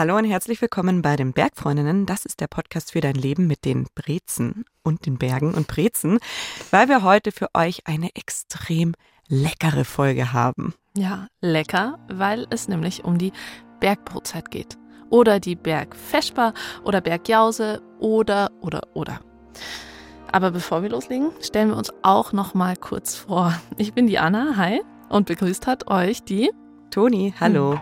Hallo 0.00 0.16
und 0.16 0.24
herzlich 0.24 0.62
willkommen 0.62 1.02
bei 1.02 1.14
den 1.14 1.34
Bergfreundinnen. 1.34 2.06
Das 2.06 2.24
ist 2.24 2.40
der 2.40 2.46
Podcast 2.46 2.92
für 2.92 3.02
dein 3.02 3.16
Leben 3.16 3.46
mit 3.46 3.66
den 3.66 3.86
Brezen 3.94 4.64
und 4.82 5.04
den 5.04 5.18
Bergen 5.18 5.52
und 5.52 5.66
Brezen, 5.66 6.20
weil 6.70 6.88
wir 6.88 7.02
heute 7.02 7.32
für 7.32 7.48
euch 7.52 7.86
eine 7.86 8.08
extrem 8.16 8.94
leckere 9.28 9.84
Folge 9.84 10.32
haben. 10.32 10.72
Ja, 10.96 11.26
lecker, 11.42 11.98
weil 12.08 12.46
es 12.48 12.66
nämlich 12.66 13.04
um 13.04 13.18
die 13.18 13.34
Bergbrotzeit 13.80 14.50
geht. 14.50 14.78
Oder 15.10 15.38
die 15.38 15.54
Bergfeschbar 15.54 16.54
oder 16.82 17.02
Bergjause 17.02 17.82
oder, 17.98 18.52
oder, 18.62 18.80
oder. 18.94 19.20
Aber 20.32 20.50
bevor 20.50 20.82
wir 20.82 20.88
loslegen, 20.88 21.30
stellen 21.42 21.68
wir 21.68 21.76
uns 21.76 21.92
auch 22.00 22.32
noch 22.32 22.54
mal 22.54 22.74
kurz 22.74 23.16
vor. 23.16 23.52
Ich 23.76 23.92
bin 23.92 24.06
die 24.06 24.18
Anna, 24.18 24.56
hi, 24.56 24.80
und 25.10 25.26
begrüßt 25.26 25.66
hat 25.66 25.88
euch 25.90 26.22
die 26.22 26.50
Toni, 26.90 27.34
hallo. 27.38 27.74
Hm. 27.74 27.80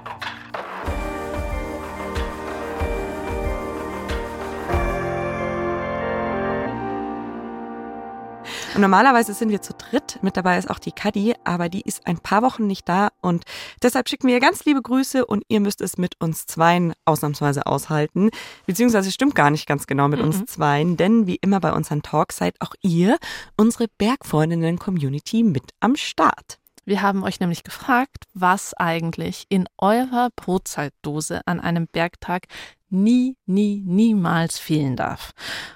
Und 8.78 8.82
normalerweise 8.82 9.34
sind 9.34 9.50
wir 9.50 9.60
zu 9.60 9.73
dritt. 9.74 10.20
Mit 10.23 10.37
dabei 10.37 10.56
ist 10.56 10.70
auch 10.70 10.78
die 10.78 10.92
Kadi, 10.92 11.34
aber 11.42 11.69
die 11.69 11.80
ist 11.80 12.06
ein 12.06 12.20
paar 12.20 12.42
Wochen 12.42 12.69
nicht 12.69 12.88
da 12.88 13.09
und 13.20 13.42
deshalb 13.82 14.09
schicken 14.09 14.28
wir 14.28 14.38
ganz 14.38 14.64
liebe 14.66 14.80
Grüße 14.80 15.27
und 15.27 15.42
ihr 15.48 15.59
müsst 15.59 15.80
es 15.80 15.98
mit 15.98 16.14
uns 16.20 16.46
Zweien 16.46 16.92
ausnahmsweise 17.05 17.66
aushalten. 17.66 18.30
Beziehungsweise 18.66 19.10
stimmt 19.10 19.34
gar 19.34 19.50
nicht 19.50 19.66
ganz 19.66 19.88
genau 19.88 20.06
mit 20.06 20.20
mhm. 20.20 20.27
uns 20.27 20.46
Zweien, 20.46 20.96
denn 20.96 21.27
wie 21.27 21.41
immer 21.41 21.59
bei 21.59 21.72
unseren 21.72 22.02
Talks 22.02 22.36
seid 22.36 22.55
auch 22.60 22.72
ihr, 22.80 23.19
unsere 23.56 23.88
Bergfreundinnen-Community, 23.98 25.42
mit 25.42 25.72
am 25.80 25.97
Start. 25.97 26.60
Wir 26.84 27.02
haben 27.02 27.24
euch 27.24 27.41
nämlich 27.41 27.64
gefragt, 27.64 28.27
was 28.33 28.74
eigentlich 28.74 29.47
in 29.48 29.69
eurer 29.78 30.28
Brotzeitdose 30.36 31.41
an 31.47 31.58
einem 31.58 31.89
Bergtag 31.89 32.45
nie, 32.91 33.36
nie, 33.45 33.83
niemals 33.84 34.61
fehlen 34.61 34.95
darf. 34.95 35.33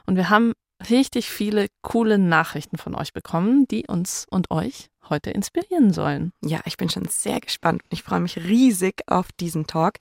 Und 0.07 0.15
wir 0.15 0.31
haben 0.31 0.53
richtig 0.91 1.31
viele 1.31 1.69
coole 1.83 2.19
Nachrichten 2.19 2.79
von 2.79 2.95
euch 2.95 3.13
bekommen, 3.13 3.67
die 3.69 3.87
uns 3.87 4.27
und 4.31 4.51
euch 4.51 4.89
heute 5.09 5.31
inspirieren 5.31 5.93
sollen. 5.93 6.33
Ja, 6.45 6.61
ich 6.65 6.77
bin 6.77 6.89
schon 6.89 7.07
sehr 7.07 7.41
gespannt 7.41 7.83
und 7.83 7.93
ich 7.93 8.03
freue 8.03 8.21
mich 8.21 8.37
riesig 8.39 9.03
auf 9.07 9.29
diesen 9.33 9.67
Talk. 9.67 9.95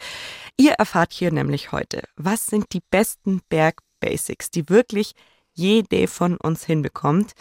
Ihr 0.58 0.74
erfahrt 0.74 1.14
hier 1.14 1.32
nämlich 1.32 1.72
heute, 1.72 2.04
was 2.16 2.46
sind 2.46 2.74
die 2.74 2.82
besten 2.92 3.42
Bergbasics, 3.50 4.52
die 4.52 4.70
wirklich 4.70 5.14
jede 5.54 6.08
von 6.08 6.38
uns 6.38 6.66
hinbekommt. 6.66 7.34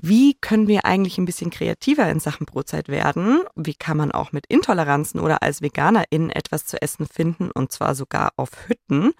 Wie 0.00 0.34
können 0.34 0.68
wir 0.68 0.84
eigentlich 0.84 1.18
ein 1.18 1.24
bisschen 1.24 1.50
kreativer 1.50 2.08
in 2.08 2.20
Sachen 2.20 2.46
Brotzeit 2.46 2.88
werden? 2.88 3.40
Wie 3.56 3.74
kann 3.74 3.96
man 3.96 4.12
auch 4.12 4.30
mit 4.30 4.46
Intoleranzen 4.46 5.18
oder 5.18 5.42
als 5.42 5.60
Veganerin 5.60 6.30
etwas 6.30 6.66
zu 6.66 6.80
essen 6.80 7.06
finden 7.06 7.50
und 7.50 7.72
zwar 7.72 7.96
sogar 7.96 8.32
auf 8.36 8.50
Hütten? 8.68 9.12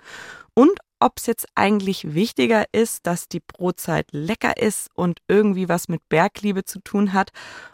Und 0.54 0.78
ob 1.00 1.14
es 1.18 1.26
jetzt 1.26 1.46
eigentlich 1.54 2.14
wichtiger 2.14 2.64
ist, 2.72 3.06
dass 3.06 3.28
die 3.28 3.40
Brotzeit 3.40 4.08
lecker 4.12 4.56
ist 4.56 4.88
und 4.94 5.20
irgendwie 5.28 5.68
was 5.68 5.88
mit 5.88 6.08
Bergliebe 6.08 6.64
zu 6.64 6.80
tun 6.80 7.12
hat, 7.12 7.30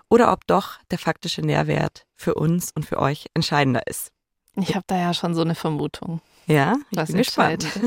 oder 0.08 0.32
ob 0.32 0.46
doch 0.46 0.78
der 0.90 0.98
faktische 0.98 1.42
Nährwert 1.42 2.06
für 2.14 2.34
uns 2.34 2.70
und 2.74 2.84
für 2.86 2.98
euch 2.98 3.26
entscheidender 3.34 3.86
ist. 3.86 4.10
Ich 4.56 4.74
habe 4.74 4.84
da 4.86 4.96
ja 4.96 5.14
schon 5.14 5.34
so 5.34 5.40
eine 5.40 5.54
Vermutung. 5.54 6.20
Ja, 6.46 6.74
ich 6.90 6.98
was 6.98 7.08
bin 7.08 7.18
gespannt. 7.18 7.66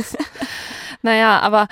Naja, 1.02 1.40
aber 1.40 1.68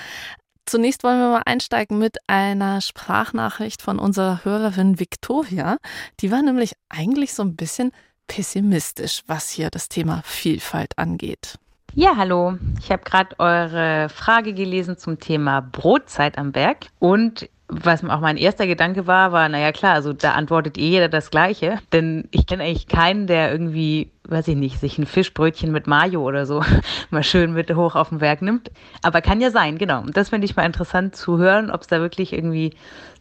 zunächst 0.66 1.04
wollen 1.04 1.20
wir 1.20 1.30
mal 1.30 1.44
einsteigen 1.46 1.98
mit 1.98 2.18
einer 2.28 2.82
Sprachnachricht 2.82 3.82
von 3.82 4.00
unserer 4.00 4.46
Hörerin 4.46 5.00
Victoria. 5.00 5.78
Die 6.20 6.32
war 6.32 6.42
nämlich 6.42 6.74
eigentlich 6.90 7.34
so 7.34 7.44
ein 7.44 7.56
bisschen 7.56 7.92
pessimistisch, 8.28 9.24
was 9.28 9.50
hier 9.50 9.70
das 9.70 9.90
Thema 9.90 10.22
Vielfalt 10.26 10.98
angeht. 10.98 11.58
Ja, 11.98 12.18
hallo. 12.18 12.58
Ich 12.82 12.92
habe 12.92 13.04
gerade 13.06 13.40
eure 13.40 14.10
Frage 14.10 14.54
gelesen 14.54 14.98
zum 14.98 15.18
Thema 15.18 15.62
Brotzeit 15.62 16.38
am 16.38 16.52
Berg. 16.52 16.88
Und 17.00 17.50
was 17.70 18.04
auch 18.04 18.20
mein 18.20 18.36
erster 18.36 18.68
Gedanke 18.68 19.08
war, 19.08 19.32
war, 19.32 19.48
naja 19.48 19.72
klar, 19.72 19.94
also 19.94 20.12
da 20.12 20.34
antwortet 20.34 20.78
eh 20.78 20.90
jeder 20.90 21.08
das 21.08 21.32
Gleiche. 21.32 21.80
Denn 21.94 22.28
ich 22.32 22.48
kenne 22.48 22.64
eigentlich 22.64 22.90
keinen, 22.90 23.28
der 23.28 23.50
irgendwie, 23.50 24.12
weiß 24.28 24.50
ich 24.50 24.58
nicht, 24.58 24.82
sich 24.82 24.98
ein 24.98 25.06
Fischbrötchen 25.06 25.72
mit 25.72 25.88
Mayo 25.88 26.22
oder 26.22 26.46
so 26.46 26.66
mal 27.12 27.24
schön 27.24 27.54
mit 27.54 27.74
hoch 27.74 27.96
auf 27.96 28.10
den 28.10 28.18
Berg 28.18 28.42
nimmt. 28.42 28.72
Aber 29.02 29.22
kann 29.22 29.40
ja 29.40 29.50
sein, 29.50 29.78
genau. 29.78 30.02
Und 30.02 30.18
das 30.18 30.30
finde 30.30 30.44
ich 30.44 30.58
mal 30.58 30.66
interessant 30.66 31.16
zu 31.16 31.38
hören, 31.38 31.72
ob 31.72 31.80
es 31.80 31.88
da 31.88 32.02
wirklich 32.02 32.34
irgendwie 32.34 32.74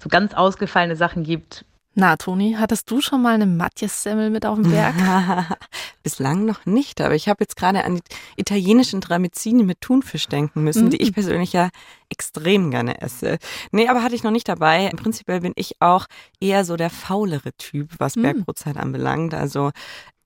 so 0.02 0.08
ganz 0.08 0.34
ausgefallene 0.34 0.96
Sachen 0.96 1.22
gibt, 1.22 1.64
na, 1.94 2.16
Toni, 2.16 2.56
hattest 2.58 2.90
du 2.90 3.00
schon 3.00 3.22
mal 3.22 3.34
eine 3.34 3.46
Matjes-Semmel 3.46 4.30
mit 4.30 4.44
auf 4.46 4.60
dem 4.60 4.70
Berg? 4.70 4.94
Bislang 6.02 6.44
noch 6.44 6.66
nicht, 6.66 7.00
aber 7.00 7.14
ich 7.14 7.28
habe 7.28 7.44
jetzt 7.44 7.56
gerade 7.56 7.84
an 7.84 7.96
die 7.96 8.02
italienischen 8.36 9.00
Tramezzini 9.00 9.62
mit 9.62 9.80
Thunfisch 9.80 10.26
denken 10.26 10.64
müssen, 10.64 10.88
mm. 10.88 10.90
die 10.90 11.02
ich 11.02 11.12
mm. 11.12 11.14
persönlich 11.14 11.52
ja 11.52 11.70
extrem 12.08 12.70
gerne 12.70 13.00
esse. 13.00 13.38
Nee, 13.70 13.88
aber 13.88 14.02
hatte 14.02 14.14
ich 14.14 14.24
noch 14.24 14.32
nicht 14.32 14.48
dabei. 14.48 14.86
Im 14.86 14.96
Prinzip 14.96 15.26
bin 15.26 15.52
ich 15.54 15.80
auch 15.80 16.06
eher 16.40 16.64
so 16.64 16.76
der 16.76 16.90
faulere 16.90 17.52
Typ, 17.58 17.90
was 17.98 18.16
mm. 18.16 18.22
Bergbrotzeit 18.22 18.76
anbelangt. 18.76 19.32
Also 19.32 19.70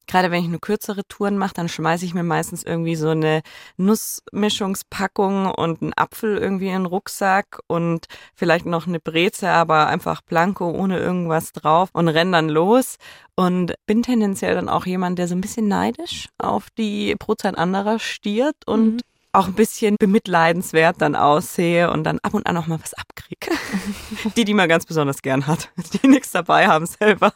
gerade 0.08 0.30
wenn 0.30 0.42
ich 0.42 0.48
nur 0.48 0.60
kürzere 0.60 1.06
Touren 1.06 1.38
mache, 1.38 1.54
dann 1.54 1.68
schmeiße 1.68 2.04
ich 2.04 2.14
mir 2.14 2.24
meistens 2.24 2.64
irgendwie 2.64 2.96
so 2.96 3.10
eine 3.10 3.42
Nussmischungspackung 3.76 5.50
und 5.52 5.82
einen 5.82 5.92
Apfel 5.96 6.36
irgendwie 6.38 6.68
in 6.68 6.82
den 6.82 6.86
Rucksack 6.86 7.60
und 7.68 8.06
vielleicht 8.34 8.66
noch 8.66 8.88
eine 8.88 8.98
Breze, 8.98 9.50
aber 9.50 9.86
einfach 9.86 10.22
blanko 10.22 10.70
ohne 10.70 10.98
irgendwas 10.98 11.52
drauf 11.52 11.90
und 11.92 12.08
renn 12.08 12.32
dann 12.32 12.48
los. 12.48 12.96
Und 13.36 13.74
bin 13.86 14.02
tendenziell 14.02 14.56
dann 14.56 14.68
auch 14.68 14.84
jemand, 14.84 15.16
der 15.20 15.28
so 15.28 15.36
ein 15.36 15.40
bisschen 15.40 15.68
neidisch 15.68 16.28
auf 16.38 16.70
die 16.76 17.14
Brotzeit 17.16 17.56
anderer 17.56 18.00
stiert 18.00 18.56
und 18.66 18.94
mhm 18.94 19.00
auch 19.32 19.48
ein 19.48 19.54
bisschen 19.54 19.96
bemitleidenswert 19.98 21.00
dann 21.00 21.14
aussehe 21.14 21.90
und 21.90 22.04
dann 22.04 22.18
ab 22.22 22.34
und 22.34 22.46
an 22.46 22.56
auch 22.56 22.66
mal 22.66 22.80
was 22.80 22.94
abkriege. 22.94 23.50
die, 24.36 24.44
die 24.44 24.54
man 24.54 24.68
ganz 24.68 24.86
besonders 24.86 25.22
gern 25.22 25.46
hat, 25.46 25.70
die 26.02 26.08
nichts 26.08 26.30
dabei 26.32 26.66
haben 26.66 26.86
selber 26.86 27.32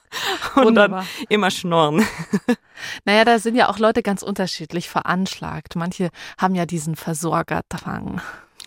und 0.56 0.64
Wunderbar. 0.64 1.00
dann 1.00 1.26
immer 1.28 1.50
schnorren. 1.50 2.04
Naja, 3.04 3.25
da 3.25 3.38
sind 3.38 3.54
ja 3.54 3.69
auch 3.69 3.78
Leute 3.78 4.02
ganz 4.02 4.22
unterschiedlich 4.22 4.88
veranschlagt. 4.88 5.76
Manche 5.76 6.10
haben 6.36 6.56
ja 6.56 6.66
diesen 6.66 6.97
Versorgerdrang. 6.97 8.20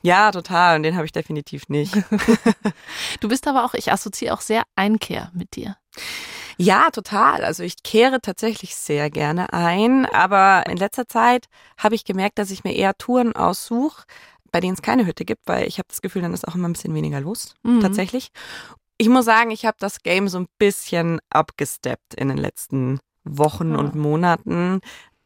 Ja, 0.04 0.32
total. 0.32 0.78
Und 0.78 0.84
den 0.84 0.96
habe 0.96 1.06
ich 1.06 1.12
definitiv 1.12 1.68
nicht. 1.68 1.94
du 3.20 3.28
bist 3.28 3.48
aber 3.48 3.66
auch, 3.66 3.74
ich 3.74 3.92
assoziiere 3.92 4.34
auch 4.34 4.42
sehr 4.42 4.64
Einkehr 4.76 5.32
mit 5.34 5.56
dir. 5.56 5.76
Ja, 6.58 6.90
total. 6.92 7.44
Also 7.44 7.64
ich 7.64 7.84
kehre 7.84 8.22
tatsächlich 8.22 8.76
sehr 8.76 9.10
gerne 9.10 9.52
ein, 9.54 10.06
aber 10.06 10.64
in 10.70 10.78
letzter 10.78 11.08
Zeit 11.08 11.48
habe 11.78 11.96
ich 11.96 12.06
gemerkt, 12.06 12.40
dass 12.40 12.52
ich 12.52 12.64
mir 12.64 12.74
eher 12.74 12.98
Touren 12.98 13.36
aussuche, 13.36 14.04
bei 14.52 14.62
denen 14.62 14.74
es 14.74 14.82
keine 14.82 15.06
Hütte 15.06 15.26
gibt, 15.26 15.42
weil 15.48 15.68
ich 15.68 15.80
habe 15.80 15.88
das 15.90 16.02
Gefühl, 16.02 16.22
dann 16.22 16.34
ist 16.34 16.48
auch 16.48 16.56
immer 16.56 16.70
ein 16.70 16.74
bisschen 16.74 16.94
weniger 16.94 17.20
los, 17.20 17.56
mhm. 17.64 17.82
tatsächlich. 17.82 18.30
Ich 18.98 19.10
muss 19.10 19.26
sagen, 19.26 19.52
ich 19.52 19.66
habe 19.66 19.76
das 19.80 20.02
Game 20.02 20.30
so 20.30 20.40
ein 20.40 20.48
bisschen 20.58 21.20
abgesteppt 21.30 22.14
in 22.16 22.30
den 22.30 22.38
letzten 22.38 23.00
Wochen 23.26 23.72
ja. 23.72 23.78
und 23.78 23.96
Monaten. 23.96 24.80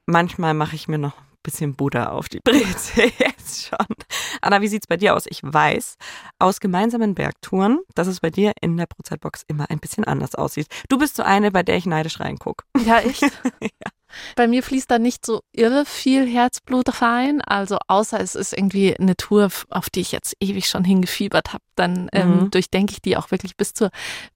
Manchmal 0.07 0.55
mache 0.55 0.75
ich 0.75 0.87
mir 0.87 0.97
noch 0.97 1.13
bisschen 1.43 1.75
Butter 1.75 2.11
auf 2.13 2.29
die 2.29 2.39
Breze 2.39 3.03
jetzt 3.17 3.67
schon. 3.67 3.95
Anna, 4.41 4.61
wie 4.61 4.67
sieht's 4.67 4.87
bei 4.87 4.97
dir 4.97 5.15
aus? 5.15 5.25
Ich 5.27 5.41
weiß 5.43 5.97
aus 6.39 6.59
gemeinsamen 6.59 7.15
Bergtouren, 7.15 7.79
dass 7.95 8.07
es 8.07 8.19
bei 8.19 8.29
dir 8.29 8.53
in 8.61 8.77
der 8.77 8.87
Brotzeitbox 8.87 9.43
immer 9.47 9.69
ein 9.69 9.79
bisschen 9.79 10.03
anders 10.03 10.35
aussieht. 10.35 10.67
Du 10.89 10.97
bist 10.97 11.15
so 11.15 11.23
eine, 11.23 11.51
bei 11.51 11.63
der 11.63 11.77
ich 11.77 11.85
neidisch 11.85 12.19
reinguck. 12.19 12.65
Ja, 12.85 12.99
echt? 12.99 13.21
ja. 13.61 13.91
Bei 14.35 14.47
mir 14.47 14.63
fließt 14.63 14.89
da 14.89 14.97
nicht 14.97 15.25
so 15.25 15.41
irre 15.53 15.85
viel 15.85 16.27
Herzblut 16.27 17.01
rein. 17.01 17.41
Also 17.41 17.77
außer 17.87 18.19
es 18.19 18.35
ist 18.35 18.53
irgendwie 18.53 18.97
eine 18.97 19.15
Tour, 19.15 19.49
auf 19.69 19.89
die 19.89 20.01
ich 20.01 20.11
jetzt 20.11 20.35
ewig 20.39 20.67
schon 20.67 20.83
hingefiebert 20.83 21.53
habe, 21.53 21.63
dann 21.75 22.09
ähm, 22.13 22.41
mhm. 22.41 22.51
durchdenke 22.51 22.93
ich 22.93 23.01
die 23.01 23.17
auch 23.17 23.31
wirklich 23.31 23.55
bis 23.55 23.73
zur 23.73 23.91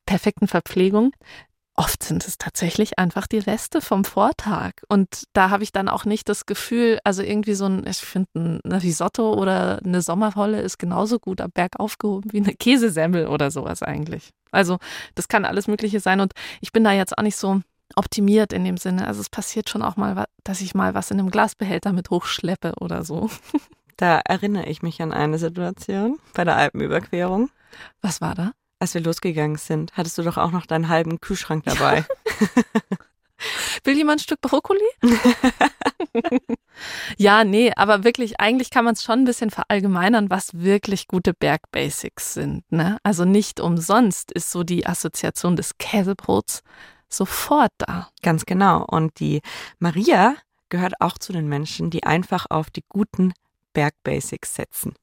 perfekten 0.05 0.47
Verpflegung. 0.47 1.11
Oft 1.75 2.03
sind 2.03 2.27
es 2.27 2.37
tatsächlich 2.37 2.99
einfach 2.99 3.25
die 3.25 3.39
Reste 3.39 3.81
vom 3.81 4.05
Vortag. 4.05 4.73
Und 4.89 5.23
da 5.33 5.49
habe 5.49 5.63
ich 5.63 5.71
dann 5.71 5.89
auch 5.89 6.05
nicht 6.05 6.29
das 6.29 6.45
Gefühl, 6.45 6.99
also 7.03 7.23
irgendwie 7.23 7.55
so 7.55 7.65
ein, 7.65 7.87
ich 7.87 7.97
finde, 7.97 8.59
ein 8.63 8.71
Risotto 8.71 9.33
oder 9.33 9.79
eine 9.83 10.03
Sommerrolle 10.03 10.61
ist 10.61 10.77
genauso 10.77 11.17
gut 11.17 11.41
am 11.41 11.49
Berg 11.49 11.79
aufgehoben 11.79 12.31
wie 12.31 12.41
eine 12.41 12.53
Käsesemmel 12.53 13.25
oder 13.27 13.49
sowas 13.49 13.81
eigentlich. 13.81 14.29
Also 14.51 14.77
das 15.15 15.27
kann 15.27 15.45
alles 15.45 15.67
Mögliche 15.67 15.99
sein. 15.99 16.19
Und 16.19 16.33
ich 16.61 16.71
bin 16.71 16.83
da 16.83 16.91
jetzt 16.91 17.17
auch 17.17 17.23
nicht 17.23 17.37
so 17.37 17.61
optimiert 17.95 18.53
in 18.53 18.63
dem 18.63 18.77
Sinne. 18.77 19.07
Also 19.07 19.21
es 19.21 19.29
passiert 19.29 19.67
schon 19.67 19.81
auch 19.81 19.97
mal, 19.97 20.25
dass 20.43 20.61
ich 20.61 20.75
mal 20.75 20.93
was 20.93 21.09
in 21.09 21.19
einem 21.19 21.31
Glasbehälter 21.31 21.91
mit 21.91 22.11
hochschleppe 22.11 22.73
oder 22.79 23.03
so. 23.03 23.29
Da 23.97 24.21
erinnere 24.25 24.65
ich 24.65 24.81
mich 24.81 25.01
an 25.03 25.11
eine 25.11 25.37
Situation 25.37 26.17
bei 26.33 26.43
der 26.43 26.55
Alpenüberquerung. 26.55 27.51
Was 28.01 28.21
war 28.21 28.33
da? 28.33 28.51
Als 28.83 28.93
wir 28.93 29.01
losgegangen 29.01 29.57
sind, 29.57 29.93
hattest 29.93 30.17
du 30.17 30.23
doch 30.23 30.37
auch 30.37 30.51
noch 30.51 30.65
deinen 30.65 30.89
halben 30.89 31.21
Kühlschrank 31.21 31.63
dabei. 31.63 32.05
Will 33.85 33.95
jemand 33.95 34.19
ein 34.19 34.23
Stück 34.23 34.41
Brokkoli? 34.41 34.79
ja, 37.17 37.45
nee, 37.45 37.71
aber 37.77 38.03
wirklich, 38.03 38.41
eigentlich 38.41 38.71
kann 38.71 38.83
man 38.83 38.93
es 38.93 39.03
schon 39.03 39.19
ein 39.19 39.25
bisschen 39.25 39.51
verallgemeinern, 39.51 40.29
was 40.29 40.53
wirklich 40.53 41.07
gute 41.07 41.33
Bergbasics 41.33 42.33
sind. 42.33 42.69
Ne? 42.71 42.97
Also 43.03 43.23
nicht 43.23 43.61
umsonst 43.61 44.33
ist 44.33 44.51
so 44.51 44.63
die 44.63 44.85
Assoziation 44.85 45.55
des 45.55 45.77
Käsebrots 45.77 46.61
sofort 47.07 47.71
da. 47.77 48.09
Ganz 48.21 48.45
genau. 48.45 48.85
Und 48.85 49.17
die 49.21 49.41
Maria 49.79 50.35
gehört 50.67 50.95
auch 50.99 51.17
zu 51.17 51.31
den 51.31 51.47
Menschen, 51.47 51.89
die 51.89 52.03
einfach 52.03 52.47
auf 52.49 52.69
die 52.69 52.83
guten 52.89 53.33
Bergbasics 53.73 54.55
setzen. 54.55 54.93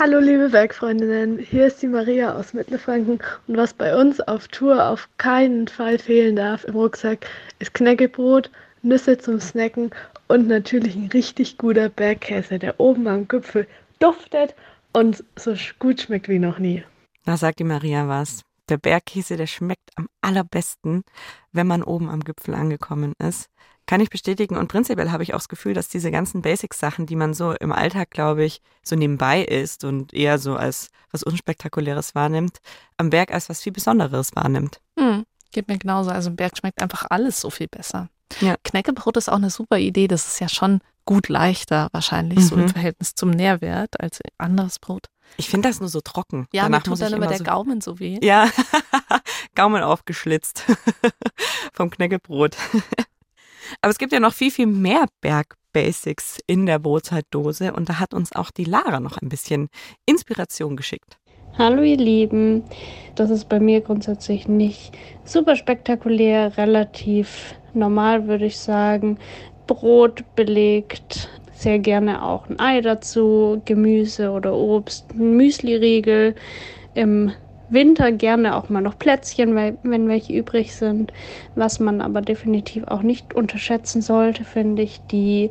Hallo 0.00 0.20
liebe 0.20 0.50
Bergfreundinnen, 0.50 1.40
hier 1.40 1.66
ist 1.66 1.82
die 1.82 1.88
Maria 1.88 2.36
aus 2.36 2.54
Mittelfranken 2.54 3.18
und 3.48 3.56
was 3.56 3.74
bei 3.74 3.96
uns 4.00 4.20
auf 4.20 4.46
Tour 4.46 4.88
auf 4.88 5.08
keinen 5.18 5.66
Fall 5.66 5.98
fehlen 5.98 6.36
darf 6.36 6.62
im 6.62 6.76
Rucksack 6.76 7.26
ist 7.58 7.74
Knäckebrot, 7.74 8.48
Nüsse 8.82 9.18
zum 9.18 9.40
Snacken 9.40 9.90
und 10.28 10.46
natürlich 10.46 10.94
ein 10.94 11.08
richtig 11.12 11.58
guter 11.58 11.88
Bergkäse, 11.88 12.60
der 12.60 12.78
oben 12.78 13.08
am 13.08 13.26
Gipfel 13.26 13.66
duftet 13.98 14.54
und 14.92 15.24
so 15.34 15.54
gut 15.80 16.02
schmeckt 16.02 16.28
wie 16.28 16.38
noch 16.38 16.60
nie. 16.60 16.84
Da 17.24 17.36
sagt 17.36 17.58
die 17.58 17.64
Maria 17.64 18.06
was. 18.06 18.42
Der 18.68 18.76
Bergkäse, 18.76 19.36
der 19.36 19.46
schmeckt 19.46 19.90
am 19.96 20.08
allerbesten, 20.20 21.04
wenn 21.52 21.66
man 21.66 21.82
oben 21.82 22.08
am 22.08 22.20
Gipfel 22.20 22.54
angekommen 22.54 23.14
ist. 23.18 23.48
Kann 23.86 24.02
ich 24.02 24.10
bestätigen. 24.10 24.56
Und 24.56 24.68
prinzipiell 24.68 25.10
habe 25.10 25.22
ich 25.22 25.32
auch 25.32 25.38
das 25.38 25.48
Gefühl, 25.48 25.72
dass 25.72 25.88
diese 25.88 26.10
ganzen 26.10 26.42
Basic-Sachen, 26.42 27.06
die 27.06 27.16
man 27.16 27.32
so 27.32 27.52
im 27.52 27.72
Alltag, 27.72 28.10
glaube 28.10 28.44
ich, 28.44 28.60
so 28.82 28.96
nebenbei 28.96 29.42
isst 29.42 29.84
und 29.84 30.12
eher 30.12 30.38
so 30.38 30.56
als 30.56 30.90
was 31.10 31.22
Unspektakuläres 31.22 32.14
wahrnimmt, 32.14 32.58
am 32.98 33.08
Berg 33.08 33.32
als 33.32 33.48
was 33.48 33.62
viel 33.62 33.72
Besonderes 33.72 34.36
wahrnimmt. 34.36 34.80
Hm, 34.98 35.24
geht 35.52 35.68
mir 35.68 35.78
genauso. 35.78 36.10
Also 36.10 36.28
im 36.28 36.36
Berg 36.36 36.58
schmeckt 36.58 36.82
einfach 36.82 37.06
alles 37.08 37.40
so 37.40 37.48
viel 37.48 37.68
besser. 37.68 38.10
Ja. 38.40 38.56
Knäckebrot 38.62 39.16
ist 39.16 39.30
auch 39.30 39.36
eine 39.36 39.50
super 39.50 39.78
Idee. 39.78 40.06
Das 40.06 40.26
ist 40.26 40.40
ja 40.40 40.50
schon 40.50 40.80
gut 41.06 41.30
leichter 41.30 41.88
wahrscheinlich, 41.92 42.40
mhm. 42.40 42.42
so 42.42 42.54
im 42.56 42.62
mhm. 42.62 42.68
Verhältnis 42.68 43.14
zum 43.14 43.30
Nährwert 43.30 43.98
als 43.98 44.20
anderes 44.36 44.78
Brot. 44.78 45.06
Ich 45.36 45.48
finde 45.48 45.68
das 45.68 45.80
nur 45.80 45.88
so 45.88 46.00
trocken. 46.00 46.46
Ja, 46.52 46.64
Danach 46.64 46.78
mir 46.78 46.84
tut 46.84 47.00
dann 47.00 47.12
immer 47.12 47.26
der 47.26 47.38
so 47.38 47.44
Gaumen 47.44 47.80
so 47.80 48.00
weh. 48.00 48.18
Ja, 48.22 48.50
Gaumen 49.54 49.82
aufgeschlitzt 49.82 50.64
vom 51.72 51.90
Knäckebrot. 51.90 52.56
Aber 53.82 53.90
es 53.90 53.98
gibt 53.98 54.12
ja 54.12 54.20
noch 54.20 54.32
viel, 54.32 54.50
viel 54.50 54.66
mehr 54.66 55.06
Bergbasics 55.20 56.38
in 56.46 56.66
der 56.66 56.78
Brotzeitdose 56.78 57.72
und 57.72 57.88
da 57.88 57.98
hat 57.98 58.14
uns 58.14 58.32
auch 58.32 58.50
die 58.50 58.64
Lara 58.64 59.00
noch 59.00 59.18
ein 59.18 59.28
bisschen 59.28 59.68
Inspiration 60.06 60.76
geschickt. 60.76 61.18
Hallo 61.56 61.82
ihr 61.82 61.96
Lieben, 61.96 62.62
das 63.16 63.30
ist 63.30 63.48
bei 63.48 63.58
mir 63.58 63.80
grundsätzlich 63.80 64.46
nicht 64.46 64.96
super 65.24 65.56
spektakulär, 65.56 66.56
relativ 66.56 67.54
normal 67.74 68.28
würde 68.28 68.46
ich 68.46 68.58
sagen. 68.58 69.18
Brot 69.66 70.24
belegt, 70.36 71.28
sehr 71.58 71.78
gerne 71.80 72.22
auch 72.22 72.48
ein 72.48 72.60
Ei 72.60 72.80
dazu, 72.80 73.60
Gemüse 73.64 74.30
oder 74.30 74.54
Obst, 74.54 75.12
ein 75.12 75.36
Müsli-Riegel, 75.36 76.34
im 76.94 77.32
Winter 77.68 78.12
gerne 78.12 78.56
auch 78.56 78.68
mal 78.68 78.80
noch 78.80 78.98
Plätzchen, 78.98 79.54
wenn 79.54 80.08
welche 80.08 80.32
übrig 80.32 80.74
sind. 80.74 81.12
Was 81.54 81.80
man 81.80 82.00
aber 82.00 82.22
definitiv 82.22 82.84
auch 82.84 83.02
nicht 83.02 83.34
unterschätzen 83.34 84.00
sollte, 84.02 84.44
finde 84.44 84.82
ich, 84.82 85.04
die 85.06 85.50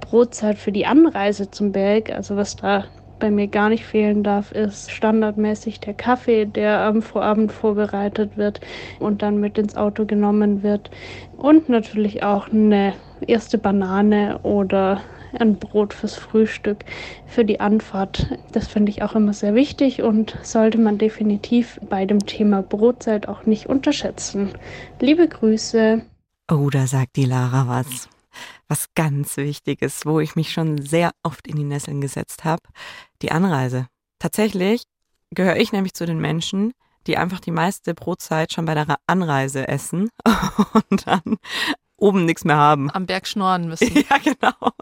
Brotzeit 0.00 0.58
für 0.58 0.72
die 0.72 0.86
Anreise 0.86 1.50
zum 1.50 1.72
Berg. 1.72 2.10
Also 2.10 2.36
was 2.36 2.56
da 2.56 2.86
bei 3.18 3.30
mir 3.30 3.48
gar 3.48 3.68
nicht 3.68 3.84
fehlen 3.84 4.22
darf, 4.22 4.52
ist 4.52 4.90
standardmäßig 4.90 5.80
der 5.80 5.94
Kaffee, 5.94 6.46
der 6.46 6.80
am 6.80 7.02
Vorabend 7.02 7.52
vorbereitet 7.52 8.36
wird 8.36 8.60
und 9.00 9.22
dann 9.22 9.38
mit 9.38 9.58
ins 9.58 9.76
Auto 9.76 10.06
genommen 10.06 10.62
wird. 10.62 10.90
Und 11.38 11.68
natürlich 11.68 12.24
auch 12.24 12.48
eine 12.48 12.94
erste 13.26 13.58
Banane 13.58 14.40
oder 14.42 15.00
ein 15.38 15.56
Brot 15.56 15.94
fürs 15.94 16.16
Frühstück, 16.16 16.84
für 17.26 17.44
die 17.44 17.60
Anfahrt. 17.60 18.36
Das 18.50 18.66
finde 18.66 18.90
ich 18.90 19.02
auch 19.02 19.14
immer 19.14 19.32
sehr 19.32 19.54
wichtig 19.54 20.02
und 20.02 20.36
sollte 20.42 20.78
man 20.78 20.98
definitiv 20.98 21.78
bei 21.88 22.06
dem 22.06 22.26
Thema 22.26 22.62
Brotzeit 22.62 23.28
auch 23.28 23.46
nicht 23.46 23.66
unterschätzen. 23.66 24.50
Liebe 24.98 25.28
Grüße. 25.28 26.02
Oh, 26.50 26.70
da 26.70 26.88
sagt 26.88 27.14
die 27.14 27.24
Lara 27.24 27.68
was. 27.68 28.08
Was 28.66 28.92
ganz 28.94 29.36
Wichtiges, 29.36 30.06
wo 30.06 30.18
ich 30.18 30.34
mich 30.34 30.50
schon 30.52 30.82
sehr 30.82 31.12
oft 31.22 31.46
in 31.46 31.54
die 31.54 31.64
Nesseln 31.64 32.00
gesetzt 32.00 32.44
habe. 32.44 32.62
Die 33.22 33.30
Anreise. 33.30 33.86
Tatsächlich 34.18 34.82
gehöre 35.30 35.56
ich 35.56 35.70
nämlich 35.70 35.94
zu 35.94 36.04
den 36.04 36.18
Menschen, 36.18 36.72
die 37.08 37.16
einfach 37.16 37.40
die 37.40 37.50
meiste 37.50 37.94
Brotzeit 37.94 38.52
schon 38.52 38.66
bei 38.66 38.74
der 38.74 38.98
Anreise 39.06 39.66
essen 39.66 40.10
und 40.90 41.06
dann 41.06 41.38
oben 41.96 42.26
nichts 42.26 42.44
mehr 42.44 42.56
haben. 42.56 42.90
Am 42.92 43.06
Berg 43.06 43.26
schnorren 43.26 43.66
müssen. 43.68 43.92
Ja, 43.94 44.18
genau. 44.18 44.72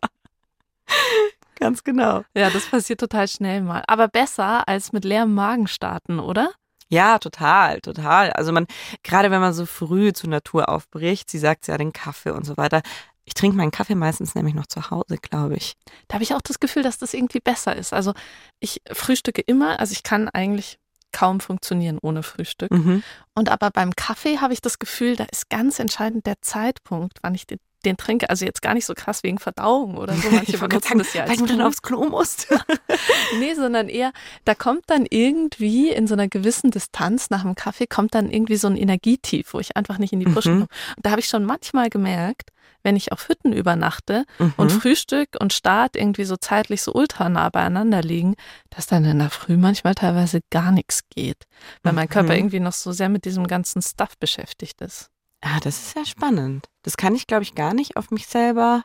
Ganz 1.58 1.84
genau. 1.84 2.24
Ja, 2.34 2.50
das 2.50 2.66
passiert 2.66 3.00
total 3.00 3.28
schnell 3.28 3.62
mal. 3.62 3.82
Aber 3.86 4.08
besser 4.08 4.68
als 4.68 4.92
mit 4.92 5.04
leerem 5.04 5.34
Magen 5.34 5.68
starten, 5.68 6.18
oder? 6.18 6.50
Ja, 6.88 7.18
total, 7.18 7.80
total. 7.80 8.32
Also 8.32 8.52
man, 8.52 8.66
gerade 9.02 9.30
wenn 9.30 9.40
man 9.40 9.52
so 9.54 9.66
früh 9.66 10.12
zur 10.12 10.30
Natur 10.30 10.68
aufbricht, 10.68 11.30
sie 11.30 11.38
sagt 11.38 11.66
ja 11.66 11.78
den 11.78 11.92
Kaffee 11.92 12.30
und 12.30 12.44
so 12.44 12.56
weiter. 12.56 12.82
Ich 13.24 13.34
trinke 13.34 13.56
meinen 13.56 13.72
Kaffee 13.72 13.96
meistens 13.96 14.36
nämlich 14.36 14.54
noch 14.54 14.66
zu 14.66 14.90
Hause, 14.90 15.16
glaube 15.16 15.56
ich. 15.56 15.74
Da 16.06 16.14
habe 16.14 16.22
ich 16.22 16.34
auch 16.34 16.42
das 16.42 16.60
Gefühl, 16.60 16.84
dass 16.84 16.98
das 16.98 17.12
irgendwie 17.14 17.40
besser 17.40 17.74
ist. 17.74 17.92
Also 17.92 18.12
ich 18.60 18.82
frühstücke 18.92 19.42
immer, 19.42 19.80
also 19.80 19.92
ich 19.92 20.04
kann 20.04 20.28
eigentlich 20.28 20.78
kaum 21.12 21.40
funktionieren 21.40 21.98
ohne 22.00 22.22
Frühstück. 22.22 22.70
Mhm. 22.70 23.02
Und 23.34 23.48
aber 23.48 23.70
beim 23.70 23.94
Kaffee 23.94 24.38
habe 24.38 24.52
ich 24.52 24.60
das 24.60 24.78
Gefühl, 24.78 25.16
da 25.16 25.24
ist 25.24 25.48
ganz 25.48 25.78
entscheidend 25.78 26.26
der 26.26 26.40
Zeitpunkt, 26.42 27.18
wann 27.22 27.34
ich 27.34 27.46
den 27.46 27.58
den 27.86 27.96
trinke. 27.96 28.28
Also 28.28 28.44
jetzt 28.44 28.62
gar 28.62 28.74
nicht 28.74 28.84
so 28.84 28.94
krass 28.94 29.22
wegen 29.22 29.38
Verdauung 29.38 29.96
oder 29.96 30.14
so. 30.14 30.28
Manche 30.30 30.58
benutzen 30.58 30.88
sagen, 30.88 30.98
das 30.98 31.14
ja 31.14 31.22
als 31.22 31.30
Weil 31.30 31.36
du 31.38 31.46
dann 31.46 31.62
aufs 31.62 31.82
Klo 31.82 32.04
musst. 32.04 32.48
nee, 33.38 33.54
sondern 33.54 33.88
eher, 33.88 34.12
da 34.44 34.54
kommt 34.54 34.84
dann 34.88 35.06
irgendwie 35.08 35.90
in 35.90 36.06
so 36.06 36.14
einer 36.14 36.28
gewissen 36.28 36.70
Distanz 36.70 37.30
nach 37.30 37.42
dem 37.42 37.54
Kaffee, 37.54 37.86
kommt 37.86 38.14
dann 38.14 38.30
irgendwie 38.30 38.56
so 38.56 38.68
ein 38.68 38.76
Energietief, 38.76 39.54
wo 39.54 39.60
ich 39.60 39.76
einfach 39.76 39.98
nicht 39.98 40.12
in 40.12 40.20
die 40.20 40.26
Puschen 40.26 40.52
mhm. 40.52 40.58
komme. 40.60 40.68
Und 40.96 41.06
da 41.06 41.10
habe 41.10 41.20
ich 41.20 41.28
schon 41.28 41.44
manchmal 41.44 41.88
gemerkt, 41.88 42.50
wenn 42.82 42.96
ich 42.96 43.10
auf 43.10 43.28
Hütten 43.28 43.52
übernachte 43.52 44.24
mhm. 44.38 44.54
und 44.56 44.70
Frühstück 44.70 45.30
und 45.40 45.52
Start 45.52 45.96
irgendwie 45.96 46.24
so 46.24 46.36
zeitlich 46.36 46.82
so 46.82 46.92
ultra 46.92 47.28
nah 47.28 47.48
beieinander 47.48 48.00
liegen, 48.00 48.36
dass 48.70 48.86
dann 48.86 49.04
in 49.04 49.18
der 49.18 49.30
Früh 49.30 49.56
manchmal 49.56 49.96
teilweise 49.96 50.40
gar 50.50 50.70
nichts 50.70 51.02
geht, 51.10 51.44
weil 51.82 51.94
mein 51.94 52.08
Körper 52.08 52.32
mhm. 52.32 52.38
irgendwie 52.38 52.60
noch 52.60 52.72
so 52.72 52.92
sehr 52.92 53.08
mit 53.08 53.24
diesem 53.24 53.48
ganzen 53.48 53.82
Stuff 53.82 54.16
beschäftigt 54.18 54.80
ist. 54.82 55.10
Ah, 55.40 55.60
das 55.60 55.78
ist 55.78 55.96
ja 55.96 56.04
spannend. 56.04 56.68
Das 56.86 56.96
kann 56.96 57.16
ich, 57.16 57.26
glaube 57.26 57.42
ich, 57.42 57.56
gar 57.56 57.74
nicht 57.74 57.96
auf 57.96 58.12
mich 58.12 58.28
selber 58.28 58.84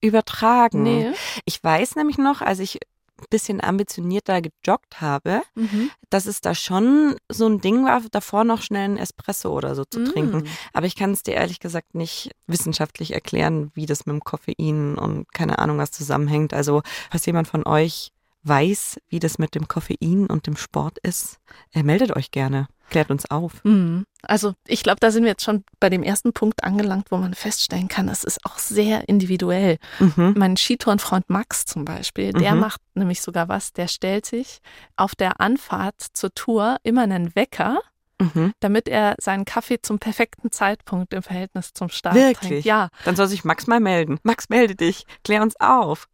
übertragen. 0.00 0.82
Nee. 0.82 1.12
Ich 1.44 1.62
weiß 1.62 1.94
nämlich 1.94 2.18
noch, 2.18 2.40
als 2.40 2.58
ich 2.58 2.80
ein 3.18 3.26
bisschen 3.30 3.62
ambitionierter 3.62 4.42
gejoggt 4.42 5.00
habe, 5.00 5.42
mhm. 5.54 5.92
dass 6.10 6.26
es 6.26 6.40
da 6.40 6.56
schon 6.56 7.14
so 7.28 7.46
ein 7.46 7.60
Ding 7.60 7.84
war, 7.84 8.02
davor 8.10 8.42
noch 8.42 8.62
schnell 8.62 8.86
einen 8.86 8.96
Espresso 8.96 9.56
oder 9.56 9.76
so 9.76 9.84
zu 9.84 10.00
mhm. 10.00 10.06
trinken. 10.06 10.48
Aber 10.72 10.86
ich 10.86 10.96
kann 10.96 11.12
es 11.12 11.22
dir 11.22 11.34
ehrlich 11.34 11.60
gesagt 11.60 11.94
nicht 11.94 12.32
wissenschaftlich 12.48 13.14
erklären, 13.14 13.70
wie 13.74 13.86
das 13.86 14.06
mit 14.06 14.14
dem 14.14 14.24
Koffein 14.24 14.98
und 14.98 15.32
keine 15.32 15.60
Ahnung 15.60 15.78
was 15.78 15.92
zusammenhängt. 15.92 16.52
Also, 16.52 16.82
falls 17.12 17.26
jemand 17.26 17.46
von 17.46 17.64
euch 17.64 18.10
weiß, 18.42 18.98
wie 19.08 19.20
das 19.20 19.38
mit 19.38 19.54
dem 19.54 19.68
Koffein 19.68 20.26
und 20.26 20.48
dem 20.48 20.56
Sport 20.56 20.98
ist, 20.98 21.38
äh, 21.72 21.84
meldet 21.84 22.16
euch 22.16 22.32
gerne. 22.32 22.66
Klärt 22.90 23.10
uns 23.10 23.30
auf. 23.30 23.64
Mhm. 23.64 24.04
Also 24.22 24.54
ich 24.66 24.82
glaube, 24.82 24.98
da 25.00 25.10
sind 25.10 25.22
wir 25.24 25.30
jetzt 25.30 25.44
schon 25.44 25.64
bei 25.80 25.90
dem 25.90 26.02
ersten 26.02 26.32
Punkt 26.32 26.64
angelangt, 26.64 27.10
wo 27.10 27.16
man 27.16 27.34
feststellen 27.34 27.88
kann, 27.88 28.08
es 28.08 28.24
ist 28.24 28.44
auch 28.44 28.58
sehr 28.58 29.08
individuell. 29.08 29.78
Mhm. 29.98 30.34
Mein 30.36 30.56
Skitourenfreund 30.56 31.28
Max 31.28 31.64
zum 31.64 31.84
Beispiel, 31.84 32.32
der 32.32 32.54
mhm. 32.54 32.60
macht 32.60 32.80
nämlich 32.94 33.20
sogar 33.20 33.48
was, 33.48 33.72
der 33.72 33.88
stellt 33.88 34.26
sich 34.26 34.58
auf 34.96 35.14
der 35.14 35.40
Anfahrt 35.40 36.00
zur 36.12 36.32
Tour 36.34 36.76
immer 36.82 37.02
einen 37.02 37.34
Wecker, 37.34 37.80
Mhm. 38.18 38.52
damit 38.60 38.88
er 38.88 39.14
seinen 39.20 39.44
Kaffee 39.44 39.82
zum 39.82 39.98
perfekten 39.98 40.50
Zeitpunkt 40.50 41.12
im 41.12 41.22
Verhältnis 41.22 41.74
zum 41.74 41.90
Start 41.90 42.14
Wirklich? 42.14 42.48
trinkt. 42.48 42.64
Ja. 42.64 42.88
Dann 43.04 43.14
soll 43.14 43.26
sich 43.26 43.44
Max 43.44 43.66
mal 43.66 43.78
melden. 43.78 44.18
Max, 44.22 44.48
melde 44.48 44.74
dich. 44.74 45.04
Klär 45.22 45.42
uns 45.42 45.54
auf. 45.60 46.08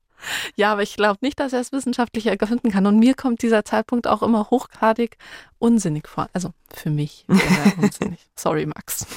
Ja, 0.56 0.72
aber 0.72 0.82
ich 0.82 0.96
glaube 0.96 1.18
nicht, 1.20 1.40
dass 1.40 1.52
er 1.52 1.60
es 1.60 1.72
wissenschaftlich 1.72 2.26
ergründen 2.26 2.70
kann. 2.70 2.86
Und 2.86 2.98
mir 2.98 3.14
kommt 3.14 3.42
dieser 3.42 3.64
Zeitpunkt 3.64 4.06
auch 4.06 4.22
immer 4.22 4.50
hochgradig 4.50 5.16
unsinnig 5.58 6.08
vor. 6.08 6.28
Also 6.32 6.50
für 6.72 6.90
mich 6.90 7.26
unsinnig. 7.80 8.20
Sorry, 8.36 8.66
Max. 8.66 9.06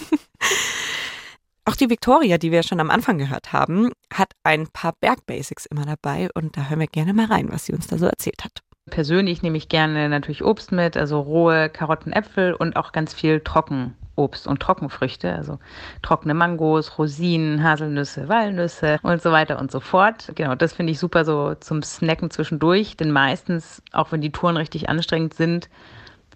Auch 1.68 1.76
die 1.76 1.90
Victoria, 1.90 2.38
die 2.38 2.52
wir 2.52 2.62
schon 2.62 2.80
am 2.80 2.92
Anfang 2.92 3.18
gehört 3.18 3.52
haben, 3.52 3.92
hat 4.14 4.34
ein 4.44 4.68
paar 4.68 4.94
Bergbasics 5.00 5.66
immer 5.66 5.84
dabei 5.84 6.30
und 6.36 6.56
da 6.58 6.70
hören 6.70 6.80
wir 6.80 6.88
gerne 6.88 7.12
mal 7.12 7.26
rein, 7.26 7.52
was 7.52 7.66
sie 7.66 7.74
uns 7.74 7.88
da 7.88 7.98
so 7.98 8.06
erzählt 8.06 8.44
hat. 8.44 8.62
Persönlich 8.92 9.42
nehme 9.42 9.58
ich 9.58 9.68
gerne 9.68 10.08
natürlich 10.08 10.44
Obst 10.44 10.72
mit, 10.72 10.96
also 10.96 11.20
rohe 11.20 11.70
Karotten, 11.70 12.14
Äpfel 12.14 12.54
und 12.54 12.76
auch 12.76 12.92
ganz 12.92 13.16
viel 13.16 13.40
Trocken 13.40 13.96
Obst 14.16 14.48
und 14.48 14.62
Trockenfrüchte, 14.62 15.34
also 15.34 15.60
trockene 16.02 16.34
Mangos, 16.34 16.98
Rosinen, 16.98 17.64
Haselnüsse, 17.64 18.30
Walnüsse 18.30 19.00
und 19.04 19.22
so 19.22 19.32
weiter 19.32 19.60
und 19.60 19.72
so 19.72 19.80
fort. 19.80 20.32
Genau, 20.36 20.56
das 20.56 20.74
finde 20.74 20.92
ich 20.92 21.00
super 21.00 21.26
so 21.26 21.56
zum 21.56 21.84
Snacken 21.84 22.32
zwischendurch, 22.32 22.98
denn 22.98 23.12
meistens, 23.12 23.82
auch 23.92 24.12
wenn 24.12 24.22
die 24.22 24.32
Touren 24.32 24.58
richtig 24.58 24.90
anstrengend 24.90 25.34
sind, 25.34 25.70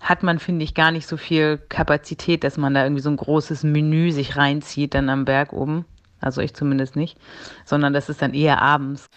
hat 0.02 0.24
man, 0.24 0.40
finde 0.40 0.64
ich, 0.64 0.74
gar 0.74 0.92
nicht 0.92 1.08
so 1.08 1.18
viel 1.18 1.58
Kapazität, 1.70 2.44
dass 2.44 2.58
man 2.58 2.74
da 2.74 2.84
irgendwie 2.84 3.02
so 3.02 3.10
ein 3.10 3.18
großes 3.18 3.64
Menü 3.64 4.12
sich 4.12 4.38
reinzieht 4.38 4.94
dann 4.94 5.10
am 5.10 5.26
Berg 5.26 5.54
oben. 5.54 5.86
Also 6.22 6.42
ich 6.42 6.54
zumindest 6.54 6.96
nicht, 6.96 7.18
sondern 7.66 7.94
das 7.94 8.10
ist 8.10 8.22
dann 8.22 8.34
eher 8.34 8.62
abends. 8.62 9.10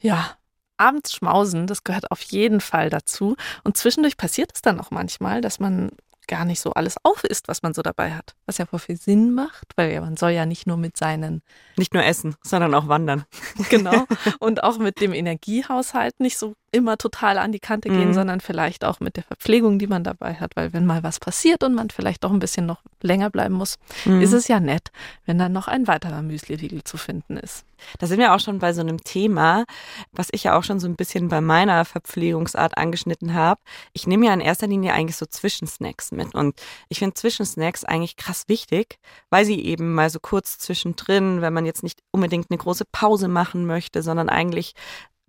Ja, 0.00 0.36
abends 0.76 1.14
schmausen, 1.14 1.66
das 1.66 1.84
gehört 1.84 2.10
auf 2.10 2.22
jeden 2.22 2.60
Fall 2.60 2.90
dazu. 2.90 3.36
Und 3.64 3.76
zwischendurch 3.76 4.16
passiert 4.16 4.52
es 4.54 4.62
dann 4.62 4.80
auch 4.80 4.90
manchmal, 4.90 5.40
dass 5.40 5.58
man 5.60 5.90
gar 6.26 6.44
nicht 6.44 6.60
so 6.60 6.72
alles 6.72 6.96
aufisst, 7.02 7.48
was 7.48 7.62
man 7.62 7.74
so 7.74 7.82
dabei 7.82 8.14
hat. 8.14 8.34
Was 8.46 8.58
ja 8.58 8.66
voll 8.66 8.78
viel 8.78 8.96
Sinn 8.96 9.32
macht, 9.34 9.72
weil 9.76 10.00
man 10.00 10.16
soll 10.16 10.30
ja 10.30 10.46
nicht 10.46 10.66
nur 10.66 10.76
mit 10.76 10.96
seinen. 10.96 11.42
Nicht 11.76 11.94
nur 11.94 12.04
essen, 12.04 12.36
sondern 12.42 12.74
auch 12.74 12.88
wandern. 12.88 13.24
genau. 13.70 14.06
Und 14.40 14.62
auch 14.62 14.78
mit 14.78 15.00
dem 15.00 15.12
Energiehaushalt 15.12 16.20
nicht 16.20 16.38
so 16.38 16.54
immer 16.72 16.98
total 16.98 17.38
an 17.38 17.52
die 17.52 17.58
Kante 17.58 17.88
gehen, 17.88 18.08
mhm. 18.08 18.14
sondern 18.14 18.40
vielleicht 18.40 18.84
auch 18.84 19.00
mit 19.00 19.16
der 19.16 19.24
Verpflegung, 19.24 19.78
die 19.78 19.86
man 19.86 20.04
dabei 20.04 20.34
hat. 20.34 20.56
Weil 20.56 20.72
wenn 20.72 20.84
mal 20.84 21.02
was 21.02 21.20
passiert 21.20 21.62
und 21.62 21.74
man 21.74 21.90
vielleicht 21.90 22.24
doch 22.24 22.30
ein 22.30 22.38
bisschen 22.38 22.66
noch 22.66 22.82
länger 23.00 23.30
bleiben 23.30 23.54
muss, 23.54 23.76
mhm. 24.04 24.20
ist 24.20 24.32
es 24.32 24.48
ja 24.48 24.60
nett, 24.60 24.90
wenn 25.24 25.38
dann 25.38 25.52
noch 25.52 25.68
ein 25.68 25.86
weiterer 25.86 26.22
Müsli-Riegel 26.22 26.84
zu 26.84 26.96
finden 26.96 27.36
ist. 27.36 27.64
Da 27.98 28.06
sind 28.06 28.18
wir 28.18 28.34
auch 28.34 28.40
schon 28.40 28.58
bei 28.58 28.72
so 28.72 28.80
einem 28.80 29.02
Thema, 29.04 29.64
was 30.12 30.28
ich 30.32 30.44
ja 30.44 30.58
auch 30.58 30.64
schon 30.64 30.80
so 30.80 30.88
ein 30.88 30.96
bisschen 30.96 31.28
bei 31.28 31.40
meiner 31.40 31.84
Verpflegungsart 31.84 32.76
angeschnitten 32.76 33.34
habe. 33.34 33.60
Ich 33.92 34.06
nehme 34.06 34.26
ja 34.26 34.34
in 34.34 34.40
erster 34.40 34.66
Linie 34.66 34.92
eigentlich 34.92 35.16
so 35.16 35.26
Zwischensnacks 35.26 36.10
mit. 36.12 36.34
Und 36.34 36.58
ich 36.88 36.98
finde 36.98 37.14
Zwischensnacks 37.14 37.84
eigentlich 37.84 38.16
krass 38.16 38.44
wichtig, 38.48 38.98
weil 39.30 39.44
sie 39.44 39.60
eben 39.64 39.94
mal 39.94 40.10
so 40.10 40.18
kurz 40.20 40.58
zwischendrin, 40.58 41.42
wenn 41.42 41.52
man 41.52 41.66
jetzt 41.66 41.82
nicht 41.82 42.00
unbedingt 42.12 42.50
eine 42.50 42.58
große 42.58 42.84
Pause 42.90 43.28
machen 43.28 43.66
möchte, 43.66 44.02
sondern 44.02 44.28
eigentlich 44.28 44.74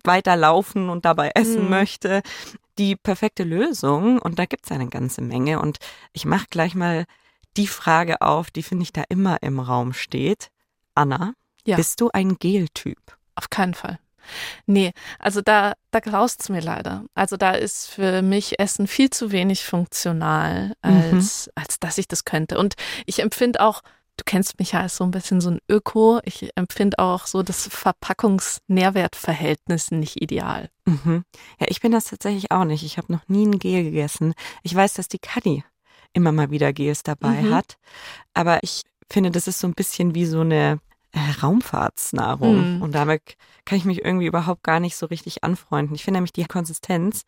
weiterlaufen 0.04 0.88
und 0.88 1.04
dabei 1.04 1.32
essen 1.34 1.64
mhm. 1.64 1.70
möchte, 1.70 2.22
die 2.78 2.96
perfekte 2.96 3.44
Lösung. 3.44 4.18
Und 4.18 4.38
da 4.38 4.46
gibt 4.46 4.66
es 4.66 4.72
eine 4.72 4.88
ganze 4.88 5.20
Menge. 5.20 5.60
Und 5.60 5.78
ich 6.12 6.24
mache 6.24 6.46
gleich 6.50 6.74
mal 6.74 7.04
die 7.56 7.66
Frage 7.66 8.20
auf, 8.20 8.50
die 8.50 8.62
finde 8.62 8.84
ich 8.84 8.92
da 8.92 9.02
immer 9.08 9.42
im 9.42 9.58
Raum 9.58 9.92
steht. 9.92 10.50
Anna, 10.94 11.34
ja. 11.64 11.76
bist 11.76 12.00
du 12.00 12.10
ein 12.12 12.36
Gel-Typ? 12.38 12.98
Auf 13.34 13.50
keinen 13.50 13.74
Fall. 13.74 13.98
Nee, 14.66 14.92
also 15.18 15.40
da, 15.40 15.74
da 15.90 16.00
graust 16.00 16.42
es 16.42 16.48
mir 16.48 16.60
leider. 16.60 17.04
Also 17.14 17.36
da 17.36 17.52
ist 17.52 17.88
für 17.88 18.22
mich 18.22 18.58
Essen 18.58 18.86
viel 18.86 19.10
zu 19.10 19.32
wenig 19.32 19.64
funktional, 19.64 20.74
als, 20.82 21.46
mhm. 21.46 21.52
als 21.54 21.80
dass 21.80 21.98
ich 21.98 22.08
das 22.08 22.24
könnte. 22.24 22.58
Und 22.58 22.74
ich 23.06 23.20
empfinde 23.20 23.60
auch, 23.60 23.82
du 24.18 24.24
kennst 24.24 24.58
mich 24.58 24.72
ja 24.72 24.80
als 24.80 24.96
so 24.96 25.04
ein 25.04 25.10
bisschen 25.10 25.40
so 25.40 25.50
ein 25.50 25.60
Öko, 25.68 26.20
ich 26.24 26.50
empfinde 26.56 26.98
auch 26.98 27.26
so 27.26 27.42
das 27.42 27.68
Verpackungs-Nährwertverhältnis 27.68 29.90
nicht 29.90 30.20
ideal. 30.20 30.68
Mhm. 30.84 31.24
Ja, 31.58 31.66
ich 31.68 31.80
bin 31.80 31.92
das 31.92 32.04
tatsächlich 32.04 32.50
auch 32.50 32.64
nicht. 32.64 32.82
Ich 32.82 32.98
habe 32.98 33.10
noch 33.12 33.26
nie 33.28 33.46
ein 33.46 33.58
Gel 33.58 33.84
gegessen. 33.84 34.34
Ich 34.62 34.74
weiß, 34.74 34.92
dass 34.94 35.08
die 35.08 35.18
Kadi 35.18 35.64
immer 36.12 36.32
mal 36.32 36.50
wieder 36.50 36.74
Gels 36.74 37.02
dabei 37.02 37.42
mhm. 37.42 37.54
hat, 37.54 37.78
aber 38.34 38.58
ich 38.62 38.82
finde, 39.10 39.30
das 39.30 39.48
ist 39.48 39.60
so 39.60 39.66
ein 39.66 39.74
bisschen 39.74 40.14
wie 40.14 40.26
so 40.26 40.40
eine 40.40 40.80
äh, 41.12 41.40
Raumfahrtsnahrung. 41.42 42.76
Mhm. 42.76 42.82
Und 42.82 42.94
damit 42.94 43.36
kann 43.64 43.78
ich 43.78 43.84
mich 43.84 44.04
irgendwie 44.04 44.26
überhaupt 44.26 44.62
gar 44.62 44.80
nicht 44.80 44.96
so 44.96 45.06
richtig 45.06 45.44
anfreunden. 45.44 45.94
Ich 45.94 46.04
finde 46.04 46.18
nämlich 46.18 46.32
die 46.32 46.44
Konsistenz 46.44 47.24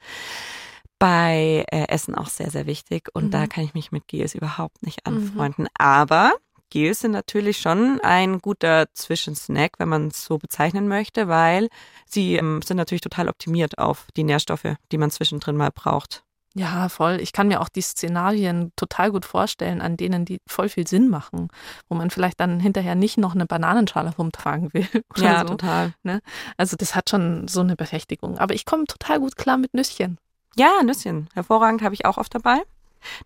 bei 0.99 1.65
äh, 1.71 1.89
Essen 1.89 2.15
auch 2.15 2.29
sehr, 2.29 2.51
sehr 2.51 2.67
wichtig. 2.67 3.09
Und 3.15 3.27
mhm. 3.27 3.31
da 3.31 3.47
kann 3.47 3.65
ich 3.65 3.75
mich 3.75 3.91
mit 3.91 4.07
Gels 4.07 4.35
überhaupt 4.35 4.83
nicht 4.83 5.07
mhm. 5.07 5.17
anfreunden. 5.17 5.65
Mhm. 5.65 5.71
Aber 5.79 6.33
Gels 6.71 7.01
sind 7.01 7.13
natürlich 7.13 7.59
schon 7.59 8.01
ein 8.03 8.39
guter 8.39 8.87
Zwischensnack, 8.95 9.73
wenn 9.79 9.89
man 9.89 10.09
es 10.09 10.25
so 10.25 10.39
bezeichnen 10.39 10.89
möchte, 10.89 11.29
weil 11.29 11.69
sie 12.07 12.37
ähm, 12.37 12.63
sind 12.63 12.77
natürlich 12.77 13.03
total 13.03 13.29
optimiert 13.29 13.79
auf 13.79 14.07
die 14.17 14.25
Nährstoffe, 14.25 14.77
die 14.91 14.99
man 14.99 15.11
zwischendrin 15.11 15.57
mal 15.57 15.71
braucht. 15.71 16.25
Ja, 16.55 16.89
voll. 16.89 17.19
Ich 17.21 17.33
kann 17.33 17.47
mir 17.47 17.61
auch 17.61 17.69
die 17.69 17.81
Szenarien 17.81 18.73
total 18.75 19.13
gut 19.13 19.25
vorstellen, 19.25 19.81
an 19.81 19.97
denen 19.97 20.25
die 20.25 20.41
voll 20.49 20.69
viel 20.69 20.87
Sinn 20.87 21.09
machen, 21.09 21.49
wo 21.89 21.95
man 21.95 22.11
vielleicht 22.11 22.41
dann 22.41 22.59
hinterher 22.59 22.97
nicht 22.97 23.19
noch 23.19 23.35
eine 23.35 23.47
Bananenschale 23.47 24.13
rumtragen 24.17 24.73
will. 24.73 24.89
ja, 25.17 25.41
so, 25.41 25.49
total. 25.49 25.95
Ne? 26.03 26.21
Also 26.57 26.77
das 26.77 26.97
hat 26.97 27.09
schon 27.09 27.47
so 27.47 27.61
eine 27.61 27.77
Berechtigung. 27.77 28.39
Aber 28.39 28.55
ich 28.55 28.65
komme 28.65 28.85
total 28.85 29.21
gut 29.21 29.37
klar 29.37 29.59
mit 29.59 29.75
Nüsschen. 29.75 30.19
Ja, 30.57 30.83
Nüsschen. 30.83 31.29
Hervorragend 31.35 31.83
habe 31.83 31.95
ich 31.95 32.05
auch 32.05 32.19
oft 32.19 32.35
dabei. 32.35 32.63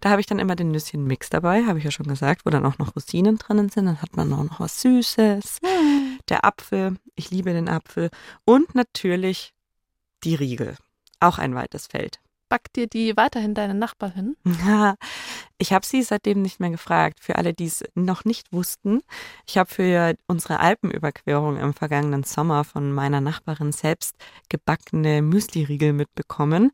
Da 0.00 0.10
habe 0.10 0.20
ich 0.20 0.26
dann 0.26 0.38
immer 0.38 0.56
den 0.56 0.70
Nüsschen-Mix 0.70 1.30
dabei, 1.30 1.64
habe 1.64 1.78
ich 1.78 1.84
ja 1.84 1.90
schon 1.90 2.06
gesagt, 2.06 2.44
wo 2.44 2.50
dann 2.50 2.66
auch 2.66 2.78
noch 2.78 2.94
Rosinen 2.96 3.38
drinnen 3.38 3.68
sind. 3.68 3.86
Dann 3.86 4.02
hat 4.02 4.16
man 4.16 4.32
auch 4.32 4.44
noch 4.44 4.60
was 4.60 4.80
Süßes. 4.82 5.60
Hm. 5.64 6.18
Der 6.28 6.44
Apfel, 6.44 6.96
ich 7.14 7.30
liebe 7.30 7.52
den 7.52 7.68
Apfel. 7.68 8.10
Und 8.44 8.74
natürlich 8.74 9.54
die 10.22 10.34
Riegel. 10.34 10.76
Auch 11.20 11.38
ein 11.38 11.54
weites 11.54 11.86
Feld 11.86 12.20
backt 12.54 12.76
dir 12.76 12.86
die 12.86 13.16
weiterhin 13.16 13.54
deine 13.54 13.74
Nachbarin? 13.74 14.36
Ich 15.58 15.72
habe 15.72 15.86
sie 15.86 16.02
seitdem 16.02 16.42
nicht 16.42 16.60
mehr 16.60 16.70
gefragt. 16.70 17.20
Für 17.20 17.36
alle, 17.36 17.54
die 17.54 17.66
es 17.66 17.84
noch 17.94 18.24
nicht 18.24 18.52
wussten, 18.52 19.02
ich 19.46 19.56
habe 19.56 19.72
für 19.72 20.14
unsere 20.26 20.60
Alpenüberquerung 20.60 21.56
im 21.56 21.72
vergangenen 21.74 22.22
Sommer 22.22 22.64
von 22.64 22.92
meiner 22.92 23.20
Nachbarin 23.20 23.72
selbst 23.72 24.16
gebackene 24.48 25.22
Müsli-Riegel 25.22 25.92
mitbekommen. 25.92 26.72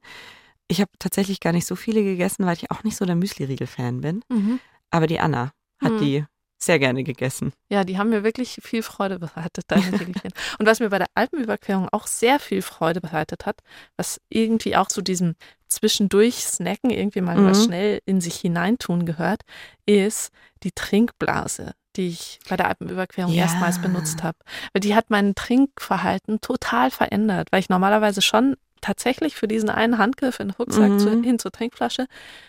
Ich 0.70 0.80
habe 0.80 0.90
tatsächlich 1.00 1.40
gar 1.40 1.52
nicht 1.52 1.66
so 1.66 1.74
viele 1.74 2.04
gegessen, 2.04 2.46
weil 2.46 2.56
ich 2.56 2.70
auch 2.70 2.84
nicht 2.84 2.96
so 2.96 3.04
der 3.04 3.16
Müsli-Riegel-Fan 3.16 4.02
bin. 4.02 4.22
Mhm. 4.28 4.60
Aber 4.90 5.08
die 5.08 5.18
Anna 5.18 5.52
hat 5.82 5.92
mhm. 5.94 5.98
die 5.98 6.24
sehr 6.62 6.78
gerne 6.78 7.02
gegessen. 7.02 7.52
Ja, 7.70 7.82
die 7.82 7.98
haben 7.98 8.10
mir 8.10 8.22
wirklich 8.22 8.60
viel 8.62 8.82
Freude 8.82 9.18
bereitet, 9.18 9.64
deine. 9.66 9.90
Und 10.58 10.66
was 10.66 10.78
mir 10.78 10.90
bei 10.90 10.98
der 10.98 11.08
Alpenüberquerung 11.14 11.88
auch 11.90 12.06
sehr 12.06 12.38
viel 12.38 12.62
Freude 12.62 13.00
bereitet 13.00 13.46
hat, 13.46 13.60
was 13.96 14.20
irgendwie 14.28 14.76
auch 14.76 14.86
zu 14.86 15.02
diesem 15.02 15.34
Zwischendurch-Snacken 15.66 16.90
irgendwie 16.90 17.20
mal 17.20 17.36
mhm. 17.36 17.54
schnell 17.54 18.00
in 18.04 18.20
sich 18.20 18.36
hineintun 18.36 19.06
gehört, 19.06 19.42
ist 19.86 20.30
die 20.62 20.72
Trinkblase, 20.72 21.72
die 21.96 22.08
ich 22.08 22.38
bei 22.48 22.56
der 22.56 22.68
Alpenüberquerung 22.68 23.32
ja. 23.32 23.42
erstmals 23.42 23.80
benutzt 23.80 24.22
habe. 24.22 24.38
Weil 24.72 24.80
die 24.80 24.94
hat 24.94 25.10
mein 25.10 25.34
Trinkverhalten 25.34 26.40
total 26.40 26.92
verändert, 26.92 27.48
weil 27.50 27.60
ich 27.60 27.70
normalerweise 27.70 28.22
schon 28.22 28.56
tatsächlich 28.80 29.36
für 29.36 29.48
diesen 29.48 29.70
einen 29.70 29.98
Handgriff 29.98 30.40
in 30.40 30.48
den 30.48 30.54
Rucksack 30.56 30.90
mhm. 30.90 30.98
zu, 30.98 31.10
hin 31.22 31.38
zur 31.38 31.52
Trinkflasche 31.52 32.06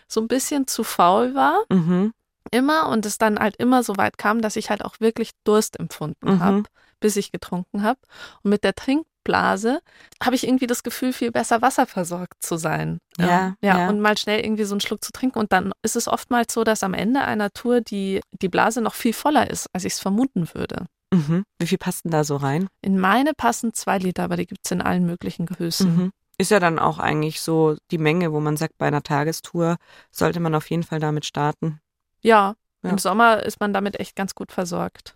so 0.08 0.22
ein 0.22 0.28
bisschen 0.28 0.68
zu 0.68 0.84
faul 0.84 1.36
war. 1.36 1.64
Mhm 1.70 2.14
immer 2.50 2.90
und 2.90 3.06
es 3.06 3.18
dann 3.18 3.40
halt 3.40 3.56
immer 3.58 3.84
so 3.84 3.98
weit 3.98 4.18
kam, 4.18 4.42
dass 4.42 4.56
ich 4.56 4.70
halt 4.70 4.84
auch 4.84 5.00
wirklich 5.00 5.32
Durst 5.44 5.80
empfunden 5.80 6.36
mhm. 6.36 6.40
habe, 6.40 6.64
bis 7.00 7.16
ich 7.16 7.32
getrunken 7.32 7.84
habe. 7.84 8.00
Und 8.44 8.50
mit 8.50 8.64
der 8.64 8.74
Trinkblase 8.74 9.82
habe 10.22 10.36
ich 10.36 10.48
irgendwie 10.48 10.68
das 10.68 10.84
Gefühl, 10.84 11.14
viel 11.14 11.32
besser 11.32 11.62
wasserversorgt 11.62 12.44
zu 12.44 12.58
sein. 12.58 13.00
Ja, 13.18 13.28
ja, 13.28 13.56
ja. 13.62 13.90
Und 13.90 14.02
mal 14.02 14.18
schnell 14.18 14.44
irgendwie 14.44 14.64
so 14.64 14.74
einen 14.74 14.82
Schluck 14.82 15.04
zu 15.04 15.12
trinken. 15.12 15.40
Und 15.40 15.52
dann 15.54 15.72
ist 15.84 15.96
es 15.96 16.08
oftmals 16.08 16.54
so, 16.54 16.64
dass 16.64 16.84
am 16.84 16.94
Ende 16.94 17.22
einer 17.22 17.52
Tour 17.52 17.82
die, 17.82 18.22
die 18.42 18.50
Blase 18.50 18.82
noch 18.82 18.96
viel 18.96 19.14
voller 19.14 19.50
ist, 19.50 19.68
als 19.74 19.86
ich 19.86 19.94
es 19.94 20.00
vermuten 20.00 20.50
würde. 20.54 20.86
Mhm. 21.14 21.44
Wie 21.60 21.68
viel 21.68 21.78
passt 21.78 22.06
denn 22.06 22.12
da 22.12 22.24
so 22.24 22.38
rein? 22.38 22.68
In 22.82 22.98
meine 22.98 23.34
passen 23.34 23.74
zwei 23.74 23.98
Liter, 23.98 24.24
aber 24.24 24.38
die 24.38 24.46
gibt 24.46 24.62
es 24.64 24.72
in 24.72 24.82
allen 24.82 25.06
möglichen 25.06 25.46
Gehösen. 25.46 25.96
Mhm. 25.96 26.12
Ist 26.42 26.50
ja 26.50 26.60
dann 26.60 26.80
auch 26.80 26.98
eigentlich 26.98 27.40
so 27.40 27.78
die 27.92 28.00
Menge, 28.00 28.34
wo 28.34 28.40
man 28.40 28.58
sagt, 28.58 28.80
bei 28.80 28.88
einer 28.88 29.04
Tagestour 29.04 29.78
sollte 30.10 30.40
man 30.40 30.56
auf 30.56 30.72
jeden 30.72 30.82
Fall 30.82 31.00
damit 31.00 31.24
starten. 31.24 31.80
Ja, 32.22 32.56
ja, 32.82 32.90
im 32.90 32.98
Sommer 32.98 33.44
ist 33.44 33.60
man 33.60 33.74
damit 33.74 34.00
echt 34.00 34.16
ganz 34.16 34.34
gut 34.34 34.52
versorgt. 34.52 35.16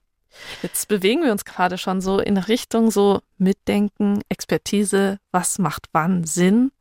Jetzt 0.62 0.88
bewegen 0.88 1.24
wir 1.24 1.32
uns 1.32 1.44
gerade 1.44 1.79
schon 1.79 2.00
so 2.00 2.20
in 2.20 2.38
Richtung 2.38 2.91
so 2.91 3.22
Mitdenken, 3.39 4.22
Expertise, 4.29 5.17
was 5.32 5.58
macht 5.58 5.88
wann 5.94 6.25
Sinn 6.25 6.72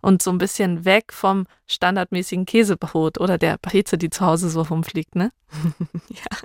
und 0.00 0.22
so 0.22 0.30
ein 0.30 0.38
bisschen 0.38 0.84
weg 0.84 1.12
vom 1.12 1.48
standardmäßigen 1.66 2.46
Käsebrot 2.46 3.18
oder 3.18 3.38
der 3.38 3.58
Breze, 3.58 3.98
die 3.98 4.10
zu 4.10 4.24
Hause 4.24 4.50
so 4.50 4.62
rumfliegt, 4.62 5.16
ne? 5.16 5.32
ja. 6.10 6.38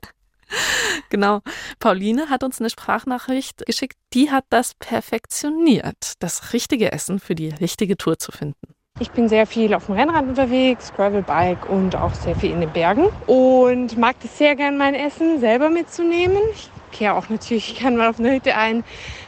Genau. 1.10 1.42
Pauline 1.80 2.30
hat 2.30 2.44
uns 2.44 2.60
eine 2.60 2.70
Sprachnachricht 2.70 3.66
geschickt, 3.66 3.98
die 4.14 4.32
hat 4.32 4.46
das 4.50 4.74
perfektioniert, 4.75 6.14
das 6.20 6.54
richtige 6.54 6.92
Essen 6.92 7.20
für 7.20 7.36
die 7.36 7.50
richtige 7.50 7.98
Tour 7.98 8.18
zu 8.18 8.32
finden. 8.32 8.75
Ich 9.00 9.12
bin 9.12 9.28
sehr 9.28 9.46
viel 9.46 9.74
auf 9.74 9.88
dem 9.88 9.96
Rennrad 9.96 10.24
unterwegs, 10.24 10.94
Gravelbike 10.96 11.70
und 11.70 11.98
auch 11.98 12.14
sehr 12.14 12.34
viel 12.34 12.52
in 12.52 12.62
den 12.62 12.72
Bergen 12.72 13.08
und 13.28 13.98
mag 13.98 14.16
das 14.22 14.38
sehr 14.38 14.56
gern, 14.56 14.78
mein 14.78 14.96
Essen 14.96 15.42
selber 15.42 15.70
mitzunehmen. 15.70 16.38
Ich 16.54 16.70
kehre 16.94 17.16
auch 17.16 17.28
natürlich 17.28 17.75
gerne 17.80 17.98
mal 17.98 18.08
auf 18.08 18.20
eine 18.20 18.32
Hütte 18.34 18.56
ein 18.56 18.86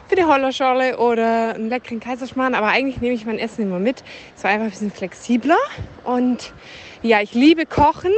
für 0.07 0.15
die 0.15 0.23
Hollerschorle 0.23 0.97
oder 0.97 1.55
einen 1.55 1.67
leckeren 1.67 1.99
Kaiserschmarrn, 1.99 2.55
aber 2.55 2.67
eigentlich 2.67 3.01
nehme 3.01 3.13
ich 3.13 3.25
mein 3.25 3.39
Essen 3.39 3.63
immer 3.63 3.79
mit. 3.79 4.05
So 4.35 4.47
einfach 4.47 4.67
ein 4.67 4.69
bisschen 4.69 4.91
flexibler 4.91 5.57
und 6.05 6.53
ja, 7.01 7.21
ich 7.21 7.33
liebe 7.33 7.65
Kochen 7.65 8.13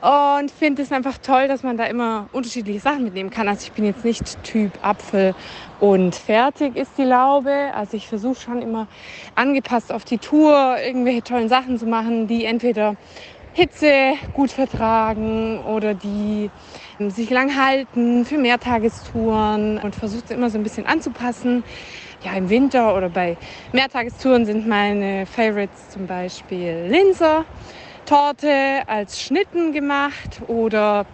und 0.00 0.50
finde 0.50 0.80
es 0.82 0.92
einfach 0.92 1.18
toll, 1.18 1.46
dass 1.46 1.62
man 1.62 1.76
da 1.76 1.84
immer 1.84 2.28
unterschiedliche 2.32 2.80
Sachen 2.80 3.04
mitnehmen 3.04 3.28
kann. 3.28 3.48
Also 3.48 3.64
ich 3.64 3.72
bin 3.72 3.84
jetzt 3.84 4.04
nicht 4.04 4.42
Typ 4.42 4.72
Apfel 4.82 5.34
und 5.78 6.14
fertig 6.14 6.74
ist 6.76 6.96
die 6.96 7.04
Laube. 7.04 7.70
Also 7.74 7.96
ich 7.96 8.08
versuche 8.08 8.40
schon 8.40 8.62
immer 8.62 8.88
angepasst 9.34 9.92
auf 9.92 10.04
die 10.04 10.18
Tour 10.18 10.76
irgendwelche 10.82 11.22
tollen 11.22 11.48
Sachen 11.50 11.78
zu 11.78 11.86
machen, 11.86 12.26
die 12.26 12.46
entweder 12.46 12.96
Hitze 13.52 14.14
gut 14.32 14.50
vertragen 14.50 15.58
oder 15.64 15.92
die 15.92 16.50
sich 17.08 17.28
lang 17.30 17.60
halten 17.60 18.24
für 18.24 18.38
Mehrtagestouren 18.38 19.78
und 19.78 19.96
versucht 19.96 20.30
immer 20.30 20.48
so 20.48 20.56
ein 20.56 20.62
bisschen 20.62 20.86
anzupassen. 20.86 21.64
Ja, 22.24 22.34
im 22.34 22.48
Winter 22.48 22.96
oder 22.96 23.08
bei 23.08 23.36
Mehrtagestouren 23.72 24.46
sind 24.46 24.66
meine 24.66 25.26
Favorites 25.26 25.90
zum 25.90 26.06
Beispiel 26.06 26.86
Linzer 26.88 27.44
Torte 28.10 28.82
als 28.88 29.22
Schnitten 29.22 29.72
gemacht 29.72 30.42
oder 30.48 31.06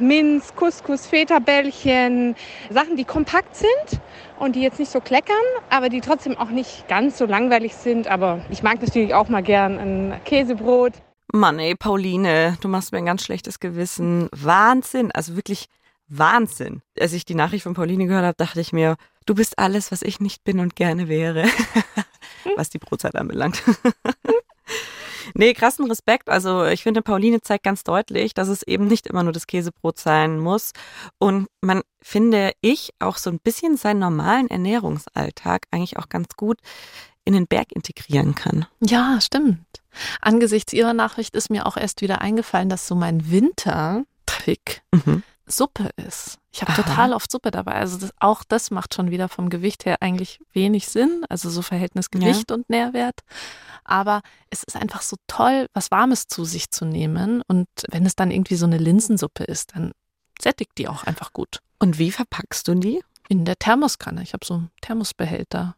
Minz, 0.00 0.52
Couscous, 0.56 1.06
Feta-Bällchen, 1.06 2.34
Sachen, 2.70 2.96
die 2.96 3.04
kompakt 3.04 3.54
sind 3.54 4.00
und 4.40 4.56
die 4.56 4.60
jetzt 4.62 4.80
nicht 4.80 4.90
so 4.90 4.98
kleckern, 5.00 5.36
aber 5.68 5.88
die 5.88 6.00
trotzdem 6.00 6.36
auch 6.36 6.50
nicht 6.50 6.88
ganz 6.88 7.18
so 7.18 7.26
langweilig 7.26 7.76
sind. 7.76 8.08
Aber 8.08 8.44
ich 8.50 8.64
mag 8.64 8.82
natürlich 8.82 9.14
auch 9.14 9.28
mal 9.28 9.44
gern 9.44 9.78
ein 9.78 10.20
Käsebrot. 10.24 10.94
Mann, 11.32 11.60
ey, 11.60 11.76
Pauline, 11.76 12.58
du 12.60 12.66
machst 12.66 12.90
mir 12.90 12.98
ein 12.98 13.06
ganz 13.06 13.22
schlechtes 13.22 13.60
Gewissen. 13.60 14.28
Wahnsinn, 14.32 15.12
also 15.12 15.36
wirklich 15.36 15.68
Wahnsinn. 16.08 16.82
Als 16.98 17.12
ich 17.12 17.24
die 17.24 17.36
Nachricht 17.36 17.62
von 17.62 17.74
Pauline 17.74 18.06
gehört 18.06 18.24
habe, 18.24 18.36
dachte 18.36 18.60
ich 18.60 18.72
mir, 18.72 18.96
du 19.24 19.36
bist 19.36 19.56
alles, 19.60 19.92
was 19.92 20.02
ich 20.02 20.18
nicht 20.18 20.42
bin 20.42 20.58
und 20.58 20.74
gerne 20.74 21.06
wäre, 21.06 21.44
was 22.56 22.70
die 22.70 22.78
Brotzeit 22.78 23.14
anbelangt. 23.14 23.62
Nee, 25.34 25.54
krassen 25.54 25.86
Respekt. 25.86 26.28
Also 26.28 26.64
ich 26.64 26.82
finde, 26.82 27.02
Pauline 27.02 27.40
zeigt 27.40 27.64
ganz 27.64 27.84
deutlich, 27.84 28.34
dass 28.34 28.48
es 28.48 28.62
eben 28.62 28.86
nicht 28.86 29.06
immer 29.06 29.22
nur 29.22 29.32
das 29.32 29.46
Käsebrot 29.46 29.98
sein 29.98 30.38
muss. 30.38 30.72
Und 31.18 31.48
man, 31.60 31.82
finde 32.00 32.52
ich, 32.60 32.90
auch 32.98 33.16
so 33.16 33.30
ein 33.30 33.38
bisschen 33.38 33.76
seinen 33.76 34.00
normalen 34.00 34.48
Ernährungsalltag 34.48 35.66
eigentlich 35.70 35.98
auch 35.98 36.08
ganz 36.08 36.36
gut 36.36 36.58
in 37.24 37.34
den 37.34 37.46
Berg 37.46 37.72
integrieren 37.72 38.34
kann. 38.34 38.66
Ja, 38.80 39.20
stimmt. 39.20 39.64
Angesichts 40.20 40.72
Ihrer 40.72 40.94
Nachricht 40.94 41.34
ist 41.34 41.50
mir 41.50 41.66
auch 41.66 41.76
erst 41.76 42.00
wieder 42.00 42.20
eingefallen, 42.20 42.68
dass 42.68 42.86
so 42.86 42.94
mein 42.94 43.30
Wintertrick 43.30 44.82
mhm. 44.92 45.22
Suppe 45.50 45.90
ist. 45.96 46.38
Ich 46.52 46.62
habe 46.62 46.72
total 46.74 47.12
oft 47.12 47.30
Suppe 47.30 47.50
dabei. 47.50 47.74
Also 47.74 47.98
das, 47.98 48.12
auch 48.18 48.42
das 48.44 48.70
macht 48.70 48.94
schon 48.94 49.10
wieder 49.10 49.28
vom 49.28 49.50
Gewicht 49.50 49.86
her 49.86 49.98
eigentlich 50.00 50.40
wenig 50.52 50.88
Sinn. 50.88 51.24
Also 51.28 51.50
so 51.50 51.62
Verhältnis 51.62 52.10
Gewicht 52.10 52.50
ja. 52.50 52.56
und 52.56 52.68
Nährwert. 52.70 53.20
Aber 53.84 54.22
es 54.50 54.62
ist 54.62 54.76
einfach 54.76 55.02
so 55.02 55.16
toll, 55.26 55.66
was 55.74 55.90
Warmes 55.90 56.26
zu 56.26 56.44
sich 56.44 56.70
zu 56.70 56.84
nehmen. 56.84 57.42
Und 57.46 57.68
wenn 57.88 58.06
es 58.06 58.16
dann 58.16 58.30
irgendwie 58.30 58.56
so 58.56 58.66
eine 58.66 58.78
Linsensuppe 58.78 59.44
ist, 59.44 59.76
dann 59.76 59.92
sättigt 60.40 60.72
die 60.78 60.88
auch 60.88 61.04
einfach 61.04 61.32
gut. 61.32 61.60
Und 61.78 61.98
wie 61.98 62.10
verpackst 62.10 62.66
du 62.66 62.74
die? 62.74 63.02
In 63.28 63.44
der 63.44 63.56
Thermoskanne. 63.56 64.22
Ich 64.22 64.32
habe 64.32 64.44
so 64.44 64.54
einen 64.54 64.70
Thermosbehälter. 64.82 65.76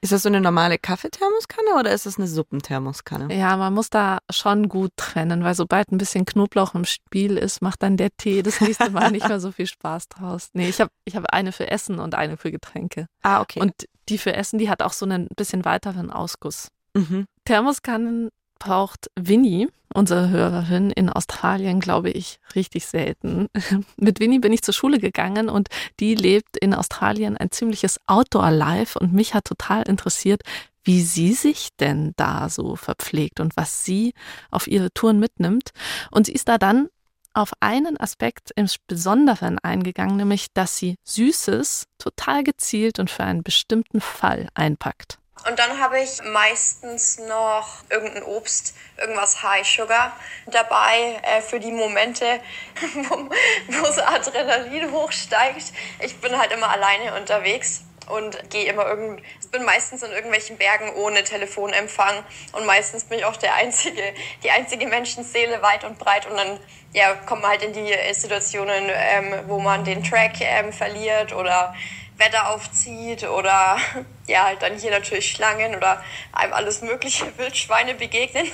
Ist 0.00 0.12
das 0.12 0.22
so 0.22 0.28
eine 0.28 0.40
normale 0.40 0.78
Kaffeethermoskanne 0.78 1.78
oder 1.78 1.92
ist 1.92 2.06
das 2.06 2.18
eine 2.18 2.26
Suppenthermoskanne? 2.26 3.34
Ja, 3.34 3.56
man 3.56 3.74
muss 3.74 3.90
da 3.90 4.18
schon 4.30 4.68
gut 4.68 4.92
trennen, 4.96 5.44
weil 5.44 5.54
sobald 5.54 5.90
ein 5.90 5.98
bisschen 5.98 6.24
Knoblauch 6.24 6.74
im 6.74 6.84
Spiel 6.84 7.36
ist, 7.36 7.62
macht 7.62 7.82
dann 7.82 7.96
der 7.96 8.10
Tee 8.16 8.42
das 8.42 8.60
nächste 8.60 8.90
Mal 8.90 9.10
nicht 9.10 9.28
mehr 9.28 9.40
so 9.40 9.52
viel 9.52 9.66
Spaß 9.66 10.08
draus. 10.08 10.50
Nee, 10.52 10.68
ich 10.68 10.80
habe 10.80 10.90
ich 11.04 11.16
hab 11.16 11.32
eine 11.32 11.52
für 11.52 11.70
Essen 11.70 11.98
und 11.98 12.14
eine 12.14 12.36
für 12.36 12.50
Getränke. 12.50 13.06
Ah, 13.22 13.40
okay. 13.40 13.60
Und 13.60 13.72
die 14.08 14.18
für 14.18 14.34
Essen, 14.34 14.58
die 14.58 14.70
hat 14.70 14.82
auch 14.82 14.92
so 14.92 15.04
einen 15.04 15.28
bisschen 15.36 15.64
weiteren 15.64 16.10
Ausguss. 16.10 16.68
Mhm. 16.94 17.26
Thermoskannen 17.44 18.30
braucht 18.58 19.10
Winnie, 19.14 19.68
unsere 19.92 20.28
Hörerin 20.30 20.90
in 20.90 21.08
Australien, 21.08 21.80
glaube 21.80 22.10
ich, 22.10 22.40
richtig 22.54 22.86
selten. 22.86 23.48
Mit 23.96 24.20
Winnie 24.20 24.38
bin 24.38 24.52
ich 24.52 24.62
zur 24.62 24.74
Schule 24.74 24.98
gegangen 24.98 25.48
und 25.48 25.68
die 26.00 26.14
lebt 26.14 26.56
in 26.56 26.74
Australien 26.74 27.36
ein 27.36 27.50
ziemliches 27.50 27.98
Outdoor-Life 28.06 28.98
und 28.98 29.12
mich 29.12 29.34
hat 29.34 29.44
total 29.44 29.82
interessiert, 29.82 30.42
wie 30.84 31.02
sie 31.02 31.32
sich 31.34 31.68
denn 31.78 32.12
da 32.16 32.48
so 32.48 32.76
verpflegt 32.76 33.40
und 33.40 33.56
was 33.56 33.84
sie 33.84 34.14
auf 34.50 34.66
ihre 34.66 34.90
Touren 34.92 35.18
mitnimmt. 35.18 35.70
Und 36.10 36.26
sie 36.26 36.32
ist 36.32 36.48
da 36.48 36.58
dann 36.58 36.88
auf 37.34 37.52
einen 37.60 37.98
Aspekt 38.00 38.52
im 38.56 38.66
Besonderen 38.86 39.58
eingegangen, 39.58 40.16
nämlich 40.16 40.46
dass 40.54 40.76
sie 40.76 40.96
Süßes 41.04 41.86
total 41.98 42.42
gezielt 42.42 42.98
und 42.98 43.10
für 43.10 43.24
einen 43.24 43.42
bestimmten 43.42 44.00
Fall 44.00 44.48
einpackt. 44.54 45.17
Und 45.46 45.58
dann 45.58 45.80
habe 45.80 46.00
ich 46.00 46.22
meistens 46.22 47.18
noch 47.18 47.84
irgendein 47.90 48.22
Obst, 48.24 48.74
irgendwas 48.96 49.42
High 49.42 49.66
Sugar 49.66 50.12
dabei 50.46 51.20
äh, 51.22 51.40
für 51.40 51.60
die 51.60 51.72
Momente, 51.72 52.40
wo, 53.08 53.30
wo 53.68 53.86
das 53.86 53.98
Adrenalin 53.98 54.90
hochsteigt. 54.92 55.72
Ich 56.00 56.20
bin 56.20 56.36
halt 56.36 56.52
immer 56.52 56.68
alleine 56.68 57.14
unterwegs 57.14 57.82
und 58.08 58.50
gehe 58.50 58.70
immer 58.70 58.86
irgend 58.86 59.22
bin 59.50 59.64
meistens 59.64 60.02
in 60.02 60.10
irgendwelchen 60.12 60.58
Bergen 60.58 60.90
ohne 60.94 61.24
Telefonempfang 61.24 62.22
und 62.52 62.66
meistens 62.66 63.04
bin 63.04 63.18
ich 63.18 63.24
auch 63.24 63.36
der 63.36 63.54
einzige 63.54 64.02
die 64.42 64.50
einzige 64.50 64.86
Menschenseele 64.86 65.62
weit 65.62 65.84
und 65.84 65.98
breit 65.98 66.26
und 66.26 66.36
dann 66.36 66.58
ja 66.92 67.14
kommt 67.14 67.42
man 67.42 67.52
halt 67.52 67.62
in 67.62 67.72
die 67.72 67.94
Situationen 68.12 68.90
ähm, 68.90 69.34
wo 69.46 69.58
man 69.58 69.84
den 69.84 70.02
Track 70.02 70.40
ähm, 70.40 70.72
verliert 70.72 71.32
oder 71.32 71.74
Wetter 72.18 72.50
aufzieht 72.50 73.24
oder 73.24 73.78
ja, 74.26 74.44
halt 74.44 74.62
dann 74.62 74.78
hier 74.78 74.90
natürlich 74.90 75.30
Schlangen 75.30 75.74
oder 75.74 76.02
einem 76.32 76.52
alles 76.52 76.82
mögliche 76.82 77.26
Wildschweine 77.38 77.94
begegnen. 77.94 78.46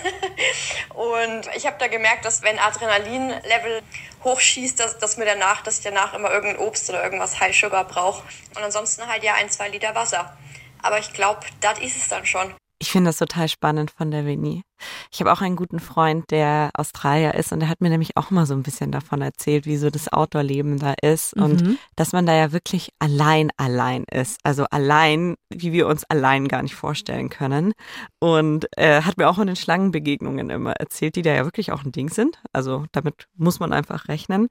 Und 0.95 1.49
ich 1.57 1.67
habe 1.67 1.77
da 1.79 1.89
gemerkt, 1.89 2.25
dass 2.25 2.43
wenn 2.43 2.59
Adrenalin-Level 2.59 3.83
hochschießt, 4.23 4.79
dass, 4.81 4.99
dass 4.99 5.17
mir 5.17 5.27
danach, 5.27 5.63
dass 5.63 5.79
ich 5.79 5.85
danach 5.85 6.15
immer 6.15 6.31
irgendein 6.31 6.59
Obst 6.67 6.89
oder 6.89 7.03
irgendwas 7.03 7.41
High 7.41 7.57
Sugar 7.57 7.85
brauche. 7.85 8.23
Und 8.55 8.63
ansonsten 8.63 9.07
halt 9.07 9.23
ja 9.23 9.35
ein, 9.35 9.51
zwei 9.51 9.69
Liter 9.69 9.95
Wasser. 9.95 10.37
Aber 10.83 10.99
ich 10.99 11.13
glaube, 11.13 11.41
das 11.61 11.79
ist 11.79 11.97
es 11.97 12.09
dann 12.09 12.27
schon. 12.27 12.55
Ich 12.85 12.93
finde 12.93 13.09
das 13.09 13.17
total 13.17 13.49
spannend 13.49 13.91
von 13.91 14.11
der 14.11 14.27
Winnie. 14.27 14.63
Ich 15.11 15.21
habe 15.21 15.33
auch 15.33 15.41
einen 15.41 15.57
guten 15.57 15.81
Freund, 15.81 16.31
der 16.31 16.69
Australier 16.75 17.35
ist 17.35 17.51
und 17.51 17.61
der 17.61 17.71
hat 17.71 17.81
mir 17.81 17.89
nämlich 17.89 18.19
auch 18.19 18.31
mal 18.31 18.45
so 18.45 18.53
ein 18.53 18.63
bisschen 18.63 18.93
davon 18.93 19.23
erzählt, 19.23 19.65
wie 19.65 19.79
so 19.79 19.89
das 19.89 20.13
Outdoor-Leben 20.13 20.79
da 20.79 20.93
ist 21.01 21.35
mhm. 21.35 21.43
und 21.43 21.79
dass 21.97 22.13
man 22.13 22.27
da 22.27 22.35
ja 22.35 22.53
wirklich 22.53 22.91
allein 22.99 23.49
allein 23.57 24.05
ist. 24.13 24.39
Also 24.43 24.65
allein, 24.65 25.37
wie 25.49 25.73
wir 25.73 25.87
uns 25.87 26.05
allein 26.05 26.47
gar 26.47 26.63
nicht 26.63 26.75
vorstellen 26.75 27.31
können. 27.31 27.73
Und 28.19 28.67
er 28.77 28.99
äh, 28.99 29.03
hat 29.05 29.17
mir 29.17 29.31
auch 29.31 29.37
von 29.37 29.47
den 29.47 29.57
Schlangenbegegnungen 29.57 30.51
immer 30.51 30.73
erzählt, 30.73 31.17
die 31.17 31.23
da 31.23 31.33
ja 31.33 31.47
wirklich 31.47 31.73
auch 31.73 31.85
ein 31.85 31.93
Ding 31.93 32.11
sind. 32.11 32.39
Also 32.53 32.85
damit 32.93 33.29
muss 33.35 33.61
man 33.61 33.73
einfach 33.73 34.09
rechnen 34.09 34.49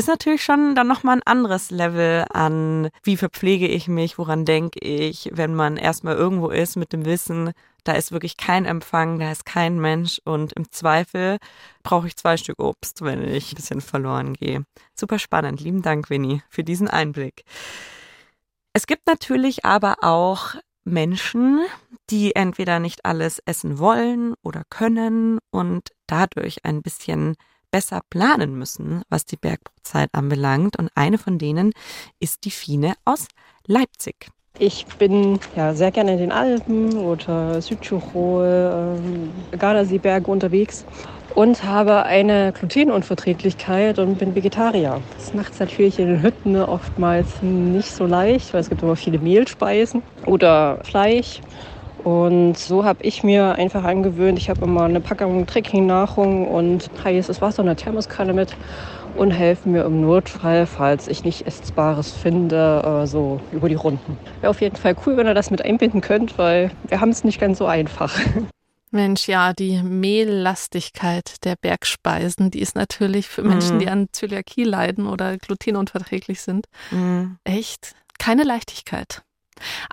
ist 0.00 0.08
natürlich 0.08 0.42
schon 0.42 0.74
dann 0.74 0.86
nochmal 0.86 1.16
ein 1.18 1.26
anderes 1.26 1.70
Level 1.70 2.24
an, 2.32 2.88
wie 3.02 3.18
verpflege 3.18 3.68
ich 3.68 3.86
mich, 3.86 4.16
woran 4.16 4.46
denke 4.46 4.80
ich, 4.80 5.28
wenn 5.32 5.54
man 5.54 5.76
erstmal 5.76 6.16
irgendwo 6.16 6.48
ist 6.48 6.76
mit 6.76 6.94
dem 6.94 7.04
Wissen, 7.04 7.52
da 7.84 7.92
ist 7.92 8.10
wirklich 8.10 8.38
kein 8.38 8.64
Empfang, 8.64 9.18
da 9.18 9.30
ist 9.30 9.44
kein 9.44 9.78
Mensch 9.78 10.18
und 10.24 10.54
im 10.54 10.70
Zweifel 10.70 11.36
brauche 11.82 12.06
ich 12.06 12.16
zwei 12.16 12.38
Stück 12.38 12.58
Obst, 12.58 13.02
wenn 13.02 13.22
ich 13.28 13.52
ein 13.52 13.56
bisschen 13.56 13.82
verloren 13.82 14.32
gehe. 14.32 14.64
Super 14.94 15.18
spannend. 15.18 15.60
Lieben 15.60 15.82
Dank, 15.82 16.08
Winnie, 16.08 16.42
für 16.48 16.64
diesen 16.64 16.88
Einblick. 16.88 17.44
Es 18.72 18.86
gibt 18.86 19.06
natürlich 19.06 19.66
aber 19.66 19.96
auch 20.00 20.54
Menschen, 20.84 21.60
die 22.08 22.34
entweder 22.34 22.80
nicht 22.80 23.04
alles 23.04 23.38
essen 23.44 23.78
wollen 23.78 24.32
oder 24.42 24.62
können 24.70 25.40
und 25.50 25.90
dadurch 26.06 26.64
ein 26.64 26.80
bisschen 26.80 27.36
besser 27.70 28.00
planen 28.10 28.58
müssen, 28.58 29.02
was 29.08 29.24
die 29.24 29.36
Bergbrotzeit 29.36 30.10
anbelangt. 30.12 30.78
Und 30.78 30.90
eine 30.94 31.18
von 31.18 31.38
denen 31.38 31.72
ist 32.18 32.44
die 32.44 32.50
Fine 32.50 32.94
aus 33.04 33.28
Leipzig. 33.66 34.28
Ich 34.58 34.84
bin 34.98 35.38
ja 35.56 35.74
sehr 35.74 35.90
gerne 35.90 36.12
in 36.12 36.18
den 36.18 36.32
Alpen 36.32 36.98
oder 36.98 37.62
Südtirol, 37.62 38.98
äh, 39.52 39.56
Gardaseeberge 39.56 40.30
unterwegs 40.30 40.84
und 41.34 41.64
habe 41.64 42.02
eine 42.04 42.52
Glutenunverträglichkeit 42.52 43.98
und 43.98 44.18
bin 44.18 44.34
Vegetarier. 44.34 45.00
Das 45.16 45.32
macht 45.32 45.52
es 45.52 45.60
natürlich 45.60 45.98
in 45.98 46.08
den 46.08 46.22
Hütten 46.22 46.56
oftmals 46.56 47.40
nicht 47.42 47.90
so 47.90 48.04
leicht, 48.06 48.52
weil 48.52 48.60
es 48.60 48.68
gibt 48.68 48.82
immer 48.82 48.96
viele 48.96 49.18
Mehlspeisen 49.18 50.02
oder 50.26 50.80
Fleisch. 50.84 51.40
Und 52.04 52.56
so 52.58 52.84
habe 52.84 53.02
ich 53.02 53.22
mir 53.22 53.54
einfach 53.56 53.84
angewöhnt, 53.84 54.38
ich 54.38 54.48
habe 54.48 54.64
immer 54.64 54.84
eine 54.84 55.00
Packung 55.00 55.46
Trekkingnahrung 55.46 56.48
und 56.48 56.90
heißes 57.04 57.40
Wasser 57.40 57.62
und 57.62 57.68
eine 57.68 57.76
Thermoskanne 57.76 58.32
mit 58.32 58.56
und 59.16 59.30
helfe 59.30 59.68
mir 59.68 59.84
im 59.84 60.00
Notfall, 60.00 60.66
falls 60.66 61.08
ich 61.08 61.24
nicht 61.24 61.46
Essbares 61.46 62.12
finde, 62.12 63.02
äh, 63.02 63.06
so 63.06 63.40
über 63.52 63.68
die 63.68 63.74
Runden. 63.74 64.16
Wäre 64.40 64.50
auf 64.50 64.60
jeden 64.60 64.76
Fall 64.76 64.96
cool, 65.04 65.16
wenn 65.16 65.26
ihr 65.26 65.34
das 65.34 65.50
mit 65.50 65.64
einbinden 65.64 66.00
könnt, 66.00 66.38
weil 66.38 66.70
wir 66.88 67.00
haben 67.00 67.10
es 67.10 67.24
nicht 67.24 67.40
ganz 67.40 67.58
so 67.58 67.66
einfach. 67.66 68.16
Mensch, 68.92 69.28
ja, 69.28 69.52
die 69.52 69.82
Mehllastigkeit 69.82 71.44
der 71.44 71.54
Bergspeisen, 71.54 72.50
die 72.50 72.60
ist 72.60 72.74
natürlich 72.74 73.28
für 73.28 73.42
Menschen, 73.42 73.76
mm. 73.76 73.78
die 73.78 73.88
an 73.88 74.08
Zöliakie 74.10 74.64
leiden 74.64 75.06
oder 75.06 75.36
glutenunverträglich 75.36 76.40
sind, 76.40 76.66
mm. 76.90 77.36
echt 77.44 77.94
keine 78.18 78.42
Leichtigkeit. 78.42 79.22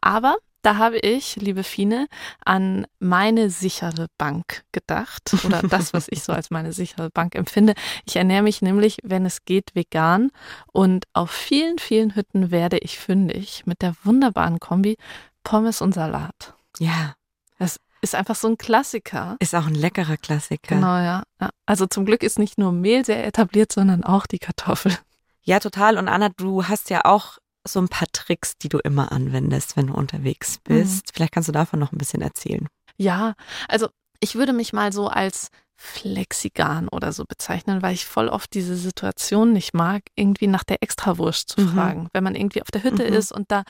Aber 0.02 0.38
da 0.68 0.76
habe 0.76 0.98
ich, 0.98 1.38
liebe 1.38 1.64
Fine, 1.64 2.10
an 2.44 2.88
meine 3.00 3.50
sichere 3.50 4.08
Bank 4.18 4.66
gedacht 4.74 5.34
oder 5.46 5.62
das, 5.70 5.94
was 5.94 6.08
ich 6.10 6.24
so 6.24 6.34
als 6.34 6.50
meine 6.50 6.74
sichere 6.74 7.10
Bank 7.10 7.36
empfinde. 7.36 7.74
Ich 8.06 8.18
ernähre 8.18 8.44
mich 8.44 8.62
nämlich, 8.62 8.98
wenn 9.02 9.26
es 9.26 9.46
geht, 9.46 9.76
vegan 9.76 10.30
und 10.74 11.06
auf 11.14 11.32
vielen, 11.32 11.80
vielen 11.80 12.16
Hütten 12.16 12.52
werde 12.52 12.80
ich 12.80 13.00
fündig 13.00 13.64
mit 13.66 13.82
der 13.82 13.96
wunderbaren 14.04 14.60
Kombi 14.60 14.98
Pommes 15.46 15.82
und 15.82 15.94
Salat. 15.94 16.54
Ja. 16.80 17.14
Das 17.60 17.80
ist 18.02 18.14
einfach 18.14 18.36
so 18.36 18.50
ein 18.50 18.58
Klassiker. 18.58 19.38
Ist 19.40 19.56
auch 19.56 19.68
ein 19.68 19.74
leckerer 19.74 20.18
Klassiker. 20.18 20.76
Genau, 20.76 20.98
ja. 20.98 21.24
Also 21.66 21.86
zum 21.86 22.04
Glück 22.04 22.24
ist 22.24 22.40
nicht 22.40 22.58
nur 22.58 22.74
Mehl 22.74 23.06
sehr 23.06 23.26
etabliert, 23.26 23.72
sondern 23.72 24.04
auch 24.04 24.28
die 24.28 24.40
Kartoffel. 24.40 24.98
Ja, 25.44 25.62
total. 25.62 25.98
Und 25.98 26.10
Anna, 26.10 26.28
du 26.28 26.66
hast 26.66 26.90
ja 26.90 27.06
auch 27.06 27.38
so 27.68 27.80
ein 27.80 27.90
paar 27.90 28.08
Tricks, 28.12 28.58
die 28.58 28.70
du 28.70 28.80
immer 28.80 29.12
anwendest, 29.12 29.78
wenn 29.78 29.88
du 29.88 29.94
unterwegs 29.94 30.60
mhm. 30.68 30.76
bist. 30.76 31.08
Mhm. 31.08 31.12
Vielleicht 31.14 31.34
kannst 31.34 31.50
du 31.50 31.54
davon 31.54 31.80
noch 31.80 31.92
ein 31.92 31.98
bisschen 31.98 32.22
erzählen. 32.22 32.68
Ja, 32.98 33.34
also 33.68 33.90
ich 34.20 34.36
würde 34.36 34.54
mich 34.54 34.74
mal 34.74 34.92
so 34.92 35.08
als 35.08 35.50
Flexigan 35.80 36.88
oder 36.88 37.14
so 37.14 37.26
bezeichnen, 37.26 37.84
weil 37.84 37.94
ich 37.94 38.06
voll 38.06 38.30
oft 38.30 38.54
diese 38.54 38.76
Situation 38.76 39.54
nicht 39.54 39.76
mag, 39.76 40.02
irgendwie 40.16 40.48
nach 40.48 40.64
der 40.64 40.82
Extrawurst 40.82 41.50
zu 41.50 41.62
mhm. 41.62 41.70
fragen. 41.70 42.08
Wenn 42.14 42.24
man 42.24 42.36
irgendwie 42.36 42.64
auf 42.64 42.72
der 42.72 42.84
Hütte 42.84 43.08
mhm. 43.08 43.14
ist 43.14 43.32
und 43.32 43.52
da 43.52 43.64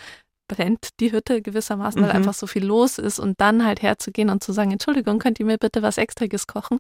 brennt 0.48 1.00
die 1.00 1.12
Hütte 1.12 1.42
gewissermaßen, 1.42 2.02
weil 2.02 2.10
Mhm. 2.10 2.16
einfach 2.16 2.34
so 2.34 2.48
viel 2.48 2.66
los 2.66 2.98
ist 2.98 3.20
und 3.20 3.40
dann 3.42 3.66
halt 3.66 3.82
herzugehen 3.82 4.30
und 4.30 4.44
zu 4.44 4.52
sagen, 4.54 4.72
Entschuldigung, 4.72 5.20
könnt 5.20 5.40
ihr 5.40 5.46
mir 5.46 5.58
bitte 5.58 5.82
was 5.82 5.98
Extriges 5.98 6.48
kochen? 6.48 6.80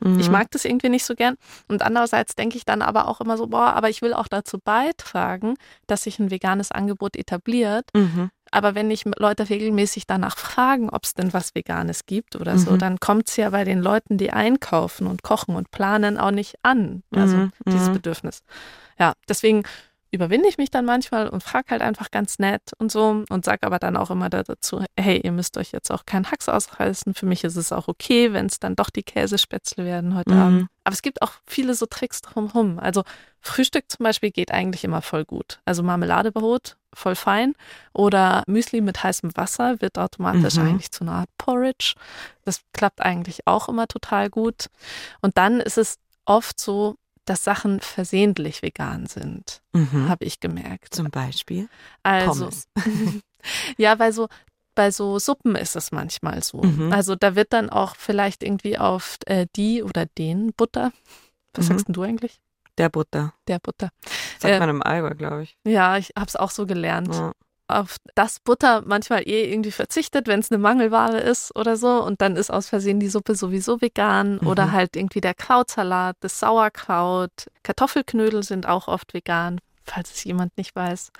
Mhm. 0.00 0.18
Ich 0.20 0.30
mag 0.30 0.50
das 0.52 0.64
irgendwie 0.64 0.88
nicht 0.88 1.04
so 1.04 1.14
gern. 1.14 1.36
Und 1.68 1.82
andererseits 1.82 2.34
denke 2.36 2.56
ich 2.56 2.64
dann 2.64 2.82
aber 2.82 3.08
auch 3.08 3.20
immer 3.20 3.36
so, 3.36 3.46
boah, 3.48 3.74
aber 3.74 3.88
ich 3.90 4.02
will 4.02 4.12
auch 4.14 4.28
dazu 4.28 4.58
beitragen, 4.58 5.54
dass 5.86 6.04
sich 6.04 6.18
ein 6.18 6.30
veganes 6.30 6.70
Angebot 6.72 7.16
etabliert. 7.16 7.86
Mhm. 7.94 8.30
Aber 8.50 8.74
wenn 8.74 8.90
ich 8.90 9.04
Leute 9.18 9.50
regelmäßig 9.50 10.06
danach 10.06 10.38
fragen, 10.38 10.88
ob 10.88 11.04
es 11.04 11.12
denn 11.12 11.34
was 11.34 11.54
Veganes 11.54 12.06
gibt 12.06 12.34
oder 12.34 12.56
so, 12.56 12.72
Mhm. 12.72 12.78
dann 12.78 12.98
kommt 13.00 13.28
es 13.28 13.36
ja 13.36 13.50
bei 13.50 13.64
den 13.64 13.82
Leuten, 13.82 14.16
die 14.16 14.30
einkaufen 14.32 15.06
und 15.06 15.22
kochen 15.22 15.54
und 15.54 15.70
planen, 15.70 16.16
auch 16.16 16.30
nicht 16.30 16.54
an. 16.62 17.02
Also 17.14 17.36
Mhm, 17.36 17.52
dieses 17.66 17.88
mhm. 17.88 17.92
Bedürfnis. 17.94 18.42
Ja, 18.98 19.12
deswegen 19.28 19.64
überwinde 20.10 20.48
ich 20.48 20.58
mich 20.58 20.70
dann 20.70 20.84
manchmal 20.84 21.28
und 21.28 21.42
frage 21.42 21.70
halt 21.70 21.82
einfach 21.82 22.10
ganz 22.10 22.38
nett 22.38 22.62
und 22.78 22.90
so 22.90 23.24
und 23.28 23.44
sage 23.44 23.66
aber 23.66 23.78
dann 23.78 23.96
auch 23.96 24.10
immer 24.10 24.30
da 24.30 24.42
dazu, 24.42 24.82
hey, 24.98 25.20
ihr 25.22 25.32
müsst 25.32 25.56
euch 25.58 25.72
jetzt 25.72 25.90
auch 25.90 26.06
keinen 26.06 26.30
Hax 26.30 26.48
ausreißen. 26.48 27.14
Für 27.14 27.26
mich 27.26 27.44
ist 27.44 27.56
es 27.56 27.72
auch 27.72 27.88
okay, 27.88 28.32
wenn 28.32 28.46
es 28.46 28.58
dann 28.58 28.76
doch 28.76 28.90
die 28.90 29.02
Käsespätzle 29.02 29.84
werden 29.84 30.14
heute 30.14 30.34
Mhm. 30.34 30.40
Abend. 30.40 30.66
Aber 30.84 30.94
es 30.94 31.02
gibt 31.02 31.20
auch 31.22 31.32
viele 31.46 31.74
so 31.74 31.84
Tricks 31.86 32.22
drumherum. 32.22 32.78
Also 32.78 33.02
Frühstück 33.40 33.84
zum 33.88 34.04
Beispiel 34.04 34.30
geht 34.30 34.50
eigentlich 34.50 34.84
immer 34.84 35.02
voll 35.02 35.24
gut. 35.24 35.60
Also 35.66 35.82
Marmeladebrot, 35.82 36.76
voll 36.94 37.14
fein. 37.14 37.54
Oder 37.92 38.42
Müsli 38.46 38.80
mit 38.80 39.02
heißem 39.02 39.36
Wasser 39.36 39.80
wird 39.82 39.98
automatisch 39.98 40.56
Mhm. 40.56 40.66
eigentlich 40.68 40.90
zu 40.90 41.04
einer 41.04 41.12
Art 41.12 41.28
Porridge. 41.36 41.94
Das 42.44 42.62
klappt 42.72 43.02
eigentlich 43.02 43.46
auch 43.46 43.68
immer 43.68 43.86
total 43.86 44.30
gut. 44.30 44.68
Und 45.20 45.36
dann 45.36 45.60
ist 45.60 45.76
es 45.78 45.98
oft 46.24 46.58
so, 46.58 46.96
dass 47.28 47.44
Sachen 47.44 47.80
versehentlich 47.80 48.62
vegan 48.62 49.06
sind, 49.06 49.62
Mhm. 49.72 50.08
habe 50.08 50.24
ich 50.24 50.40
gemerkt. 50.40 50.94
Zum 50.94 51.10
Beispiel 51.10 51.68
Also, 52.02 52.44
Pommes. 52.46 52.68
ja, 53.76 53.94
bei 53.94 54.12
so, 54.12 54.28
bei 54.74 54.90
so 54.90 55.18
Suppen 55.18 55.56
ist 55.56 55.76
es 55.76 55.92
manchmal 55.92 56.42
so. 56.42 56.62
Mhm. 56.62 56.92
Also 56.92 57.14
da 57.16 57.34
wird 57.34 57.52
dann 57.52 57.70
auch 57.70 57.96
vielleicht 57.96 58.42
irgendwie 58.42 58.78
auf 58.78 59.18
äh, 59.26 59.46
die 59.56 59.82
oder 59.82 60.06
den 60.06 60.52
Butter. 60.54 60.92
Was 61.54 61.64
Mhm. 61.66 61.68
sagst 61.72 61.88
denn 61.88 61.92
du 61.94 62.02
eigentlich? 62.02 62.40
Der 62.78 62.88
Butter. 62.88 63.34
Der 63.48 63.58
Butter. 63.58 63.90
Sagt 64.38 64.54
Äh, 64.54 64.58
man 64.60 64.68
im 64.70 64.82
Allgäu, 64.82 65.14
glaube 65.16 65.42
ich. 65.42 65.58
Ja, 65.66 65.96
ich 65.98 66.12
habe 66.16 66.26
es 66.28 66.36
auch 66.36 66.50
so 66.50 66.64
gelernt. 66.66 67.12
Ja. 67.14 67.32
Auf 67.68 67.98
das 68.14 68.40
Butter 68.40 68.82
manchmal 68.86 69.28
eh 69.28 69.50
irgendwie 69.50 69.70
verzichtet, 69.70 70.26
wenn 70.26 70.40
es 70.40 70.50
eine 70.50 70.58
Mangelware 70.58 71.18
ist 71.18 71.54
oder 71.54 71.76
so. 71.76 72.02
Und 72.02 72.22
dann 72.22 72.36
ist 72.36 72.50
aus 72.50 72.68
Versehen 72.68 72.98
die 72.98 73.08
Suppe 73.08 73.34
sowieso 73.34 73.80
vegan. 73.80 74.38
Mhm. 74.40 74.46
Oder 74.46 74.72
halt 74.72 74.96
irgendwie 74.96 75.20
der 75.20 75.34
Krautsalat, 75.34 76.16
das 76.20 76.40
Sauerkraut. 76.40 77.30
Kartoffelknödel 77.62 78.42
sind 78.42 78.66
auch 78.66 78.88
oft 78.88 79.12
vegan, 79.12 79.60
falls 79.84 80.12
es 80.12 80.24
jemand 80.24 80.56
nicht 80.56 80.74
weiß. 80.74 81.12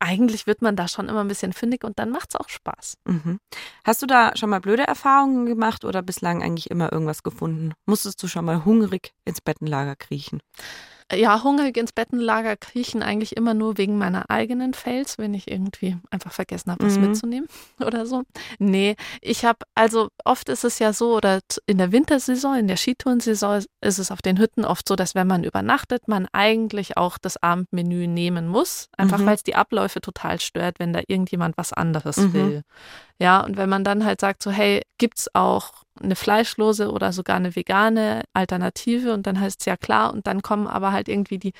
Eigentlich 0.00 0.48
wird 0.48 0.62
man 0.62 0.74
da 0.74 0.88
schon 0.88 1.08
immer 1.08 1.20
ein 1.20 1.28
bisschen 1.28 1.52
fündig 1.52 1.84
und 1.84 1.98
dann 1.98 2.10
macht 2.10 2.30
es 2.30 2.40
auch 2.40 2.48
Spaß. 2.48 2.94
Mhm. 3.04 3.38
Hast 3.84 4.02
du 4.02 4.06
da 4.06 4.36
schon 4.36 4.50
mal 4.50 4.60
blöde 4.60 4.86
Erfahrungen 4.86 5.46
gemacht 5.46 5.84
oder 5.84 6.02
bislang 6.02 6.42
eigentlich 6.42 6.70
immer 6.70 6.92
irgendwas 6.92 7.22
gefunden? 7.22 7.72
Musstest 7.86 8.22
du 8.22 8.26
schon 8.26 8.44
mal 8.44 8.64
hungrig 8.64 9.12
ins 9.24 9.40
Bettenlager 9.40 9.94
kriechen? 9.94 10.40
Ja, 11.12 11.42
hungrig 11.44 11.76
ins 11.76 11.92
Bettenlager 11.92 12.56
kriechen 12.56 13.02
eigentlich 13.02 13.36
immer 13.36 13.52
nur 13.52 13.76
wegen 13.76 13.98
meiner 13.98 14.30
eigenen 14.30 14.72
Fails, 14.72 15.18
wenn 15.18 15.34
ich 15.34 15.50
irgendwie 15.50 15.98
einfach 16.10 16.32
vergessen 16.32 16.72
habe, 16.72 16.82
was 16.86 16.96
Mhm. 16.96 17.02
mitzunehmen 17.02 17.48
oder 17.86 18.06
so. 18.06 18.22
Nee, 18.58 18.96
ich 19.20 19.44
habe, 19.44 19.58
also 19.74 20.08
oft 20.24 20.48
ist 20.48 20.64
es 20.64 20.78
ja 20.78 20.94
so, 20.94 21.14
oder 21.14 21.40
in 21.66 21.76
der 21.76 21.92
Wintersaison, 21.92 22.56
in 22.56 22.68
der 22.68 22.78
Skitourensaison 22.78 23.58
ist- 23.58 23.68
ist 23.82 23.98
es 23.98 24.10
auf 24.10 24.22
den 24.22 24.38
Hütten 24.38 24.64
oft 24.64 24.88
so, 24.88 24.96
dass 24.96 25.14
wenn 25.14 25.26
man 25.26 25.44
übernachtet, 25.44 26.08
man 26.08 26.26
eigentlich 26.32 26.96
auch 26.96 27.18
das 27.18 27.36
Abendmenü 27.42 28.06
nehmen 28.06 28.48
muss, 28.48 28.88
einfach 28.96 29.18
Mhm. 29.18 29.26
weil 29.26 29.34
es 29.34 29.42
die 29.42 29.56
Abläufe 29.56 30.00
total 30.00 30.40
stört, 30.40 30.78
wenn 30.78 30.94
da 30.94 31.00
irgendjemand 31.06 31.58
was 31.58 31.74
anderes 31.74 32.16
Mhm. 32.16 32.32
will. 32.32 32.62
Ja, 33.20 33.40
und 33.40 33.58
wenn 33.58 33.68
man 33.68 33.84
dann 33.84 34.04
halt 34.06 34.20
sagt 34.22 34.42
so, 34.42 34.50
hey, 34.50 34.80
gibt's 34.98 35.28
auch 35.34 35.83
eine 36.02 36.16
fleischlose 36.16 36.90
oder 36.90 37.12
sogar 37.12 37.36
eine 37.36 37.54
vegane 37.54 38.22
Alternative 38.32 39.14
und 39.14 39.26
dann 39.26 39.40
heißt 39.40 39.60
es 39.60 39.66
ja 39.66 39.76
klar 39.76 40.12
und 40.12 40.26
dann 40.26 40.42
kommen 40.42 40.66
aber 40.66 40.92
halt 40.92 41.08
irgendwie 41.08 41.38
die 41.38 41.52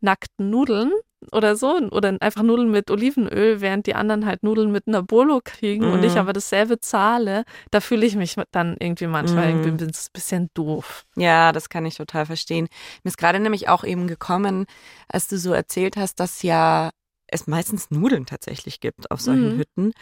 nackten 0.00 0.50
Nudeln 0.50 0.92
oder 1.32 1.56
so 1.56 1.76
oder 1.90 2.16
einfach 2.20 2.42
Nudeln 2.42 2.70
mit 2.70 2.90
Olivenöl, 2.90 3.60
während 3.60 3.86
die 3.88 3.94
anderen 3.96 4.24
halt 4.24 4.44
Nudeln 4.44 4.70
mit 4.70 4.86
einer 4.86 5.02
Bolo 5.02 5.40
kriegen 5.42 5.90
und 5.90 5.98
Mhm. 5.98 6.04
ich 6.04 6.16
aber 6.18 6.32
dasselbe 6.32 6.78
zahle, 6.78 7.44
da 7.72 7.80
fühle 7.80 8.06
ich 8.06 8.14
mich 8.14 8.36
dann 8.52 8.76
irgendwie 8.78 9.08
manchmal 9.08 9.52
Mhm. 9.52 9.64
irgendwie 9.64 9.84
ein 9.86 9.92
bisschen 10.12 10.50
doof. 10.54 11.04
Ja, 11.16 11.50
das 11.50 11.68
kann 11.68 11.84
ich 11.86 11.96
total 11.96 12.26
verstehen. 12.26 12.68
Mir 13.02 13.08
ist 13.08 13.18
gerade 13.18 13.40
nämlich 13.40 13.68
auch 13.68 13.82
eben 13.82 14.06
gekommen, 14.06 14.66
als 15.08 15.26
du 15.26 15.38
so 15.38 15.52
erzählt 15.52 15.96
hast, 15.96 16.20
dass 16.20 16.42
ja 16.42 16.90
es 17.26 17.46
meistens 17.48 17.90
Nudeln 17.90 18.24
tatsächlich 18.26 18.78
gibt 18.80 19.10
auf 19.10 19.20
solchen 19.20 19.54
Mhm. 19.54 19.58
Hütten 19.58 19.92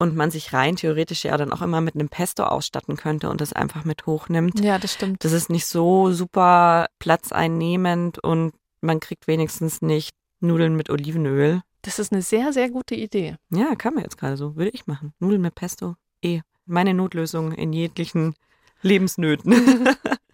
und 0.00 0.16
man 0.16 0.30
sich 0.30 0.54
rein 0.54 0.76
theoretisch 0.76 1.24
ja 1.24 1.36
dann 1.36 1.52
auch 1.52 1.60
immer 1.60 1.82
mit 1.82 1.94
einem 1.94 2.08
Pesto 2.08 2.44
ausstatten 2.44 2.96
könnte 2.96 3.28
und 3.28 3.40
das 3.40 3.52
einfach 3.52 3.84
mit 3.84 4.06
hochnimmt. 4.06 4.58
Ja, 4.60 4.78
das 4.78 4.94
stimmt. 4.94 5.22
Das 5.24 5.32
ist 5.32 5.50
nicht 5.50 5.66
so 5.66 6.10
super 6.10 6.86
platzeinnehmend 6.98 8.18
und 8.18 8.54
man 8.80 8.98
kriegt 8.98 9.28
wenigstens 9.28 9.82
nicht 9.82 10.16
Nudeln 10.40 10.74
mit 10.74 10.88
Olivenöl. 10.88 11.60
Das 11.82 11.98
ist 11.98 12.12
eine 12.12 12.22
sehr, 12.22 12.54
sehr 12.54 12.70
gute 12.70 12.94
Idee. 12.94 13.36
Ja, 13.50 13.74
kann 13.74 13.92
man 13.94 14.02
jetzt 14.02 14.16
gerade 14.16 14.38
so. 14.38 14.56
Würde 14.56 14.70
ich 14.70 14.86
machen. 14.86 15.12
Nudeln 15.18 15.42
mit 15.42 15.54
Pesto. 15.54 15.96
Eh. 16.22 16.40
Meine 16.64 16.94
Notlösung 16.94 17.52
in 17.52 17.74
jeglichen 17.74 18.34
Lebensnöten. 18.80 19.52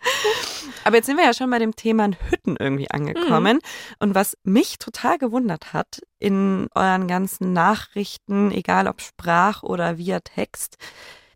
Aber 0.87 0.99
jetzt 0.99 1.07
sind 1.07 1.17
wir 1.17 1.25
ja 1.25 1.35
schon 1.35 1.51
bei 1.51 1.59
dem 1.59 1.75
Thema 1.75 2.09
Hütten 2.31 2.55
irgendwie 2.61 2.89
angekommen. 2.89 3.59
Und 3.99 4.15
was 4.15 4.39
mich 4.45 4.79
total 4.79 5.19
gewundert 5.19 5.73
hat 5.73 6.01
in 6.21 6.69
euren 6.77 7.09
ganzen 7.09 7.53
Nachrichten, 7.53 8.53
egal 8.53 8.87
ob 8.87 9.01
Sprach 9.01 9.65
oder 9.65 9.99
via 9.99 10.21
Text, 10.21 10.77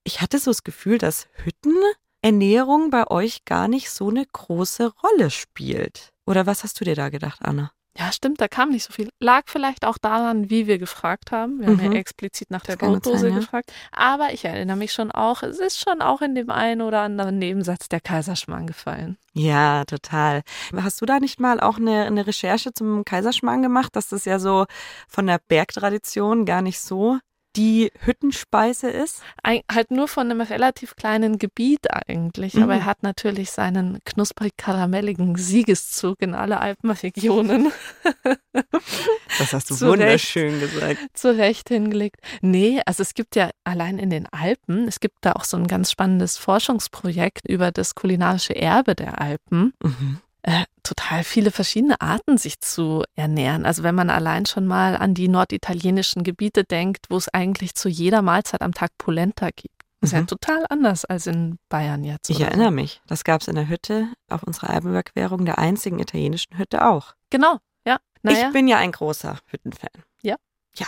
ich 0.04 0.20
hatte 0.20 0.38
so 0.38 0.52
das 0.52 0.62
Gefühl, 0.62 0.98
dass 0.98 1.26
Hüttenernährung 1.42 2.90
bei 2.90 3.08
euch 3.08 3.44
gar 3.44 3.66
nicht 3.66 3.90
so 3.90 4.10
eine 4.10 4.24
große 4.24 4.92
Rolle 5.02 5.30
spielt. 5.30 6.12
Oder 6.26 6.46
was 6.46 6.62
hast 6.62 6.80
du 6.80 6.84
dir 6.84 6.94
da 6.94 7.08
gedacht, 7.08 7.40
Anna? 7.42 7.72
Ja, 7.98 8.12
stimmt, 8.12 8.40
da 8.40 8.46
kam 8.46 8.68
nicht 8.70 8.85
so 8.85 8.92
viel. 8.92 9.11
Lag 9.18 9.42
vielleicht 9.46 9.85
auch 9.85 9.98
daran, 9.98 10.48
wie 10.48 10.68
wir 10.68 10.79
gefragt 10.79 11.33
haben. 11.33 11.59
Wir 11.59 11.66
haben 11.66 11.76
Mhm. 11.85 11.92
ja 11.92 11.98
explizit 11.98 12.50
nach 12.50 12.62
der 12.62 12.76
Das 12.76 12.88
gut 12.88 13.03
Brotdose 13.03 13.29
ja. 13.31 13.35
gefragt. 13.35 13.72
Aber 13.90 14.33
ich 14.33 14.44
erinnere 14.44 14.76
mich 14.76 14.92
schon 14.92 15.11
auch, 15.11 15.42
es 15.42 15.59
ist 15.59 15.81
schon 15.81 16.00
auch 16.00 16.22
in 16.22 16.35
dem 16.37 16.50
einen 16.50 16.83
oder 16.83 17.00
anderen 17.00 17.38
Nebensatz 17.38 17.88
der 17.88 18.00
Kaiserschmarrn 18.00 18.68
gefallen. 18.68 19.18
Ja, 19.33 19.85
total. 19.87 20.42
Hast 20.76 21.00
du 21.00 21.07
da 21.07 21.18
nicht 21.18 21.40
mal 21.40 21.59
auch 21.61 21.79
eine, 21.79 22.05
eine 22.05 22.26
Recherche 22.29 22.72
zum 22.72 23.05
Kaiserschmarrn 23.05 23.62
gemacht, 23.62 23.96
dass 23.96 24.09
das 24.09 24.24
ja 24.24 24.38
so 24.38 24.66
von 25.09 25.26
der 25.26 25.40
Bergtradition 25.48 26.44
gar 26.44 26.62
nicht 26.62 26.81
so 26.81 27.18
die 27.56 27.90
Hüttenspeise 28.00 28.88
ist? 28.90 29.22
Ein, 29.42 29.60
halt 29.70 29.90
nur 29.90 30.08
von 30.08 30.30
einem 30.30 30.40
relativ 30.40 30.96
kleinen 30.96 31.38
Gebiet 31.38 31.92
eigentlich. 31.92 32.54
Mhm. 32.54 32.62
Aber 32.62 32.74
er 32.74 32.84
hat 32.84 33.02
natürlich 33.02 33.50
seinen 33.50 33.98
knusprig-karamelligen 34.04 35.36
Siegeszug 35.36 36.22
in 36.22 36.34
alle 36.34 36.60
Alpenregionen 36.60 37.72
Das 39.38 39.52
hast 39.52 39.70
du 39.70 39.74
Zu 39.74 39.86
Recht. 39.90 40.00
wunderschön 40.00 40.60
gesagt. 40.60 40.98
zurecht 41.14 41.68
hingelegt. 41.68 42.16
Nee, 42.42 42.80
also 42.86 43.02
es 43.02 43.14
gibt 43.14 43.36
ja 43.36 43.50
allein 43.64 43.98
in 43.98 44.10
den 44.10 44.26
Alpen, 44.26 44.86
es 44.88 45.00
gibt 45.00 45.18
da 45.22 45.32
auch 45.32 45.44
so 45.44 45.56
ein 45.56 45.66
ganz 45.66 45.90
spannendes 45.90 46.36
Forschungsprojekt 46.36 47.48
über 47.48 47.70
das 47.70 47.94
kulinarische 47.94 48.54
Erbe 48.54 48.94
der 48.94 49.20
Alpen. 49.20 49.72
Mhm. 49.82 50.18
äh, 50.42 50.64
total 50.94 51.22
viele 51.24 51.50
verschiedene 51.50 52.00
Arten 52.00 52.37
sich 52.38 52.61
zu 52.61 53.05
ernähren. 53.14 53.64
Also 53.64 53.83
wenn 53.83 53.94
man 53.94 54.11
allein 54.11 54.46
schon 54.46 54.66
mal 54.66 54.96
an 54.96 55.14
die 55.14 55.29
norditalienischen 55.29 56.24
Gebiete 56.24 56.64
denkt, 56.64 57.07
wo 57.11 57.16
es 57.16 57.29
eigentlich 57.29 57.74
zu 57.74 57.88
jeder 57.88 58.22
Mahlzeit 58.22 58.62
am 58.62 58.74
Tag 58.74 58.90
Polenta 58.98 59.48
gibt. 59.55 59.74
Ist 60.03 60.12
ja 60.14 60.20
Mhm. 60.22 60.26
total 60.29 60.64
anders 60.70 61.05
als 61.05 61.26
in 61.26 61.59
Bayern 61.68 62.03
jetzt. 62.05 62.31
Ich 62.31 62.40
erinnere 62.40 62.68
so. 62.68 62.74
mich. 62.74 63.00
Das 63.07 63.22
gab 63.22 63.42
es 63.42 63.48
in 63.48 63.55
der 63.55 63.68
Hütte 63.68 64.09
auf 64.31 64.42
unserer 64.42 64.70
Alpenüberquerung, 64.70 65.44
der 65.44 65.59
einzigen 65.59 65.98
italienischen 65.98 66.57
Hütte 66.59 66.87
auch. 66.87 67.14
Genau, 67.29 67.59
ja. 67.87 67.98
Naja, 68.22 68.46
Ich 68.48 68.53
bin 68.53 68.66
ja 68.66 68.79
ein 68.79 68.92
großer 68.92 69.38
Hüttenfan. 69.46 69.90
Ja. 70.22 70.37
Ja. 70.76 70.87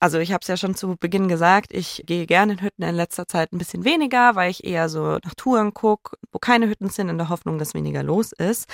Also 0.00 0.18
ich 0.18 0.32
habe 0.32 0.40
es 0.42 0.48
ja 0.48 0.56
schon 0.56 0.74
zu 0.74 0.96
Beginn 0.96 1.28
gesagt, 1.28 1.72
ich 1.72 2.02
gehe 2.06 2.26
gerne 2.26 2.54
in 2.54 2.60
Hütten 2.62 2.82
in 2.84 2.94
letzter 2.94 3.26
Zeit 3.28 3.52
ein 3.52 3.58
bisschen 3.58 3.84
weniger, 3.84 4.34
weil 4.34 4.50
ich 4.50 4.64
eher 4.64 4.88
so 4.88 5.18
nach 5.24 5.34
Touren 5.36 5.74
gucke, 5.74 6.16
wo 6.32 6.38
keine 6.38 6.68
Hütten 6.68 6.88
sind, 6.88 7.08
in 7.08 7.18
der 7.18 7.28
Hoffnung, 7.28 7.58
dass 7.58 7.74
weniger 7.74 8.02
los 8.02 8.32
ist. 8.32 8.68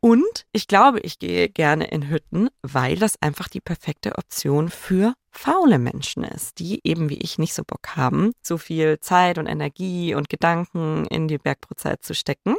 Und 0.00 0.46
ich 0.52 0.66
glaube, 0.66 1.00
ich 1.00 1.18
gehe 1.18 1.48
gerne 1.50 1.86
in 1.88 2.08
Hütten, 2.08 2.48
weil 2.62 2.96
das 2.96 3.20
einfach 3.20 3.48
die 3.48 3.60
perfekte 3.60 4.16
Option 4.16 4.70
für 4.70 5.14
faule 5.30 5.78
Menschen 5.78 6.24
ist, 6.24 6.58
die 6.58 6.80
eben 6.84 7.10
wie 7.10 7.18
ich 7.18 7.38
nicht 7.38 7.54
so 7.54 7.62
Bock 7.64 7.96
haben, 7.96 8.32
so 8.42 8.56
viel 8.56 8.98
Zeit 9.00 9.36
und 9.36 9.46
Energie 9.46 10.14
und 10.14 10.28
Gedanken 10.28 11.06
in 11.06 11.28
die 11.28 11.38
Bergbrotzeit 11.38 12.02
zu 12.02 12.14
stecken. 12.14 12.56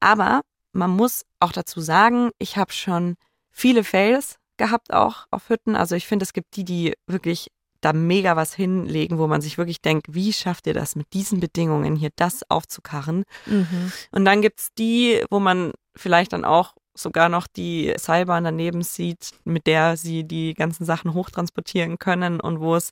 Aber 0.00 0.42
man 0.72 0.90
muss 0.90 1.24
auch 1.38 1.52
dazu 1.52 1.80
sagen, 1.80 2.30
ich 2.38 2.56
habe 2.56 2.72
schon 2.72 3.14
viele 3.50 3.84
Fails 3.84 4.36
gehabt 4.56 4.92
auch 4.92 5.26
auf 5.30 5.48
Hütten. 5.48 5.76
Also 5.76 5.94
ich 5.94 6.06
finde, 6.06 6.24
es 6.24 6.32
gibt 6.32 6.56
die, 6.56 6.64
die 6.64 6.94
wirklich 7.06 7.48
da 7.80 7.92
mega 7.92 8.34
was 8.34 8.54
hinlegen, 8.54 9.18
wo 9.18 9.28
man 9.28 9.40
sich 9.40 9.56
wirklich 9.56 9.80
denkt, 9.80 10.06
wie 10.10 10.32
schafft 10.32 10.66
ihr 10.66 10.74
das 10.74 10.96
mit 10.96 11.12
diesen 11.12 11.38
Bedingungen 11.38 11.94
hier 11.94 12.10
das 12.16 12.42
aufzukarren? 12.50 13.24
mhm. 13.46 13.92
Und 14.10 14.24
dann 14.24 14.42
gibt's 14.42 14.68
die, 14.76 15.24
wo 15.30 15.38
man 15.38 15.72
vielleicht 15.98 16.32
dann 16.32 16.44
auch 16.44 16.74
sogar 16.94 17.28
noch 17.28 17.46
die 17.46 17.94
Seilbahn 17.96 18.44
daneben 18.44 18.82
sieht, 18.82 19.30
mit 19.44 19.66
der 19.66 19.96
sie 19.96 20.24
die 20.24 20.54
ganzen 20.54 20.84
Sachen 20.84 21.14
hochtransportieren 21.14 21.98
können 21.98 22.40
und 22.40 22.60
wo 22.60 22.74
es 22.74 22.90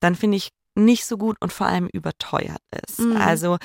dann 0.00 0.14
finde 0.14 0.36
ich 0.36 0.50
nicht 0.74 1.04
so 1.04 1.18
gut 1.18 1.36
und 1.40 1.52
vor 1.52 1.66
allem 1.66 1.88
überteuert 1.88 2.62
ist. 2.86 3.00
Mhm. 3.00 3.16
Also 3.16 3.58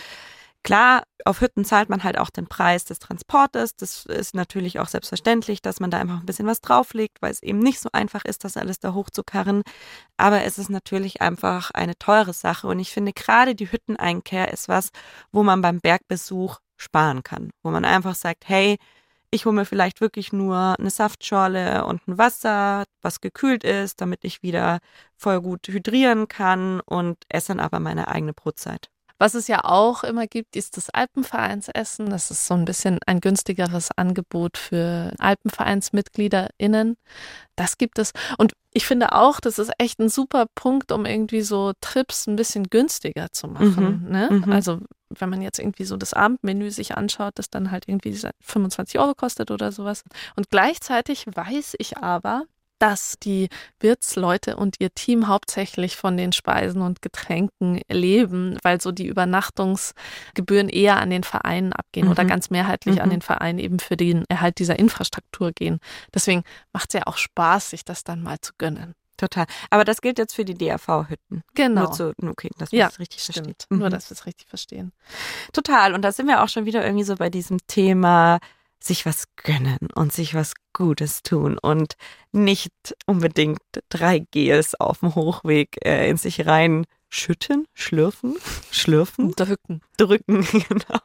Klar, 0.67 1.03
auf 1.23 1.39
Hütten 1.39 1.63
zahlt 1.63 1.87
man 1.87 2.03
halt 2.03 2.17
auch 2.17 2.29
den 2.29 2.47
Preis 2.47 2.83
des 2.83 2.99
Transportes. 2.99 3.77
Das 3.77 4.05
ist 4.05 4.35
natürlich 4.35 4.81
auch 4.81 4.89
selbstverständlich, 4.89 5.61
dass 5.61 5.79
man 5.79 5.91
da 5.91 5.97
einfach 5.97 6.19
ein 6.19 6.25
bisschen 6.25 6.45
was 6.45 6.59
drauflegt, 6.59 7.21
weil 7.21 7.31
es 7.31 7.41
eben 7.41 7.59
nicht 7.59 7.79
so 7.79 7.87
einfach 7.93 8.25
ist, 8.25 8.43
das 8.43 8.57
alles 8.57 8.79
da 8.79 8.93
hochzukarren. 8.93 9.61
Aber 10.17 10.43
es 10.43 10.57
ist 10.57 10.69
natürlich 10.69 11.21
einfach 11.21 11.71
eine 11.71 11.97
teure 11.97 12.33
Sache. 12.33 12.67
Und 12.67 12.79
ich 12.79 12.91
finde, 12.91 13.13
gerade 13.13 13.55
die 13.55 13.71
Hütteneinkehr 13.71 14.51
ist 14.51 14.67
was, 14.67 14.89
wo 15.31 15.41
man 15.41 15.61
beim 15.61 15.79
Bergbesuch 15.79 16.57
sparen 16.77 17.23
kann. 17.23 17.49
Wo 17.63 17.71
man 17.71 17.85
einfach 17.85 18.15
sagt, 18.15 18.47
hey, 18.47 18.77
ich 19.29 19.45
hole 19.45 19.55
mir 19.55 19.65
vielleicht 19.65 19.99
wirklich 19.99 20.31
nur 20.31 20.75
eine 20.79 20.89
Saftschorle 20.89 21.85
und 21.85 22.07
ein 22.07 22.17
Wasser, 22.17 22.85
was 23.01 23.19
gekühlt 23.19 23.63
ist, 23.63 23.99
damit 23.99 24.23
ich 24.23 24.41
wieder 24.41 24.79
voll 25.17 25.41
gut 25.41 25.67
hydrieren 25.67 26.27
kann 26.27 26.79
und 26.81 27.17
esse 27.27 27.49
dann 27.49 27.59
aber 27.59 27.79
meine 27.79 28.07
eigene 28.07 28.33
Brotzeit. 28.33 28.89
Was 29.19 29.33
es 29.33 29.47
ja 29.47 29.63
auch 29.63 30.03
immer 30.03 30.27
gibt, 30.27 30.55
ist 30.55 30.77
das 30.77 30.91
Alpenvereinsessen. 30.91 32.09
Das 32.09 32.29
ist 32.29 32.45
so 32.45 32.53
ein 32.53 32.65
bisschen 32.65 32.99
ein 33.07 33.19
günstigeres 33.19 33.89
Angebot 33.95 34.57
für 34.57 35.11
AlpenvereinsmitgliederInnen. 35.17 36.97
Das 37.55 37.79
gibt 37.79 37.97
es. 37.97 38.11
Und 38.37 38.53
ich 38.73 38.85
finde 38.85 39.13
auch, 39.13 39.39
das 39.39 39.57
ist 39.57 39.71
echt 39.79 39.99
ein 39.99 40.09
super 40.09 40.45
Punkt, 40.53 40.91
um 40.91 41.07
irgendwie 41.07 41.41
so 41.41 41.73
Trips 41.81 42.27
ein 42.27 42.35
bisschen 42.35 42.65
günstiger 42.65 43.31
zu 43.31 43.47
machen. 43.47 44.03
Mhm. 44.03 44.11
Ne? 44.11 44.29
Mhm. 44.29 44.51
Also 44.51 44.81
wenn 45.09 45.29
man 45.29 45.41
jetzt 45.41 45.59
irgendwie 45.59 45.85
so 45.85 45.97
das 45.97 46.13
Abendmenü 46.13 46.71
sich 46.71 46.95
anschaut, 46.97 47.33
das 47.35 47.49
dann 47.49 47.71
halt 47.71 47.87
irgendwie 47.87 48.17
25 48.41 48.99
Euro 48.99 49.13
kostet 49.15 49.51
oder 49.51 49.71
sowas. 49.71 50.03
Und 50.35 50.49
gleichzeitig 50.49 51.25
weiß 51.27 51.75
ich 51.79 51.97
aber, 51.97 52.43
dass 52.79 53.15
die 53.19 53.49
Wirtsleute 53.79 54.55
und 54.55 54.75
ihr 54.79 54.93
Team 54.93 55.27
hauptsächlich 55.27 55.95
von 55.95 56.17
den 56.17 56.31
Speisen 56.31 56.81
und 56.81 57.01
Getränken 57.01 57.81
leben, 57.89 58.57
weil 58.63 58.79
so 58.81 58.91
die 58.91 59.07
Übernachtungsgebühren 59.07 60.69
eher 60.69 60.97
an 60.97 61.09
den 61.09 61.23
Vereinen 61.23 61.73
abgehen 61.73 62.05
mhm. 62.05 62.11
oder 62.11 62.25
ganz 62.25 62.49
mehrheitlich 62.49 62.95
mhm. 62.95 63.01
an 63.01 63.09
den 63.09 63.21
Vereinen 63.21 63.59
eben 63.59 63.79
für 63.79 63.97
den 63.97 64.25
Erhalt 64.29 64.59
dieser 64.59 64.77
Infrastruktur 64.77 65.51
gehen. 65.51 65.79
Deswegen 66.13 66.43
macht 66.73 66.93
es 66.93 66.99
ja 66.99 67.07
auch 67.07 67.17
Spaß, 67.17 67.71
sich 67.71 67.83
das 67.83 68.03
dann 68.03 68.21
mal 68.21 68.39
zu 68.41 68.53
gönnen. 68.57 68.93
Total. 69.17 69.45
Aber 69.69 69.83
das 69.83 70.01
gilt 70.01 70.19
jetzt 70.19 70.35
für 70.35 70.45
die 70.45 70.53
DRV-Hütten. 70.53 71.43
Genau. 71.55 71.81
Nur 71.81 71.91
zu, 71.91 72.13
okay, 72.23 72.49
dass 72.57 72.71
wir 72.71 72.79
ja, 72.79 72.85
das 72.87 72.99
richtig 72.99 73.23
stimmt. 73.23 73.35
verstehen. 73.35 73.55
Mhm. 73.69 73.79
Nur, 73.79 73.89
dass 73.89 74.09
wir 74.09 74.15
es 74.15 74.25
richtig 74.25 74.47
verstehen. 74.47 74.91
Total. 75.53 75.93
Und 75.93 76.03
da 76.03 76.11
sind 76.11 76.27
wir 76.27 76.43
auch 76.43 76.49
schon 76.49 76.65
wieder 76.65 76.85
irgendwie 76.85 77.03
so 77.03 77.15
bei 77.15 77.29
diesem 77.29 77.57
Thema 77.67 78.39
sich 78.79 79.05
was 79.05 79.25
gönnen 79.35 79.89
und 79.95 80.13
sich 80.13 80.35
was 80.35 80.53
Gutes 80.71 81.23
tun 81.23 81.57
und 81.57 81.95
nicht 82.31 82.71
unbedingt 83.07 83.59
drei 83.89 84.19
Gels 84.19 84.75
auf 84.79 84.99
dem 84.99 85.15
Hochweg 85.15 85.77
äh, 85.83 86.09
in 86.09 86.17
sich 86.17 86.45
rein 86.45 86.85
schütten, 87.09 87.65
schlürfen, 87.73 88.35
schlürfen, 88.71 89.31
drücken, 89.31 89.81
drücken, 89.97 90.41
genau. 90.51 91.01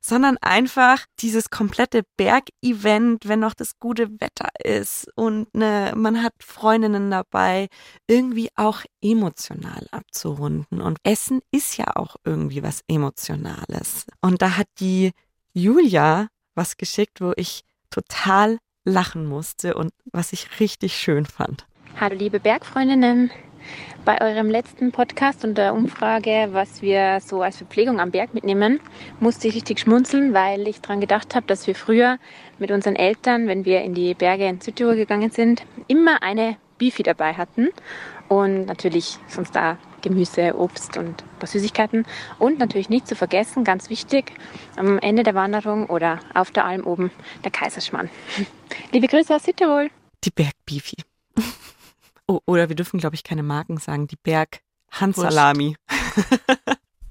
Sondern 0.00 0.38
einfach 0.38 1.04
dieses 1.18 1.50
komplette 1.50 2.02
Bergevent, 2.16 3.28
wenn 3.28 3.40
noch 3.40 3.54
das 3.54 3.78
gute 3.78 4.10
Wetter 4.20 4.48
ist 4.64 5.06
und 5.14 5.54
ne, 5.54 5.92
man 5.94 6.22
hat 6.22 6.32
Freundinnen 6.40 7.10
dabei, 7.10 7.68
irgendwie 8.06 8.48
auch 8.56 8.82
emotional 9.02 9.86
abzurunden. 9.90 10.80
Und 10.80 10.98
Essen 11.04 11.40
ist 11.50 11.76
ja 11.76 11.96
auch 11.96 12.16
irgendwie 12.24 12.62
was 12.62 12.80
Emotionales. 12.88 14.06
Und 14.20 14.40
da 14.42 14.56
hat 14.56 14.68
die 14.80 15.12
Julia 15.52 16.28
was 16.54 16.76
geschickt, 16.76 17.20
wo 17.20 17.32
ich 17.36 17.62
total 17.90 18.58
lachen 18.84 19.26
musste 19.26 19.74
und 19.74 19.92
was 20.06 20.32
ich 20.32 20.60
richtig 20.60 20.96
schön 20.96 21.26
fand. 21.26 21.66
Hallo 21.98 22.16
liebe 22.16 22.40
Bergfreundinnen. 22.40 23.30
Bei 24.04 24.20
eurem 24.20 24.48
letzten 24.50 24.92
Podcast 24.92 25.44
und 25.44 25.58
der 25.58 25.74
Umfrage, 25.74 26.48
was 26.52 26.80
wir 26.80 27.20
so 27.20 27.42
als 27.42 27.58
Verpflegung 27.58 28.00
am 28.00 28.10
Berg 28.10 28.32
mitnehmen, 28.34 28.80
musste 29.20 29.48
ich 29.48 29.54
richtig 29.54 29.80
schmunzeln, 29.80 30.32
weil 30.32 30.66
ich 30.66 30.80
daran 30.80 31.00
gedacht 31.00 31.34
habe, 31.34 31.46
dass 31.46 31.66
wir 31.66 31.74
früher 31.74 32.18
mit 32.58 32.70
unseren 32.70 32.96
Eltern, 32.96 33.46
wenn 33.46 33.64
wir 33.64 33.82
in 33.82 33.94
die 33.94 34.14
Berge 34.14 34.46
in 34.46 34.60
Südtirol 34.60 34.96
gegangen 34.96 35.30
sind, 35.30 35.64
immer 35.86 36.22
eine 36.22 36.56
Bifi 36.78 37.02
dabei 37.02 37.34
hatten 37.34 37.68
und 38.28 38.64
natürlich 38.64 39.18
sonst 39.28 39.54
da 39.54 39.76
Gemüse, 40.00 40.56
Obst 40.56 40.96
und 40.96 41.22
ein 41.22 41.38
paar 41.38 41.48
Süßigkeiten. 41.48 42.06
Und 42.38 42.58
natürlich 42.58 42.88
nicht 42.88 43.06
zu 43.06 43.14
vergessen, 43.14 43.64
ganz 43.64 43.90
wichtig, 43.90 44.32
am 44.76 44.98
Ende 44.98 45.22
der 45.22 45.34
Wanderung 45.34 45.86
oder 45.86 46.20
auf 46.34 46.50
der 46.50 46.64
Alm 46.64 46.86
oben 46.86 47.10
der 47.44 47.50
Kaiserschmarrn. 47.50 48.08
Liebe 48.92 49.08
Grüße 49.08 49.34
aus 49.34 49.44
Südtirol. 49.44 49.90
Die 50.24 50.30
Bergbifi. 50.30 50.96
Oh, 52.30 52.40
oder 52.46 52.68
wir 52.68 52.76
dürfen, 52.76 53.00
glaube 53.00 53.16
ich, 53.16 53.24
keine 53.24 53.42
Marken 53.42 53.78
sagen. 53.78 54.06
Die 54.06 54.16
Berg 54.16 54.60
Hansalami. 54.90 55.76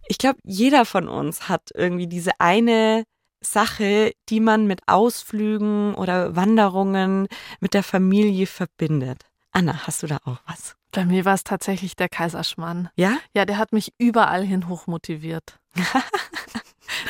ich 0.07 0.17
glaube, 0.17 0.39
jeder 0.43 0.85
von 0.85 1.07
uns 1.07 1.49
hat 1.49 1.69
irgendwie 1.73 2.07
diese 2.07 2.31
eine 2.39 3.03
Sache, 3.41 4.13
die 4.29 4.39
man 4.39 4.67
mit 4.67 4.81
Ausflügen 4.87 5.95
oder 5.95 6.35
Wanderungen 6.35 7.27
mit 7.59 7.73
der 7.73 7.83
Familie 7.83 8.47
verbindet. 8.47 9.25
Anna, 9.51 9.87
hast 9.87 10.03
du 10.03 10.07
da 10.07 10.17
auch 10.25 10.37
was? 10.45 10.75
Bei 10.91 11.05
mir 11.05 11.25
war 11.25 11.35
es 11.35 11.43
tatsächlich 11.43 11.95
der 11.95 12.09
Kaiserschmarrn. 12.09 12.89
Ja? 12.95 13.17
Ja, 13.33 13.45
der 13.45 13.57
hat 13.57 13.73
mich 13.73 13.93
überall 13.97 14.43
hin 14.43 14.67
hochmotiviert. 14.67 15.59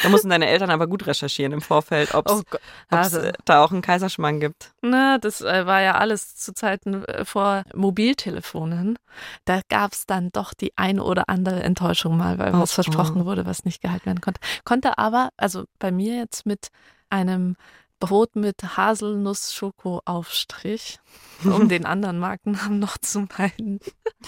da 0.04 0.10
mussten 0.10 0.30
deine 0.30 0.48
Eltern 0.48 0.70
aber 0.70 0.88
gut 0.88 1.08
recherchieren 1.08 1.54
im 1.54 1.62
Vorfeld, 1.62 2.14
ob 2.14 2.28
es 2.28 2.34
oh 2.34 2.58
also, 2.90 3.32
da 3.46 3.64
auch 3.64 3.72
einen 3.72 3.82
Kaiserschmarrn 3.82 4.40
gibt. 4.40 4.72
Na, 4.82 5.18
das 5.18 5.42
äh, 5.42 5.66
war 5.66 5.82
ja 5.82 5.96
alles 5.96 6.36
zu 6.36 6.54
Zeiten 6.54 7.04
äh, 7.06 7.26
vor 7.26 7.64
Mobiltelefonen. 7.74 8.98
Da 9.46 9.62
gab 9.70 9.94
es 9.94 10.06
dann 10.06 10.32
doch 10.32 10.54
die 10.54 10.78
ein 10.78 11.00
oder 11.00 11.30
andere 11.30 11.64
Enttäuschung 11.64 12.18
mal, 12.18 12.38
weil 12.38 12.54
oh, 12.54 12.60
was 12.60 12.74
versprochen 12.74 13.22
oh. 13.22 13.26
wurde, 13.26 13.46
was 13.46 13.66
nicht 13.66 13.82
gehalten 13.82 14.08
werden 14.08 14.22
konnte. 14.22 14.40
Konnte 14.64 14.98
aber, 14.98 15.30
also 15.38 15.66
bei 15.80 15.92
mir 15.92 16.18
jetzt 16.18 16.46
mit 16.46 16.68
einem 17.10 17.56
Brot 18.00 18.36
mit 18.36 18.78
Haselnuss-Schoko-Aufstrich, 18.78 21.00
um 21.44 21.68
den 21.70 21.86
anderen 21.86 22.20
Markennamen 22.20 22.80
noch 22.80 22.98
zu 22.98 23.28
meinen, 23.38 23.80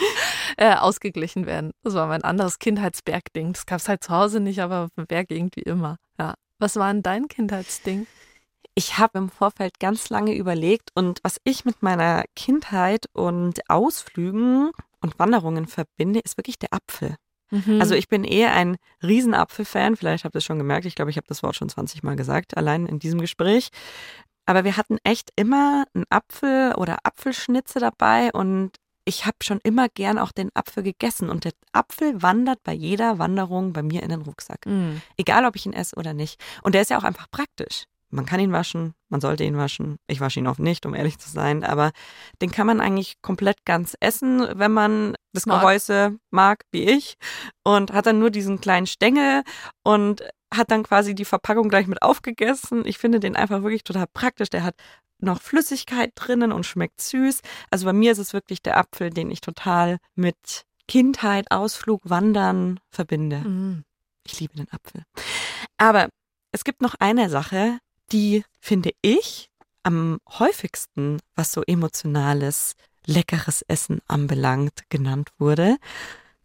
äh, 0.58 0.76
ausgeglichen 0.76 1.46
werden. 1.46 1.72
Das 1.84 1.94
war 1.94 2.08
mein 2.08 2.24
anderes 2.24 2.60
Kindheitsbergding. 2.60 3.54
Das 3.54 3.66
gab 3.66 3.80
es 3.80 3.88
halt 3.88 4.04
zu 4.04 4.14
Hause 4.14 4.40
nicht, 4.40 4.62
aber 4.62 4.86
auf 4.86 4.90
dem 4.98 5.08
Berg 5.08 5.32
irgendwie 5.32 5.62
immer. 5.62 5.98
Ja. 6.20 6.36
Was 6.60 6.76
war 6.76 6.94
denn 6.94 7.02
dein 7.02 7.28
Kindheitsding? 7.28 8.06
Ich 8.76 8.98
habe 8.98 9.18
im 9.18 9.30
Vorfeld 9.30 9.80
ganz 9.80 10.10
lange 10.10 10.36
überlegt 10.36 10.92
und 10.96 11.20
was 11.24 11.38
ich 11.44 11.66
mit 11.66 11.82
meiner 11.82 12.24
Kindheit 12.36 13.08
und 13.14 13.70
Ausflügen 13.70 14.72
und 15.02 15.20
Wanderungen 15.20 15.68
verbinde, 15.68 16.20
ist 16.20 16.38
wirklich 16.38 16.60
der 16.60 16.74
Apfel. 16.74 17.16
Mhm. 17.52 17.80
Also 17.80 17.96
ich 17.96 18.08
bin 18.08 18.24
eher 18.24 18.54
ein 18.54 18.78
Riesenapfel-Fan. 19.04 19.96
Vielleicht 19.96 20.26
habt 20.26 20.36
ihr 20.36 20.40
es 20.40 20.46
schon 20.46 20.58
gemerkt. 20.58 20.86
Ich 20.86 20.96
glaube, 20.96 21.12
ich 21.12 21.18
habe 21.18 21.28
das 21.28 21.44
Wort 21.44 21.56
schon 21.56 21.70
20 21.70 22.04
Mal 22.04 22.16
gesagt, 22.16 22.58
allein 22.58 22.86
in 22.86 23.00
diesem 23.00 23.22
Gespräch. 23.22 23.70
Aber 24.46 24.64
wir 24.64 24.78
hatten 24.78 24.98
echt 25.04 25.30
immer 25.36 25.86
einen 25.94 26.06
Apfel 26.10 26.74
oder 26.76 26.98
Apfelschnitze 27.04 27.80
dabei 27.80 28.32
und 28.32 28.72
ich 29.06 29.26
habe 29.26 29.38
schon 29.44 29.60
immer 29.64 29.88
gern 29.90 30.20
auch 30.20 30.32
den 30.32 30.50
Apfel 30.54 30.84
gegessen 30.84 31.30
und 31.30 31.44
der 31.44 31.54
Apfel 31.74 32.22
wandert 32.22 32.60
bei 32.64 32.74
jeder 32.74 33.18
Wanderung 33.18 33.74
bei 33.74 33.82
mir 33.84 34.04
in 34.04 34.10
den 34.10 34.22
Rucksack. 34.22 34.66
Mhm. 34.66 35.02
Egal, 35.18 35.46
ob 35.46 35.56
ich 35.56 35.66
ihn 35.66 35.74
esse 35.74 35.96
oder 35.96 36.14
nicht. 36.14 36.42
Und 36.64 36.76
der 36.76 36.82
ist 36.82 36.90
ja 36.90 36.98
auch 36.98 37.04
einfach 37.04 37.30
praktisch 37.32 37.86
man 38.12 38.26
kann 38.26 38.40
ihn 38.40 38.52
waschen, 38.52 38.94
man 39.10 39.22
sollte 39.22 39.44
ihn 39.44 39.58
waschen. 39.58 39.98
Ich 40.08 40.20
wasche 40.20 40.40
ihn 40.40 40.48
oft 40.48 40.60
nicht, 40.60 40.86
um 40.86 40.94
ehrlich 40.94 41.18
zu 41.18 41.30
sein, 41.30 41.64
aber 41.64 41.92
den 42.42 42.52
kann 42.52 42.68
man 42.68 42.82
eigentlich 42.82 43.22
komplett 43.22 43.66
ganz 43.66 43.96
essen, 44.00 44.48
wenn 44.54 44.72
man 44.72 45.16
das 45.34 45.46
mag. 45.46 45.62
Gehäuse 45.62 46.18
mag, 46.30 46.64
wie 46.72 46.84
ich, 46.84 47.18
und 47.64 47.92
hat 47.94 48.06
dann 48.06 48.20
nur 48.20 48.32
diesen 48.32 48.62
kleinen 48.62 48.88
Stängel 48.88 49.44
und 49.84 50.24
hat 50.54 50.72
dann 50.72 50.84
quasi 50.84 51.16
die 51.16 51.26
Verpackung 51.26 51.70
gleich 51.70 51.88
mit 51.88 52.02
aufgegessen. 52.02 52.86
Ich 52.86 52.98
finde 52.98 53.20
den 53.20 53.36
einfach 53.36 53.64
wirklich 53.64 53.84
total 53.84 54.08
praktisch. 54.08 54.50
Der 54.50 54.64
hat 54.64 54.76
noch 55.20 55.42
Flüssigkeit 55.42 56.12
drinnen 56.16 56.52
und 56.52 56.66
schmeckt 56.66 57.02
süß. 57.02 57.42
Also 57.70 57.86
bei 57.86 57.94
mir 57.94 58.12
ist 58.12 58.18
es 58.18 58.34
wirklich 58.34 58.62
der 58.62 58.78
Apfel, 58.78 59.12
den 59.12 59.32
ich 59.32 59.40
total 59.42 59.98
mit 60.16 60.66
Kindheit, 60.88 61.52
Ausflug, 61.52 62.02
Wandern 62.04 62.80
verbinde. 62.90 63.38
Mhm. 63.38 63.84
Ich 64.26 64.40
liebe 64.40 64.56
den 64.56 64.70
Apfel. 64.72 65.04
Aber 65.78 66.10
es 66.52 66.64
gibt 66.64 66.82
noch 66.82 66.96
eine 67.00 67.30
Sache, 67.30 67.80
die, 68.12 68.44
finde 68.60 68.92
ich, 69.02 69.50
am 69.84 70.20
häufigsten, 70.28 71.20
was 71.36 71.52
so 71.52 71.64
emotionales, 71.64 72.74
leckeres 73.06 73.64
Essen 73.68 74.00
anbelangt, 74.08 74.90
genannt 74.90 75.30
wurde. 75.38 75.78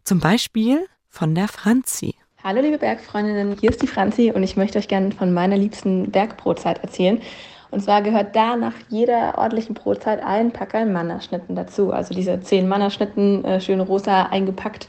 Zum 0.03 0.19
Beispiel 0.19 0.87
von 1.09 1.35
der 1.35 1.47
Franzi. 1.47 2.15
Hallo 2.43 2.61
liebe 2.61 2.77
Bergfreundinnen, 2.77 3.57
hier 3.59 3.71
ist 3.71 3.81
die 3.81 3.87
Franzi 3.87 4.31
und 4.31 4.43
ich 4.43 4.55
möchte 4.55 4.77
euch 4.77 4.87
gerne 4.87 5.11
von 5.11 5.33
meiner 5.33 5.57
liebsten 5.57 6.11
Bergbrotzeit 6.11 6.77
erzählen. 6.83 7.21
Und 7.69 7.81
zwar 7.81 8.01
gehört 8.01 8.35
da 8.35 8.55
nach 8.55 8.73
jeder 8.89 9.37
ordentlichen 9.37 9.73
Brotzeit 9.73 10.23
ein 10.23 10.51
Packerl 10.51 10.85
Mannerschnitten 10.85 11.55
dazu. 11.55 11.91
Also 11.91 12.13
diese 12.13 12.39
zehn 12.39 12.67
Mannerschnitten, 12.67 13.43
äh, 13.43 13.59
schön 13.59 13.81
rosa 13.81 14.23
eingepackt, 14.23 14.87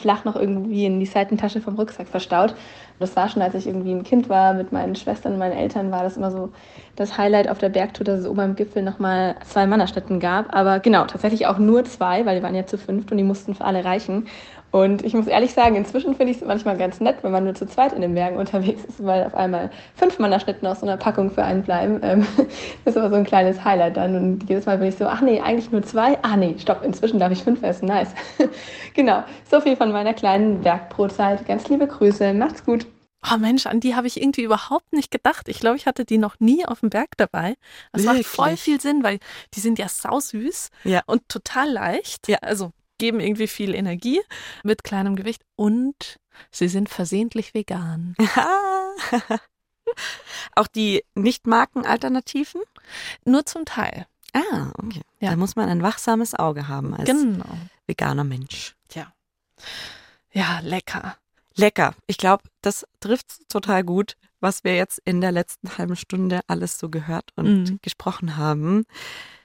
flach 0.00 0.24
noch 0.24 0.36
irgendwie 0.36 0.86
in 0.86 0.98
die 0.98 1.06
Seitentasche 1.06 1.60
vom 1.60 1.76
Rucksack 1.76 2.08
verstaut. 2.08 2.54
Das 2.98 3.14
war 3.14 3.28
schon, 3.28 3.42
als 3.42 3.54
ich 3.54 3.66
irgendwie 3.66 3.92
ein 3.92 4.04
Kind 4.04 4.28
war, 4.28 4.54
mit 4.54 4.72
meinen 4.72 4.96
Schwestern 4.96 5.34
und 5.34 5.38
meinen 5.38 5.56
Eltern, 5.56 5.90
war 5.90 6.02
das 6.02 6.16
immer 6.16 6.30
so 6.30 6.50
das 6.96 7.18
Highlight 7.18 7.48
auf 7.48 7.58
der 7.58 7.68
Bergtour, 7.68 8.04
dass 8.04 8.20
es 8.20 8.26
oben 8.26 8.40
am 8.40 8.56
Gipfel 8.56 8.82
nochmal 8.82 9.36
zwei 9.44 9.66
Mannerstätten 9.66 10.18
gab. 10.18 10.54
Aber 10.54 10.80
genau, 10.80 11.04
tatsächlich 11.04 11.46
auch 11.46 11.58
nur 11.58 11.84
zwei, 11.84 12.24
weil 12.24 12.38
die 12.38 12.42
waren 12.42 12.54
ja 12.54 12.66
zu 12.66 12.78
fünft 12.78 13.10
und 13.12 13.18
die 13.18 13.24
mussten 13.24 13.54
für 13.54 13.64
alle 13.64 13.84
reichen. 13.84 14.26
Und 14.76 15.06
ich 15.06 15.14
muss 15.14 15.26
ehrlich 15.26 15.54
sagen, 15.54 15.74
inzwischen 15.74 16.16
finde 16.16 16.32
ich 16.32 16.42
es 16.42 16.46
manchmal 16.46 16.76
ganz 16.76 17.00
nett, 17.00 17.16
wenn 17.22 17.32
man 17.32 17.44
nur 17.44 17.54
zu 17.54 17.66
zweit 17.66 17.94
in 17.94 18.02
den 18.02 18.12
Bergen 18.12 18.36
unterwegs 18.36 18.84
ist, 18.84 19.02
weil 19.02 19.24
auf 19.24 19.34
einmal 19.34 19.70
fünf 19.94 20.18
Mannerschnitten 20.18 20.68
aus 20.68 20.80
so 20.80 20.86
einer 20.86 20.98
Packung 20.98 21.30
für 21.30 21.42
einen 21.42 21.62
bleiben. 21.62 21.98
Ähm, 22.02 22.26
das 22.84 22.94
ist 22.94 22.98
aber 22.98 23.08
so 23.08 23.16
ein 23.16 23.24
kleines 23.24 23.64
Highlight 23.64 23.96
dann. 23.96 24.14
Und 24.14 24.50
jedes 24.50 24.66
Mal 24.66 24.76
bin 24.76 24.88
ich 24.88 24.96
so, 24.96 25.06
ach 25.06 25.22
nee, 25.22 25.40
eigentlich 25.40 25.70
nur 25.70 25.82
zwei. 25.82 26.22
Ah 26.22 26.36
nee, 26.36 26.56
stopp, 26.58 26.82
inzwischen 26.84 27.18
darf 27.18 27.32
ich 27.32 27.42
fünf 27.42 27.62
essen. 27.62 27.88
Nice. 27.88 28.10
genau, 28.92 29.24
so 29.50 29.62
viel 29.62 29.76
von 29.76 29.92
meiner 29.92 30.12
kleinen 30.12 30.60
Bergbrotzeit. 30.60 31.46
Ganz 31.46 31.66
liebe 31.70 31.86
Grüße, 31.86 32.34
macht's 32.34 32.62
gut. 32.62 32.86
Oh 33.32 33.38
Mensch, 33.38 33.64
an 33.64 33.80
die 33.80 33.94
habe 33.94 34.08
ich 34.08 34.20
irgendwie 34.20 34.42
überhaupt 34.42 34.92
nicht 34.92 35.10
gedacht. 35.10 35.48
Ich 35.48 35.58
glaube, 35.58 35.78
ich 35.78 35.86
hatte 35.86 36.04
die 36.04 36.18
noch 36.18 36.38
nie 36.38 36.66
auf 36.66 36.80
dem 36.80 36.90
Berg 36.90 37.16
dabei. 37.16 37.54
Das 37.92 38.04
Wirklich? 38.04 38.26
macht 38.26 38.36
voll 38.36 38.56
viel 38.58 38.78
Sinn, 38.78 39.02
weil 39.02 39.20
die 39.54 39.60
sind 39.60 39.78
ja 39.78 39.88
sausüß 39.88 40.68
ja. 40.84 41.00
und 41.06 41.26
total 41.30 41.70
leicht. 41.70 42.28
Ja. 42.28 42.36
Also 42.42 42.72
geben 42.98 43.20
irgendwie 43.20 43.48
viel 43.48 43.74
Energie 43.74 44.20
mit 44.62 44.84
kleinem 44.84 45.16
Gewicht 45.16 45.42
und 45.56 46.18
sie 46.50 46.68
sind 46.68 46.88
versehentlich 46.88 47.54
vegan. 47.54 48.14
Auch 50.54 50.66
die 50.66 51.04
Nicht-Marken-Alternativen? 51.14 52.62
Nur 53.24 53.46
zum 53.46 53.64
Teil. 53.64 54.06
Ah, 54.32 54.72
okay. 54.82 55.02
Ja. 55.20 55.30
Da 55.30 55.36
muss 55.36 55.56
man 55.56 55.68
ein 55.68 55.82
wachsames 55.82 56.34
Auge 56.34 56.68
haben 56.68 56.94
als 56.94 57.08
genau. 57.08 57.44
veganer 57.86 58.24
Mensch. 58.24 58.74
Ja. 58.92 59.12
Ja, 60.32 60.60
lecker. 60.60 61.16
Lecker. 61.54 61.94
Ich 62.06 62.18
glaube, 62.18 62.44
das 62.60 62.86
trifft 63.00 63.48
total 63.48 63.82
gut, 63.82 64.16
was 64.40 64.64
wir 64.64 64.76
jetzt 64.76 65.00
in 65.04 65.20
der 65.20 65.32
letzten 65.32 65.78
halben 65.78 65.96
Stunde 65.96 66.40
alles 66.48 66.78
so 66.78 66.90
gehört 66.90 67.32
und 67.36 67.70
mhm. 67.70 67.78
gesprochen 67.80 68.36
haben. 68.36 68.84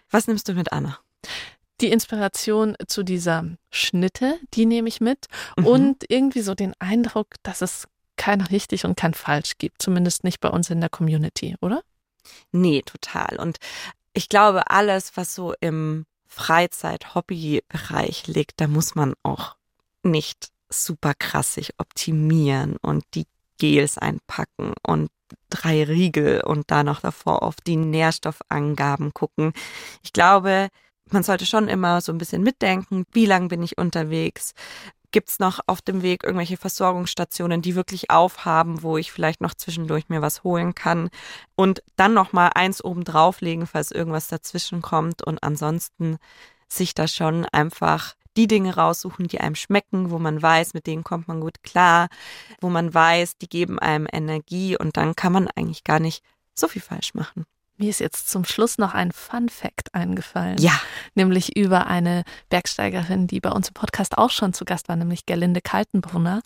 Was 0.09 0.27
nimmst 0.27 0.49
du 0.49 0.53
mit, 0.53 0.73
Anna? 0.73 0.99
Die 1.81 1.91
Inspiration 1.91 2.75
zu 2.87 3.03
dieser 3.03 3.45
Schnitte, 3.71 4.39
die 4.53 4.65
nehme 4.65 4.87
ich 4.87 5.01
mit. 5.01 5.27
Mhm. 5.57 5.65
Und 5.65 6.05
irgendwie 6.09 6.41
so 6.41 6.55
den 6.55 6.73
Eindruck, 6.79 7.27
dass 7.43 7.61
es 7.61 7.87
kein 8.17 8.41
richtig 8.41 8.85
und 8.85 8.95
kein 8.95 9.13
falsch 9.13 9.57
gibt. 9.57 9.81
Zumindest 9.81 10.23
nicht 10.23 10.39
bei 10.39 10.49
uns 10.49 10.69
in 10.69 10.79
der 10.79 10.89
Community, 10.89 11.55
oder? 11.59 11.81
Nee, 12.51 12.83
total. 12.85 13.39
Und 13.39 13.57
ich 14.13 14.29
glaube, 14.29 14.69
alles, 14.69 15.17
was 15.17 15.33
so 15.33 15.53
im 15.59 16.05
Freizeit-Hobby-Bereich 16.27 18.27
liegt, 18.27 18.61
da 18.61 18.67
muss 18.67 18.95
man 18.95 19.15
auch 19.23 19.55
nicht 20.03 20.49
super 20.69 21.13
krass 21.17 21.55
sich 21.55 21.79
optimieren 21.79 22.77
und 22.81 23.03
die 23.13 23.25
Gels 23.57 23.97
einpacken 23.97 24.73
und 24.85 25.09
drei 25.49 25.83
Riegel 25.83 26.41
und 26.41 26.71
da 26.71 26.83
noch 26.83 27.01
davor 27.01 27.43
auf 27.43 27.55
die 27.55 27.75
Nährstoffangaben 27.75 29.13
gucken. 29.13 29.53
Ich 30.03 30.13
glaube, 30.13 30.69
man 31.11 31.23
sollte 31.23 31.45
schon 31.45 31.67
immer 31.67 32.01
so 32.01 32.11
ein 32.11 32.17
bisschen 32.17 32.43
mitdenken, 32.43 33.05
wie 33.11 33.25
lang 33.25 33.47
bin 33.47 33.63
ich 33.63 33.77
unterwegs, 33.77 34.53
Gibt 35.11 35.27
es 35.27 35.39
noch 35.39 35.59
auf 35.67 35.81
dem 35.81 36.03
Weg 36.03 36.23
irgendwelche 36.23 36.55
Versorgungsstationen, 36.55 37.61
die 37.61 37.75
wirklich 37.75 38.09
aufhaben, 38.09 38.81
wo 38.81 38.95
ich 38.97 39.11
vielleicht 39.11 39.41
noch 39.41 39.53
zwischendurch 39.53 40.07
mir 40.07 40.21
was 40.21 40.45
holen 40.45 40.73
kann? 40.73 41.09
Und 41.55 41.83
dann 41.97 42.13
noch 42.13 42.31
mal 42.31 42.47
eins 42.55 42.81
oben 42.81 43.03
drauflegen, 43.03 43.67
falls 43.67 43.91
irgendwas 43.91 44.29
dazwischen 44.29 44.81
kommt. 44.81 45.21
Und 45.21 45.43
ansonsten 45.43 46.17
sich 46.69 46.93
da 46.93 47.09
schon 47.09 47.45
einfach 47.45 48.15
die 48.37 48.47
Dinge 48.47 48.73
raussuchen, 48.73 49.27
die 49.27 49.41
einem 49.41 49.55
schmecken, 49.55 50.11
wo 50.11 50.17
man 50.17 50.41
weiß, 50.41 50.73
mit 50.73 50.87
denen 50.87 51.03
kommt 51.03 51.27
man 51.27 51.41
gut 51.41 51.61
klar, 51.61 52.07
wo 52.61 52.69
man 52.69 52.93
weiß, 52.93 53.37
die 53.37 53.49
geben 53.49 53.79
einem 53.79 54.07
Energie. 54.09 54.77
Und 54.77 54.95
dann 54.95 55.17
kann 55.17 55.33
man 55.33 55.49
eigentlich 55.49 55.83
gar 55.83 55.99
nicht 55.99 56.23
so 56.53 56.69
viel 56.69 56.81
falsch 56.81 57.13
machen. 57.15 57.43
Mir 57.81 57.89
ist 57.89 57.99
jetzt 57.99 58.29
zum 58.29 58.45
Schluss 58.45 58.77
noch 58.77 58.93
ein 58.93 59.11
Fun 59.11 59.49
Fact 59.49 59.95
eingefallen. 59.95 60.59
Ja. 60.59 60.79
Nämlich 61.15 61.57
über 61.57 61.87
eine 61.87 62.25
Bergsteigerin, 62.49 63.25
die 63.25 63.39
bei 63.39 63.49
uns 63.49 63.69
im 63.69 63.73
Podcast 63.73 64.19
auch 64.19 64.29
schon 64.29 64.53
zu 64.53 64.65
Gast 64.65 64.87
war, 64.87 64.95
nämlich 64.95 65.25
Gerlinde 65.25 65.61
Kaltenbrunner, 65.61 66.41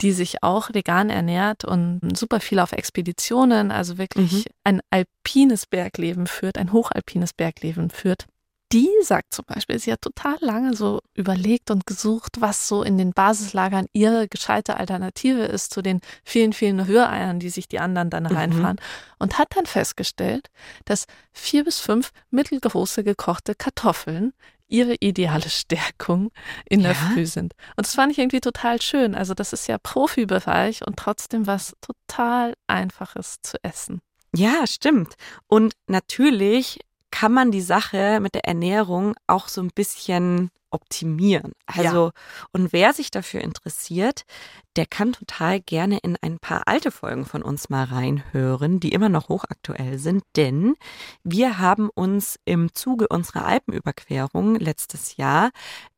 die 0.00 0.12
sich 0.12 0.42
auch 0.42 0.72
vegan 0.72 1.10
ernährt 1.10 1.66
und 1.66 2.00
super 2.16 2.40
viel 2.40 2.60
auf 2.60 2.72
Expeditionen, 2.72 3.70
also 3.72 3.98
wirklich 3.98 4.32
mhm. 4.32 4.44
ein 4.64 4.80
alpines 4.88 5.66
Bergleben 5.66 6.26
führt, 6.26 6.56
ein 6.56 6.72
hochalpines 6.72 7.34
Bergleben 7.34 7.90
führt 7.90 8.24
die 8.72 8.88
sagt 9.02 9.34
zum 9.34 9.44
Beispiel, 9.46 9.78
sie 9.78 9.92
hat 9.92 10.02
total 10.02 10.36
lange 10.40 10.74
so 10.74 11.00
überlegt 11.14 11.70
und 11.70 11.86
gesucht, 11.86 12.40
was 12.40 12.68
so 12.68 12.82
in 12.82 12.98
den 12.98 13.12
Basislagern 13.12 13.86
ihre 13.92 14.28
gescheite 14.28 14.76
Alternative 14.76 15.42
ist 15.42 15.74
zu 15.74 15.82
den 15.82 16.00
vielen, 16.24 16.52
vielen 16.52 16.78
Rühreiern, 16.78 17.40
die 17.40 17.50
sich 17.50 17.66
die 17.66 17.80
anderen 17.80 18.10
dann 18.10 18.24
mhm. 18.24 18.36
reinfahren. 18.36 18.76
Mhm. 18.76 19.14
Und 19.18 19.38
hat 19.38 19.48
dann 19.56 19.66
festgestellt, 19.66 20.50
dass 20.84 21.06
vier 21.32 21.64
bis 21.64 21.80
fünf 21.80 22.10
mittelgroße 22.30 23.02
gekochte 23.02 23.54
Kartoffeln 23.54 24.32
ihre 24.68 24.94
ideale 25.00 25.48
Stärkung 25.50 26.30
in 26.64 26.82
der 26.82 26.94
Früh 26.94 27.26
sind. 27.26 27.54
Und 27.76 27.86
das 27.86 27.94
fand 27.94 28.12
ich 28.12 28.18
irgendwie 28.18 28.40
total 28.40 28.80
schön. 28.80 29.16
Also 29.16 29.34
das 29.34 29.52
ist 29.52 29.66
ja 29.66 29.78
Profibereich 29.78 30.86
und 30.86 30.96
trotzdem 30.96 31.46
was 31.48 31.74
total 31.80 32.54
einfaches 32.68 33.38
zu 33.42 33.58
essen. 33.62 34.00
Ja, 34.34 34.64
stimmt. 34.68 35.14
Und 35.48 35.74
natürlich 35.88 36.78
kann 37.10 37.32
man 37.32 37.50
die 37.50 37.60
Sache 37.60 38.20
mit 38.20 38.34
der 38.34 38.44
Ernährung 38.44 39.14
auch 39.26 39.48
so 39.48 39.60
ein 39.60 39.70
bisschen 39.74 40.50
optimieren. 40.70 41.52
Also, 41.66 42.06
ja. 42.06 42.12
und 42.52 42.72
wer 42.72 42.92
sich 42.92 43.10
dafür 43.10 43.40
interessiert, 43.40 44.24
der 44.76 44.86
kann 44.86 45.12
total 45.12 45.60
gerne 45.60 45.98
in 45.98 46.16
ein 46.22 46.38
paar 46.38 46.62
alte 46.66 46.90
Folgen 46.90 47.24
von 47.24 47.42
uns 47.42 47.70
mal 47.70 47.84
reinhören, 47.84 48.80
die 48.80 48.92
immer 48.92 49.08
noch 49.08 49.28
hochaktuell 49.28 49.98
sind, 49.98 50.22
denn 50.36 50.74
wir 51.24 51.58
haben 51.58 51.90
uns 51.90 52.38
im 52.44 52.72
Zuge 52.72 53.08
unserer 53.08 53.46
Alpenüberquerung 53.46 54.54
letztes 54.56 55.16
Jahr 55.16 55.50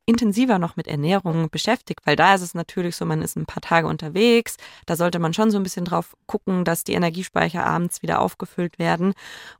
intensiver 0.05 0.59
noch 0.59 0.75
mit 0.75 0.87
Ernährung 0.87 1.49
beschäftigt, 1.49 2.01
weil 2.05 2.15
da 2.15 2.35
ist 2.35 2.41
es 2.41 2.53
natürlich 2.53 2.95
so, 2.95 3.05
man 3.05 3.21
ist 3.21 3.37
ein 3.37 3.45
paar 3.45 3.61
Tage 3.61 3.87
unterwegs, 3.87 4.57
da 4.85 4.95
sollte 4.95 5.19
man 5.19 5.33
schon 5.33 5.49
so 5.49 5.57
ein 5.57 5.63
bisschen 5.63 5.85
drauf 5.85 6.15
gucken, 6.25 6.65
dass 6.65 6.83
die 6.83 6.93
Energiespeicher 6.93 7.65
abends 7.65 8.01
wieder 8.01 8.19
aufgefüllt 8.19 8.79
werden 8.79 9.13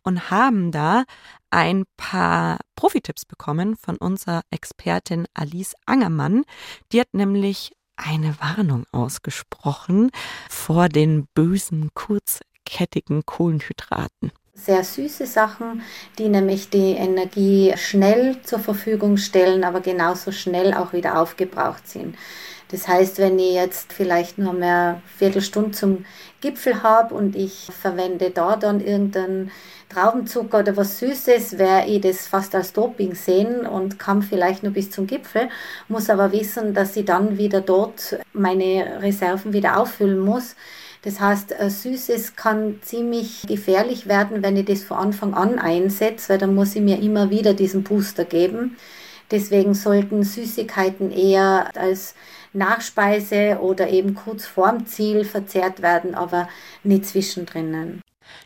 und 0.03 0.31
haben 0.31 0.71
da 0.71 1.05
ein 1.49 1.85
paar 1.97 2.57
Profitipps 2.75 3.25
bekommen 3.25 3.75
von 3.75 3.97
unserer 3.97 4.41
Expertin 4.51 5.25
Alice 5.33 5.73
Angermann. 5.85 6.43
Die 6.91 6.99
hat 6.99 7.13
nämlich 7.13 7.73
eine 7.95 8.35
Warnung 8.39 8.85
ausgesprochen 8.91 10.11
vor 10.49 10.89
den 10.89 11.27
bösen 11.33 11.91
kurzkettigen 11.93 13.25
Kohlenhydraten 13.25 14.31
sehr 14.55 14.83
süße 14.83 15.25
Sachen, 15.25 15.81
die 16.19 16.29
nämlich 16.29 16.69
die 16.69 16.91
Energie 16.93 17.73
schnell 17.75 18.41
zur 18.43 18.59
Verfügung 18.59 19.17
stellen, 19.17 19.63
aber 19.63 19.81
genauso 19.81 20.31
schnell 20.31 20.73
auch 20.73 20.93
wieder 20.93 21.19
aufgebraucht 21.19 21.87
sind. 21.87 22.15
Das 22.69 22.87
heißt, 22.87 23.19
wenn 23.19 23.37
ich 23.39 23.53
jetzt 23.53 23.93
vielleicht 23.93 24.37
nur 24.37 24.53
mehr 24.53 25.01
Viertelstunde 25.17 25.71
zum 25.71 26.05
Gipfel 26.41 26.83
habe 26.83 27.13
und 27.13 27.35
ich 27.35 27.69
verwende 27.79 28.31
da 28.31 28.55
dann 28.55 28.79
irgendeinen 28.79 29.51
Traubenzucker 29.89 30.59
oder 30.59 30.75
was 30.75 30.99
Süßes, 30.99 31.57
werde 31.57 31.89
ich 31.89 32.01
das 32.01 32.27
fast 32.27 32.55
als 32.55 32.73
Doping 32.73 33.13
sehen 33.15 33.65
und 33.67 33.99
kann 33.99 34.21
vielleicht 34.21 34.63
nur 34.63 34.73
bis 34.73 34.89
zum 34.89 35.07
Gipfel, 35.07 35.49
muss 35.87 36.09
aber 36.09 36.31
wissen, 36.31 36.73
dass 36.73 36.95
ich 36.95 37.05
dann 37.05 37.37
wieder 37.37 37.61
dort 37.61 38.17
meine 38.33 39.01
Reserven 39.01 39.53
wieder 39.53 39.77
auffüllen 39.77 40.19
muss 40.19 40.55
das 41.03 41.19
heißt, 41.19 41.59
äh, 41.59 41.69
Süßes 41.69 42.35
kann 42.37 42.79
ziemlich 42.81 43.43
gefährlich 43.45 44.07
werden, 44.07 44.41
wenn 44.41 44.55
ich 44.55 44.65
das 44.65 44.83
von 44.83 44.97
Anfang 44.97 45.33
an 45.33 45.59
einsetze, 45.59 46.29
weil 46.29 46.37
dann 46.37 46.55
muss 46.55 46.75
ich 46.75 46.81
mir 46.81 46.99
immer 47.01 47.29
wieder 47.29 47.53
diesen 47.53 47.83
Booster 47.83 48.23
geben. 48.23 48.77
Deswegen 49.29 49.73
sollten 49.73 50.23
Süßigkeiten 50.23 51.11
eher 51.11 51.69
als 51.75 52.15
Nachspeise 52.53 53.59
oder 53.61 53.89
eben 53.89 54.15
kurz 54.15 54.45
vorm 54.45 54.85
Ziel 54.85 55.25
verzehrt 55.25 55.81
werden, 55.81 56.15
aber 56.15 56.47
nicht 56.83 57.05
zwischendrin. 57.05 58.01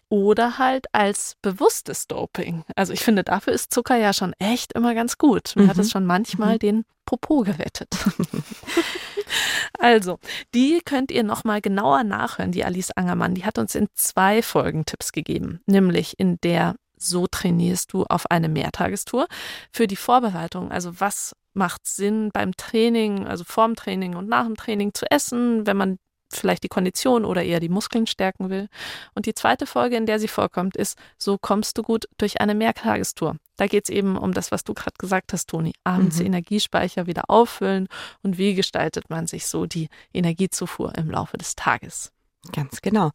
Oder 0.09 0.57
halt 0.57 0.87
als 0.93 1.35
bewusstes 1.41 2.07
Doping. 2.07 2.63
Also 2.75 2.93
ich 2.93 3.01
finde, 3.01 3.23
dafür 3.23 3.53
ist 3.53 3.73
Zucker 3.73 3.97
ja 3.97 4.13
schon 4.13 4.33
echt 4.39 4.73
immer 4.73 4.95
ganz 4.95 5.17
gut. 5.17 5.53
Mir 5.55 5.63
mhm. 5.63 5.67
hat 5.69 5.77
es 5.77 5.91
schon 5.91 6.05
manchmal 6.05 6.55
mhm. 6.55 6.59
den 6.59 6.85
Popo 7.05 7.41
gewettet. 7.41 7.89
also, 9.79 10.19
die 10.53 10.81
könnt 10.83 11.11
ihr 11.11 11.23
nochmal 11.23 11.61
genauer 11.61 12.03
nachhören, 12.03 12.51
die 12.51 12.65
Alice 12.65 12.91
Angermann. 12.91 13.35
Die 13.35 13.45
hat 13.45 13.57
uns 13.57 13.75
in 13.75 13.87
zwei 13.95 14.41
Folgen 14.41 14.85
Tipps 14.85 15.11
gegeben, 15.11 15.61
nämlich 15.65 16.19
in 16.19 16.37
der 16.41 16.75
so 16.99 17.27
trainierst 17.27 17.93
du 17.93 18.05
auf 18.05 18.29
eine 18.31 18.49
Mehrtagestour. 18.49 19.27
Für 19.71 19.87
die 19.87 19.95
Vorbereitung, 19.95 20.71
also 20.71 20.99
was 20.99 21.35
macht 21.57 21.87
Sinn 21.87 22.29
beim 22.31 22.55
Training, 22.55 23.27
also 23.27 23.43
vorm 23.43 23.75
Training 23.75 24.15
und 24.15 24.29
nach 24.29 24.45
dem 24.45 24.55
Training 24.55 24.93
zu 24.93 25.09
essen, 25.11 25.67
wenn 25.67 25.77
man 25.77 25.97
vielleicht 26.31 26.63
die 26.63 26.69
Kondition 26.69 27.25
oder 27.25 27.43
eher 27.43 27.59
die 27.59 27.69
Muskeln 27.69 28.05
stärken 28.05 28.49
will. 28.49 28.67
Und 29.15 29.25
die 29.25 29.33
zweite 29.33 29.65
Folge, 29.65 29.95
in 29.95 30.05
der 30.05 30.19
sie 30.19 30.27
vorkommt, 30.27 30.75
ist, 30.75 30.97
so 31.17 31.37
kommst 31.37 31.77
du 31.77 31.83
gut 31.83 32.05
durch 32.17 32.41
eine 32.41 32.55
Mehrtagestour. 32.55 33.37
Da 33.55 33.67
geht 33.67 33.85
es 33.85 33.89
eben 33.89 34.17
um 34.17 34.33
das, 34.33 34.51
was 34.51 34.63
du 34.63 34.73
gerade 34.73 34.95
gesagt 34.97 35.33
hast, 35.33 35.49
Toni. 35.49 35.73
Abends 35.83 36.19
mhm. 36.19 36.27
Energiespeicher 36.27 37.07
wieder 37.07 37.29
auffüllen 37.29 37.87
und 38.23 38.37
wie 38.37 38.55
gestaltet 38.55 39.09
man 39.09 39.27
sich 39.27 39.47
so 39.47 39.65
die 39.65 39.89
Energiezufuhr 40.13 40.93
im 40.97 41.09
Laufe 41.09 41.37
des 41.37 41.55
Tages. 41.55 42.11
Ganz 42.51 42.81
genau. 42.81 43.11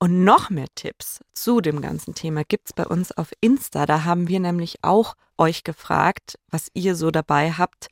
Und 0.00 0.22
noch 0.22 0.48
mehr 0.48 0.68
Tipps 0.76 1.20
zu 1.34 1.60
dem 1.60 1.80
ganzen 1.80 2.14
Thema 2.14 2.44
gibt's 2.44 2.72
bei 2.72 2.86
uns 2.86 3.10
auf 3.10 3.32
Insta. 3.40 3.84
Da 3.84 4.04
haben 4.04 4.28
wir 4.28 4.38
nämlich 4.38 4.78
auch 4.82 5.14
euch 5.36 5.64
gefragt, 5.64 6.38
was 6.50 6.68
ihr 6.72 6.94
so 6.94 7.10
dabei 7.10 7.52
habt, 7.52 7.88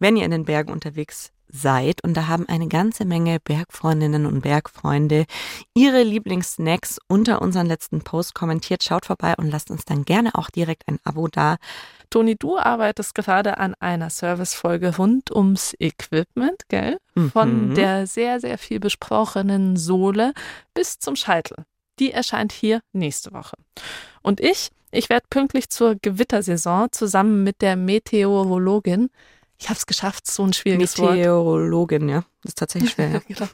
wenn 0.00 0.16
ihr 0.16 0.24
in 0.24 0.32
den 0.32 0.44
Bergen 0.44 0.72
unterwegs 0.72 1.30
seid. 1.54 2.02
Und 2.02 2.16
da 2.16 2.26
haben 2.26 2.48
eine 2.48 2.68
ganze 2.68 3.04
Menge 3.04 3.38
Bergfreundinnen 3.40 4.26
und 4.26 4.40
Bergfreunde 4.42 5.24
ihre 5.74 6.02
Lieblingssnacks 6.02 6.98
unter 7.08 7.40
unseren 7.40 7.66
letzten 7.66 8.02
Post 8.02 8.34
kommentiert. 8.34 8.82
Schaut 8.82 9.06
vorbei 9.06 9.34
und 9.38 9.50
lasst 9.50 9.70
uns 9.70 9.84
dann 9.84 10.04
gerne 10.04 10.34
auch 10.34 10.50
direkt 10.50 10.88
ein 10.88 10.98
Abo 11.04 11.28
da. 11.28 11.56
Toni, 12.10 12.36
du 12.36 12.58
arbeitest 12.58 13.14
gerade 13.14 13.58
an 13.58 13.74
einer 13.80 14.10
Servicefolge 14.10 14.96
rund 14.96 15.30
ums 15.30 15.74
Equipment, 15.80 16.62
gell? 16.68 16.98
Von 17.32 17.70
Mhm. 17.70 17.74
der 17.74 18.06
sehr, 18.06 18.40
sehr 18.40 18.58
viel 18.58 18.80
besprochenen 18.80 19.76
Sohle 19.76 20.32
bis 20.74 20.98
zum 20.98 21.16
Scheitel. 21.16 21.64
Die 22.00 22.10
erscheint 22.12 22.50
hier 22.52 22.80
nächste 22.92 23.32
Woche. 23.32 23.56
Und 24.22 24.40
ich, 24.40 24.70
ich 24.90 25.08
werde 25.10 25.26
pünktlich 25.30 25.70
zur 25.70 25.94
Gewittersaison 26.00 26.88
zusammen 26.90 27.44
mit 27.44 27.62
der 27.62 27.76
Meteorologin, 27.76 29.10
ich 29.58 29.68
habe 29.68 29.78
es 29.78 29.86
geschafft, 29.86 30.26
so 30.26 30.44
ein 30.44 30.52
schwieriges 30.52 30.98
Wort. 30.98 31.14
Meteorologin, 31.14 32.08
ja. 32.08 32.24
Das 32.42 32.50
ist 32.50 32.58
tatsächlich 32.58 32.92
schwer. 32.92 33.10
Ja. 33.10 33.20
Genau. 33.28 33.48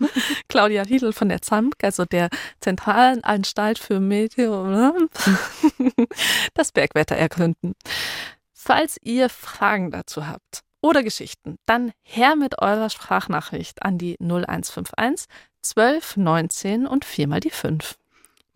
Claudia 0.48 0.84
Hiedl 0.84 1.12
von 1.12 1.28
der 1.28 1.42
ZAMK, 1.42 1.82
also 1.82 2.04
der 2.04 2.28
Zentralen 2.60 3.22
Anstalt 3.22 3.78
für 3.78 4.00
Meteor, 4.00 4.94
das 6.54 6.72
Bergwetter 6.72 7.16
ergründen. 7.16 7.74
Falls 8.52 8.98
ihr 9.02 9.28
Fragen 9.28 9.90
dazu 9.90 10.26
habt 10.26 10.62
oder 10.82 11.02
Geschichten, 11.02 11.56
dann 11.66 11.92
her 12.02 12.36
mit 12.36 12.60
eurer 12.60 12.90
Sprachnachricht 12.90 13.82
an 13.82 13.98
die 13.98 14.16
0151 14.20 15.26
12 15.62 16.16
19 16.16 16.86
und 16.86 17.04
viermal 17.04 17.40
die 17.40 17.50
5. 17.50 17.96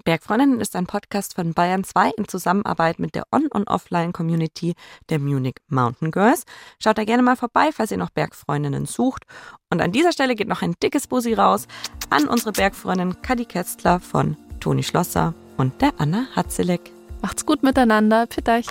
Bergfreundinnen 0.04 0.60
ist 0.60 0.76
ein 0.76 0.86
Podcast 0.86 1.34
von 1.34 1.54
Bayern 1.54 1.82
2 1.82 2.10
in 2.18 2.28
Zusammenarbeit 2.28 2.98
mit 2.98 3.14
der 3.14 3.24
On- 3.32 3.48
und 3.48 3.68
Offline-Community 3.68 4.74
der 5.08 5.18
Munich 5.18 5.56
Mountain 5.68 6.10
Girls. 6.10 6.44
Schaut 6.78 6.98
da 6.98 7.04
gerne 7.04 7.22
mal 7.22 7.36
vorbei, 7.36 7.70
falls 7.72 7.90
ihr 7.90 7.96
noch 7.96 8.10
Bergfreundinnen 8.10 8.84
sucht. 8.84 9.24
Und 9.70 9.80
an 9.80 9.92
dieser 9.92 10.12
Stelle 10.12 10.34
geht 10.34 10.48
noch 10.48 10.60
ein 10.60 10.74
dickes 10.82 11.06
Bussi 11.06 11.32
raus 11.32 11.66
an 12.10 12.28
unsere 12.28 12.52
Bergfreundin 12.52 13.22
Kadi 13.22 13.46
Kästler 13.46 13.98
von 13.98 14.36
Toni 14.60 14.82
Schlosser 14.82 15.32
und 15.56 15.80
der 15.80 15.94
Anna 15.96 16.26
Hatzeleck. 16.36 16.92
Macht's 17.22 17.46
gut 17.46 17.62
miteinander. 17.62 18.26
Pfiat 18.26 18.48
euch. 18.50 18.66